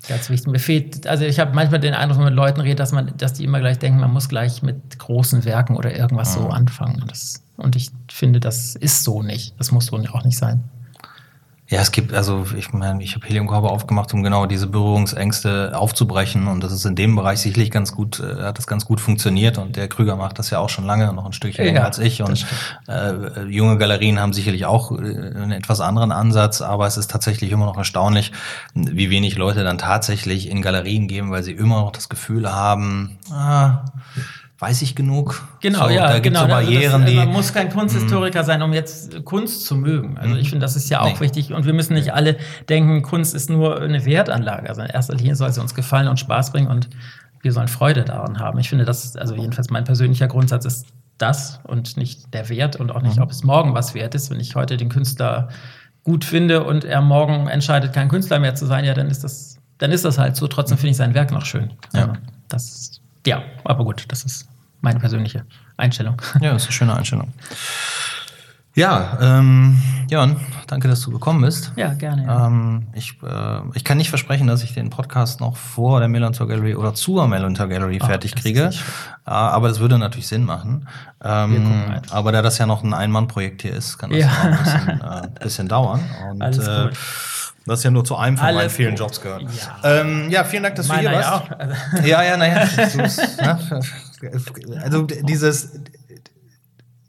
ganz 0.08 0.30
wichtig. 0.30 0.52
Mir 0.52 0.60
fehlt, 0.60 1.08
also 1.08 1.26
ich 1.26 1.40
habe 1.40 1.54
manchmal 1.54 1.80
den 1.80 1.94
Eindruck, 1.94 2.18
wenn 2.18 2.26
man 2.26 2.34
mit 2.34 2.38
Leuten 2.38 2.62
redet, 2.62 2.80
dass 2.80 2.92
man, 2.92 3.14
dass 3.18 3.34
die 3.34 3.44
immer 3.44 3.60
gleich 3.60 3.80
denken, 3.80 4.00
man 4.00 4.12
muss 4.12 4.30
gleich 4.30 4.62
mit 4.62 5.00
großen 5.00 5.46
Werken 5.46 5.76
oder 5.76 5.96
irgendwas 5.96 6.36
mhm. 6.36 6.42
so 6.42 6.50
anfangen. 6.50 7.04
Das, 7.08 7.44
und 7.58 7.76
ich 7.76 7.90
finde, 8.12 8.40
das 8.40 8.76
ist 8.76 9.04
so 9.04 9.22
nicht. 9.22 9.54
Das 9.58 9.72
muss 9.72 9.88
so 9.88 9.98
auch 9.98 10.24
nicht 10.24 10.38
sein. 10.38 10.64
Ja, 11.70 11.82
es 11.82 11.92
gibt, 11.92 12.14
also 12.14 12.46
ich 12.56 12.72
meine, 12.72 13.04
ich 13.04 13.16
habe 13.16 13.28
Heliumkörper 13.28 13.70
aufgemacht, 13.70 14.14
um 14.14 14.24
genau 14.24 14.46
diese 14.46 14.68
Berührungsängste 14.68 15.78
aufzubrechen. 15.78 16.48
Und 16.48 16.64
das 16.64 16.72
ist 16.72 16.86
in 16.86 16.96
dem 16.96 17.18
Bereich 17.18 17.40
sicherlich 17.40 17.72
ganz 17.72 17.92
gut, 17.92 18.22
äh, 18.22 18.44
hat 18.44 18.58
das 18.58 18.68
ganz 18.68 18.86
gut 18.86 19.02
funktioniert. 19.02 19.58
Und 19.58 19.76
der 19.76 19.90
Krüger 19.90 20.16
macht 20.16 20.40
das 20.40 20.50
ja 20.50 20.60
auch 20.60 20.70
schon 20.70 20.86
lange, 20.86 21.12
noch 21.12 21.26
ein 21.26 21.34
Stückchen 21.34 21.66
länger 21.66 21.84
als 21.84 22.00
ich. 22.00 22.22
Und 22.22 22.46
äh, 22.88 23.44
junge 23.50 23.78
Galerien 23.78 24.18
haben 24.18 24.32
sicherlich 24.32 24.66
auch 24.66 24.94
äh, 24.94 24.96
einen 24.96 25.52
etwas 25.52 25.82
anderen 25.82 26.14
Ansatz, 26.14 26.62
aber 26.62 26.88
es 26.88 26.96
ist 26.96 27.12
tatsächlich 27.12 27.52
immer 27.52 27.66
noch 27.66 27.78
erstaunlich, 27.78 28.32
wie 28.74 29.10
wenig 29.10 29.36
Leute 29.36 29.66
dann 29.66 29.78
tatsächlich 29.78 30.50
in 30.50 30.62
Galerien 30.62 31.10
gehen, 31.10 31.32
weil 31.32 31.44
sie 31.44 31.52
immer 31.52 31.82
noch 31.82 31.92
das 31.92 32.08
Gefühl 32.08 32.50
haben, 32.50 33.18
ah, 33.30 33.84
weiß 34.60 34.82
ich 34.82 34.96
genug. 34.96 35.48
Genau, 35.62 35.86
so, 35.86 35.90
ja, 35.90 36.08
da 36.08 36.20
genau. 36.20 36.42
So 36.42 36.48
Barrieren, 36.48 37.06
das, 37.06 37.14
man 37.14 37.30
muss 37.30 37.54
kein 37.54 37.70
Kunsthistoriker 37.70 38.44
sein, 38.44 38.62
um 38.64 38.74
jetzt 38.74 39.24
Kunst 39.24 39.66
zu 39.66 39.76
mögen. 39.76 40.18
Also 40.18 40.36
ich 40.36 40.50
finde, 40.50 40.64
das 40.64 40.76
ist 40.76 40.90
ja 40.90 41.02
auch 41.02 41.14
nee. 41.14 41.20
wichtig. 41.20 41.54
Und 41.54 41.66
wir 41.66 41.74
müssen 41.74 41.94
nicht 41.94 42.14
alle 42.14 42.38
denken, 42.68 43.04
Kunst 43.04 43.36
ist 43.36 43.50
nur 43.50 43.80
eine 43.80 44.04
Wertanlage. 44.06 44.68
Also 44.68 44.82
in 44.82 44.88
erster 44.88 45.14
Linie 45.14 45.36
soll 45.36 45.52
sie 45.52 45.62
uns 45.62 45.76
gefallen 45.76 46.08
und 46.08 46.20
Spaß 46.20 46.52
bringen 46.52 46.68
und 46.68 46.90
wir 47.42 47.52
sollen 47.54 47.68
Freude 47.68 48.04
daran 48.04 48.40
haben. 48.40 48.58
Ich 48.58 48.70
finde, 48.70 48.86
das 48.86 49.06
ist 49.06 49.18
also 49.18 49.36
jedenfalls 49.36 49.70
mein 49.70 49.84
persönlicher 49.84 50.28
Grundsatz 50.28 50.66
ist 50.66 50.88
das 51.20 51.60
und 51.64 51.98
nicht 51.98 52.34
der 52.34 52.50
Wert 52.50 52.76
und 52.78 52.92
auch 52.92 53.02
nicht, 53.02 53.18
mhm. 53.18 53.24
ob 53.24 53.32
es 53.32 53.44
morgen 53.44 53.76
was 53.76 53.94
wert 53.94 54.16
ist. 54.16 54.32
Wenn 54.32 54.40
ich 54.40 54.56
heute 54.56 54.78
den 54.78 54.90
Künstler 54.90 55.50
gut 56.04 56.26
finde 56.26 56.64
und 56.64 56.84
er 56.84 57.02
morgen 57.02 57.48
entscheidet, 57.48 57.94
kein 57.94 58.10
Künstler 58.10 58.40
mehr 58.40 58.56
zu 58.56 58.66
sein, 58.66 58.86
ja, 58.86 58.96
dann 58.96 59.10
ist 59.10 59.24
das, 59.24 59.60
dann 59.78 59.92
ist 59.92 60.04
das 60.04 60.18
halt 60.18 60.36
so. 60.36 60.48
Trotzdem 60.48 60.78
finde 60.78 60.92
ich 60.92 60.98
sein 60.98 61.14
Werk 61.14 61.32
noch 61.32 61.46
schön. 61.46 61.74
Ja. 61.94 62.02
Also, 62.02 62.14
das 62.50 62.64
ist 62.64 63.02
ja, 63.28 63.44
aber 63.66 63.84
gut, 63.84 64.06
das 64.08 64.24
ist 64.24 64.48
meine 64.80 65.00
persönliche 65.00 65.46
Einstellung. 65.76 66.22
Ja, 66.42 66.54
das 66.54 66.64
ist 66.64 66.70
eine 66.70 66.74
schöne 66.74 66.96
Einstellung. 66.96 67.34
Ja, 68.74 69.18
ähm, 69.20 69.82
Jan, 70.08 70.40
danke, 70.68 70.88
dass 70.88 71.02
du 71.02 71.12
gekommen 71.12 71.42
bist. 71.42 71.74
Ja, 71.76 71.94
gerne. 71.94 72.26
Ja. 72.26 72.46
Ähm, 72.46 72.88
ich, 72.94 73.18
äh, 73.24 73.60
ich 73.74 73.84
kann 73.84 73.98
nicht 73.98 74.10
versprechen, 74.10 74.46
dass 74.48 74.64
ich 74.64 74.76
den 74.76 74.92
Podcast 74.92 75.42
noch 75.42 75.58
vor 75.58 76.00
der 76.00 76.08
Melantor 76.08 76.48
Gallery 76.48 76.76
oder 76.76 76.94
zur 76.94 77.28
Melantor 77.28 77.68
Gallery 77.68 78.00
oh, 78.02 78.06
fertig 78.06 78.36
kriege. 78.36 78.70
Äh, 79.26 79.32
aber 79.32 79.68
das 79.68 79.80
würde 79.80 79.98
natürlich 79.98 80.28
Sinn 80.28 80.46
machen. 80.46 80.88
Ähm, 81.24 82.02
aber 82.12 82.32
da 82.32 82.44
das 82.44 82.60
ja 82.60 82.68
noch 82.68 82.84
ein 82.84 82.94
Ein-Mann-Projekt 82.94 83.64
hier 83.64 83.74
ist, 83.74 83.98
kann 83.98 84.12
das 84.12 84.20
ja. 84.20 84.28
auch 84.30 84.44
ein 84.44 84.58
bisschen, 84.64 85.02
äh, 85.02 85.40
bisschen 85.44 85.68
dauern. 85.68 86.00
Und, 86.30 86.42
Alles 86.44 86.68
äh, 86.68 86.84
gut. 86.84 86.98
Das 87.68 87.84
ja 87.84 87.92
nur 87.92 88.06
zu 88.06 88.16
einem 88.16 88.38
von 88.38 88.48
Alles 88.48 88.58
meinen 88.60 88.70
vielen. 88.70 88.96
Jobs 88.96 89.22
gehört. 89.22 89.42
Ja. 89.42 90.02
Ähm, 90.02 90.30
ja, 90.30 90.44
vielen 90.46 90.64
Dank, 90.64 90.76
dass 90.76 90.88
Meiner 90.88 91.12
du 91.12 91.18
hier 91.18 91.26
warst. 91.26 92.06
Ja, 92.06 92.24
ja, 92.24 92.38
naja. 92.38 92.68
also 94.82 95.04
dieses, 95.04 95.72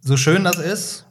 so 0.01 0.17
schön 0.17 0.45
das 0.45 0.59
ist 0.59 1.07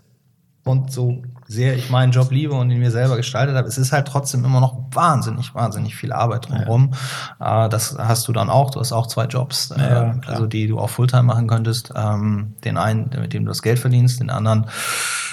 und 0.65 0.91
so 0.91 1.23
sehr 1.47 1.75
ich 1.77 1.89
meinen 1.89 2.11
Job 2.11 2.31
liebe 2.31 2.53
und 2.53 2.69
ihn 2.69 2.79
mir 2.79 2.91
selber 2.91 3.15
gestaltet 3.15 3.55
habe, 3.55 3.67
es 3.67 3.77
ist 3.77 3.93
halt 3.93 4.07
trotzdem 4.07 4.43
immer 4.43 4.59
noch 4.59 4.77
wahnsinnig, 4.91 5.55
wahnsinnig 5.55 5.95
viel 5.95 6.11
Arbeit 6.11 6.49
drumherum. 6.49 6.93
Ja. 7.39 7.65
Äh, 7.65 7.69
das 7.69 7.97
hast 7.97 8.27
du 8.27 8.33
dann 8.33 8.49
auch. 8.49 8.71
Du 8.71 8.79
hast 8.79 8.91
auch 8.91 9.07
zwei 9.07 9.25
Jobs, 9.25 9.71
äh, 9.71 9.79
ja, 9.79 10.15
also 10.27 10.45
die 10.45 10.67
du 10.67 10.77
auch 10.77 10.89
Fulltime 10.89 11.23
machen 11.23 11.47
könntest. 11.47 11.93
Ähm, 11.95 12.55
den 12.65 12.77
einen, 12.77 13.09
mit 13.21 13.33
dem 13.33 13.45
du 13.45 13.49
das 13.49 13.61
Geld 13.61 13.79
verdienst, 13.79 14.19
den 14.19 14.29
anderen 14.29 14.67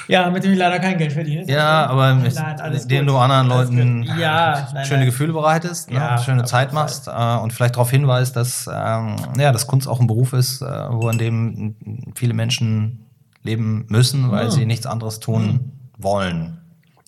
ja, 0.06 0.28
mit 0.30 0.44
dem 0.44 0.52
ich 0.52 0.58
leider 0.58 0.78
kein 0.80 0.98
Geld 0.98 1.14
verdiene. 1.14 1.50
Ja, 1.50 1.86
aber 1.86 2.14
mit 2.14 2.90
dem 2.90 3.06
du 3.06 3.16
anderen 3.16 3.46
Leuten 3.46 4.02
ja, 4.02 4.68
nein, 4.74 4.84
schöne 4.84 4.98
nein. 4.98 5.06
Gefühle 5.06 5.32
bereitest, 5.32 5.90
ne? 5.90 5.96
ja, 5.96 6.18
schöne 6.18 6.44
Zeit 6.44 6.74
machst 6.74 7.08
äh, 7.08 7.36
und 7.36 7.54
vielleicht 7.54 7.76
darauf 7.76 7.90
hinweist, 7.90 8.36
dass, 8.36 8.66
ähm, 8.66 9.16
ja, 9.38 9.50
dass 9.50 9.66
Kunst 9.66 9.88
auch 9.88 10.00
ein 10.00 10.06
Beruf 10.06 10.34
ist, 10.34 10.60
wo 10.60 11.08
in 11.08 11.16
dem 11.16 11.76
viele 12.14 12.34
Menschen 12.34 13.06
leben 13.42 13.86
müssen, 13.88 14.30
weil 14.30 14.44
ja. 14.44 14.50
sie 14.50 14.66
nichts 14.66 14.86
anderes 14.86 15.20
tun. 15.20 15.73
Wollen. 15.98 16.60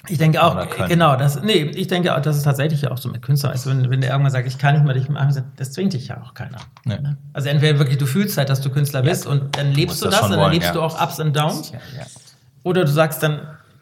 Ich 0.09 0.19
denke 0.19 0.43
auch, 0.43 0.69
genau, 0.89 1.17
das, 1.17 1.43
nee, 1.43 1.63
ich 1.63 1.89
denke 1.89 2.15
auch, 2.15 2.21
das 2.21 2.37
ist 2.37 2.45
tatsächlich 2.45 2.87
auch 2.89 2.99
so 2.99 3.09
mit 3.09 3.23
Künstlern. 3.23 3.53
Also 3.53 3.71
wenn, 3.71 3.91
wenn 3.91 4.01
der 4.01 4.11
irgendwann 4.11 4.31
sagt, 4.31 4.47
ich 4.47 4.59
kann 4.59 4.75
nicht 4.75 4.85
mehr 4.85 4.95
dich 4.95 5.09
machen, 5.09 5.43
das 5.57 5.73
zwingt 5.73 5.95
dich 5.95 6.09
ja 6.09 6.23
auch 6.23 6.35
keiner. 6.35 6.59
Nee. 6.85 6.99
Ne? 6.99 7.17
Also 7.33 7.49
entweder 7.49 7.79
wirklich, 7.79 7.99
du 7.99 8.07
fühlst 8.07 8.39
halt, 8.39 8.49
dass 8.49 8.61
du 8.61 8.71
Künstler 8.71 9.03
bist 9.03 9.25
ja. 9.25 9.33
und 9.33 9.57
dann 9.57 9.73
lebst 9.73 10.03
du, 10.03 10.09
das, 10.09 10.23
und 10.23 10.31
dann 10.31 10.41
wollen, 10.41 10.53
lebst 10.53 10.69
ja. 10.69 10.75
du 10.75 10.83
auch 10.83 11.01
Ups 11.03 11.19
und 11.19 11.35
Downs. 11.35 11.73
Ja, 11.73 11.79
oder 12.63 12.85
du 12.85 12.91
sagst 12.91 13.23
dann, 13.23 13.41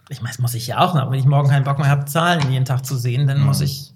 ich 0.09 0.21
meine, 0.21 0.31
das 0.31 0.39
muss 0.39 0.55
ich 0.55 0.67
ja 0.67 0.79
auch 0.79 0.95
noch, 0.95 1.11
wenn 1.11 1.19
ich 1.19 1.27
morgen 1.27 1.49
keinen 1.49 1.65
Bock 1.65 1.79
mehr 1.79 1.89
habe, 1.89 2.05
Zahlen 2.07 2.51
jeden 2.51 2.65
Tag 2.65 2.87
zu 2.87 2.97
sehen, 2.97 3.27
dann 3.27 3.41
mhm. 3.41 3.47
muss 3.47 3.61
ich 3.61 3.93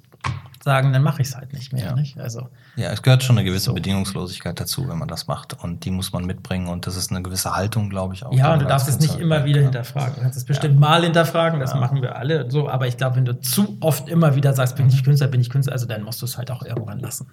sagen, 0.62 0.92
dann 0.92 1.02
mache 1.02 1.22
ich 1.22 1.28
es 1.28 1.36
halt 1.36 1.52
nicht 1.52 1.72
mehr. 1.72 1.94
Nicht? 1.94 2.18
Also, 2.18 2.48
ja, 2.78 2.92
es 2.92 3.02
gehört 3.02 3.24
schon 3.24 3.36
eine 3.36 3.44
gewisse 3.44 3.66
so. 3.66 3.74
Bedingungslosigkeit 3.74 4.58
dazu, 4.60 4.88
wenn 4.88 4.98
man 4.98 5.08
das 5.08 5.26
macht. 5.26 5.52
Und 5.64 5.84
die 5.84 5.90
muss 5.90 6.12
man 6.12 6.24
mitbringen. 6.24 6.68
Und 6.68 6.86
das 6.86 6.96
ist 6.96 7.10
eine 7.10 7.22
gewisse 7.22 7.56
Haltung, 7.56 7.90
glaube 7.90 8.14
ich, 8.14 8.24
auch. 8.24 8.32
Ja, 8.32 8.52
und 8.52 8.62
du 8.62 8.66
darfst 8.66 8.88
es 8.88 9.00
nicht 9.00 9.18
immer 9.18 9.44
wieder 9.44 9.60
hinterfragen. 9.60 10.14
Du 10.14 10.20
kannst 10.20 10.38
es 10.38 10.44
bestimmt 10.44 10.74
ja. 10.74 10.80
mal 10.80 11.02
hinterfragen, 11.02 11.58
das 11.58 11.72
ja. 11.72 11.80
machen 11.80 12.00
wir 12.02 12.14
alle 12.14 12.48
so. 12.48 12.68
Aber 12.68 12.86
ich 12.86 12.96
glaube, 12.96 13.16
wenn 13.16 13.24
du 13.24 13.40
zu 13.40 13.76
oft 13.80 14.08
immer 14.08 14.36
wieder 14.36 14.52
sagst, 14.54 14.76
bin 14.76 14.86
ich 14.88 15.02
Künstler, 15.02 15.26
bin 15.26 15.40
ich 15.40 15.50
Künstler, 15.50 15.72
also 15.72 15.86
dann 15.86 16.04
musst 16.04 16.22
du 16.22 16.26
es 16.26 16.38
halt 16.38 16.52
auch 16.52 16.62
irgendwann 16.62 17.00
lassen. 17.00 17.26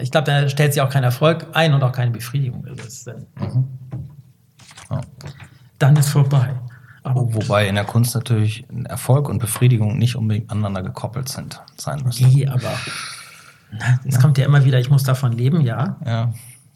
Ich 0.00 0.10
glaube, 0.10 0.24
da 0.24 0.48
stellt 0.48 0.72
sich 0.72 0.82
auch 0.82 0.90
kein 0.90 1.04
Erfolg 1.04 1.46
ein 1.52 1.72
und 1.72 1.82
auch 1.84 1.92
keine 1.92 2.10
Befriedigung. 2.10 2.66
Also 2.66 3.12
dann, 3.12 3.26
mhm. 3.38 5.00
dann 5.78 5.96
ist 5.96 6.08
vorbei. 6.08 6.56
Aber 7.04 7.32
Wobei 7.32 7.68
in 7.68 7.76
der 7.76 7.84
Kunst 7.84 8.16
natürlich 8.16 8.66
Erfolg 8.84 9.28
und 9.28 9.38
Befriedigung 9.38 9.96
nicht 9.96 10.16
unbedingt 10.16 10.50
aneinander 10.50 10.82
gekoppelt 10.82 11.28
sind, 11.28 11.62
sein 11.76 12.02
müssen. 12.02 12.28
Nee, 12.28 12.48
aber 12.48 12.72
es 14.04 14.14
ja. 14.14 14.20
kommt 14.20 14.38
ja 14.38 14.44
immer 14.44 14.64
wieder, 14.64 14.78
ich 14.78 14.90
muss 14.90 15.02
davon 15.02 15.32
leben, 15.32 15.60
ja. 15.60 15.96
Ja, 16.04 16.32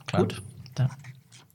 klar. 0.06 0.22
Gut. 0.22 0.42
Ja. 0.78 0.88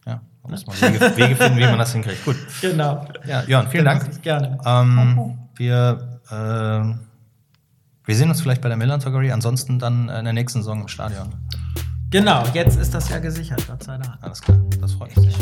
ja. 0.05 0.21
Da 0.43 0.49
muss 0.49 0.65
man 0.65 0.75
Wege, 0.81 0.99
Wege, 1.15 1.35
finden, 1.35 1.57
wie 1.57 1.65
man 1.65 1.77
das 1.77 1.93
hinkriegt. 1.93 2.23
Gut. 2.25 2.37
Genau. 2.61 3.07
Ja, 3.25 3.43
Jörn, 3.43 3.67
vielen 3.67 3.85
Dank. 3.85 4.21
Gerne. 4.21 4.57
Ähm, 4.65 5.37
wir, 5.55 6.19
äh, 6.29 6.33
wir 8.05 8.15
sehen 8.15 8.29
uns 8.29 8.41
vielleicht 8.41 8.61
bei 8.61 8.69
der 8.69 8.77
Milan 8.77 8.99
Gallery, 8.99 9.31
ansonsten 9.31 9.79
dann 9.79 10.09
in 10.09 10.23
der 10.23 10.33
nächsten 10.33 10.59
Saison 10.59 10.81
im 10.81 10.87
Stadion. 10.87 11.33
Genau, 12.09 12.45
jetzt 12.53 12.79
ist 12.79 12.93
das 12.93 13.09
ja 13.09 13.19
gesichert, 13.19 13.67
Gott 13.67 13.83
sei 13.83 13.97
Dank. 13.97 14.17
Alles 14.21 14.41
klar, 14.41 14.57
das 14.79 14.93
freut 14.93 15.15
mich. 15.17 15.35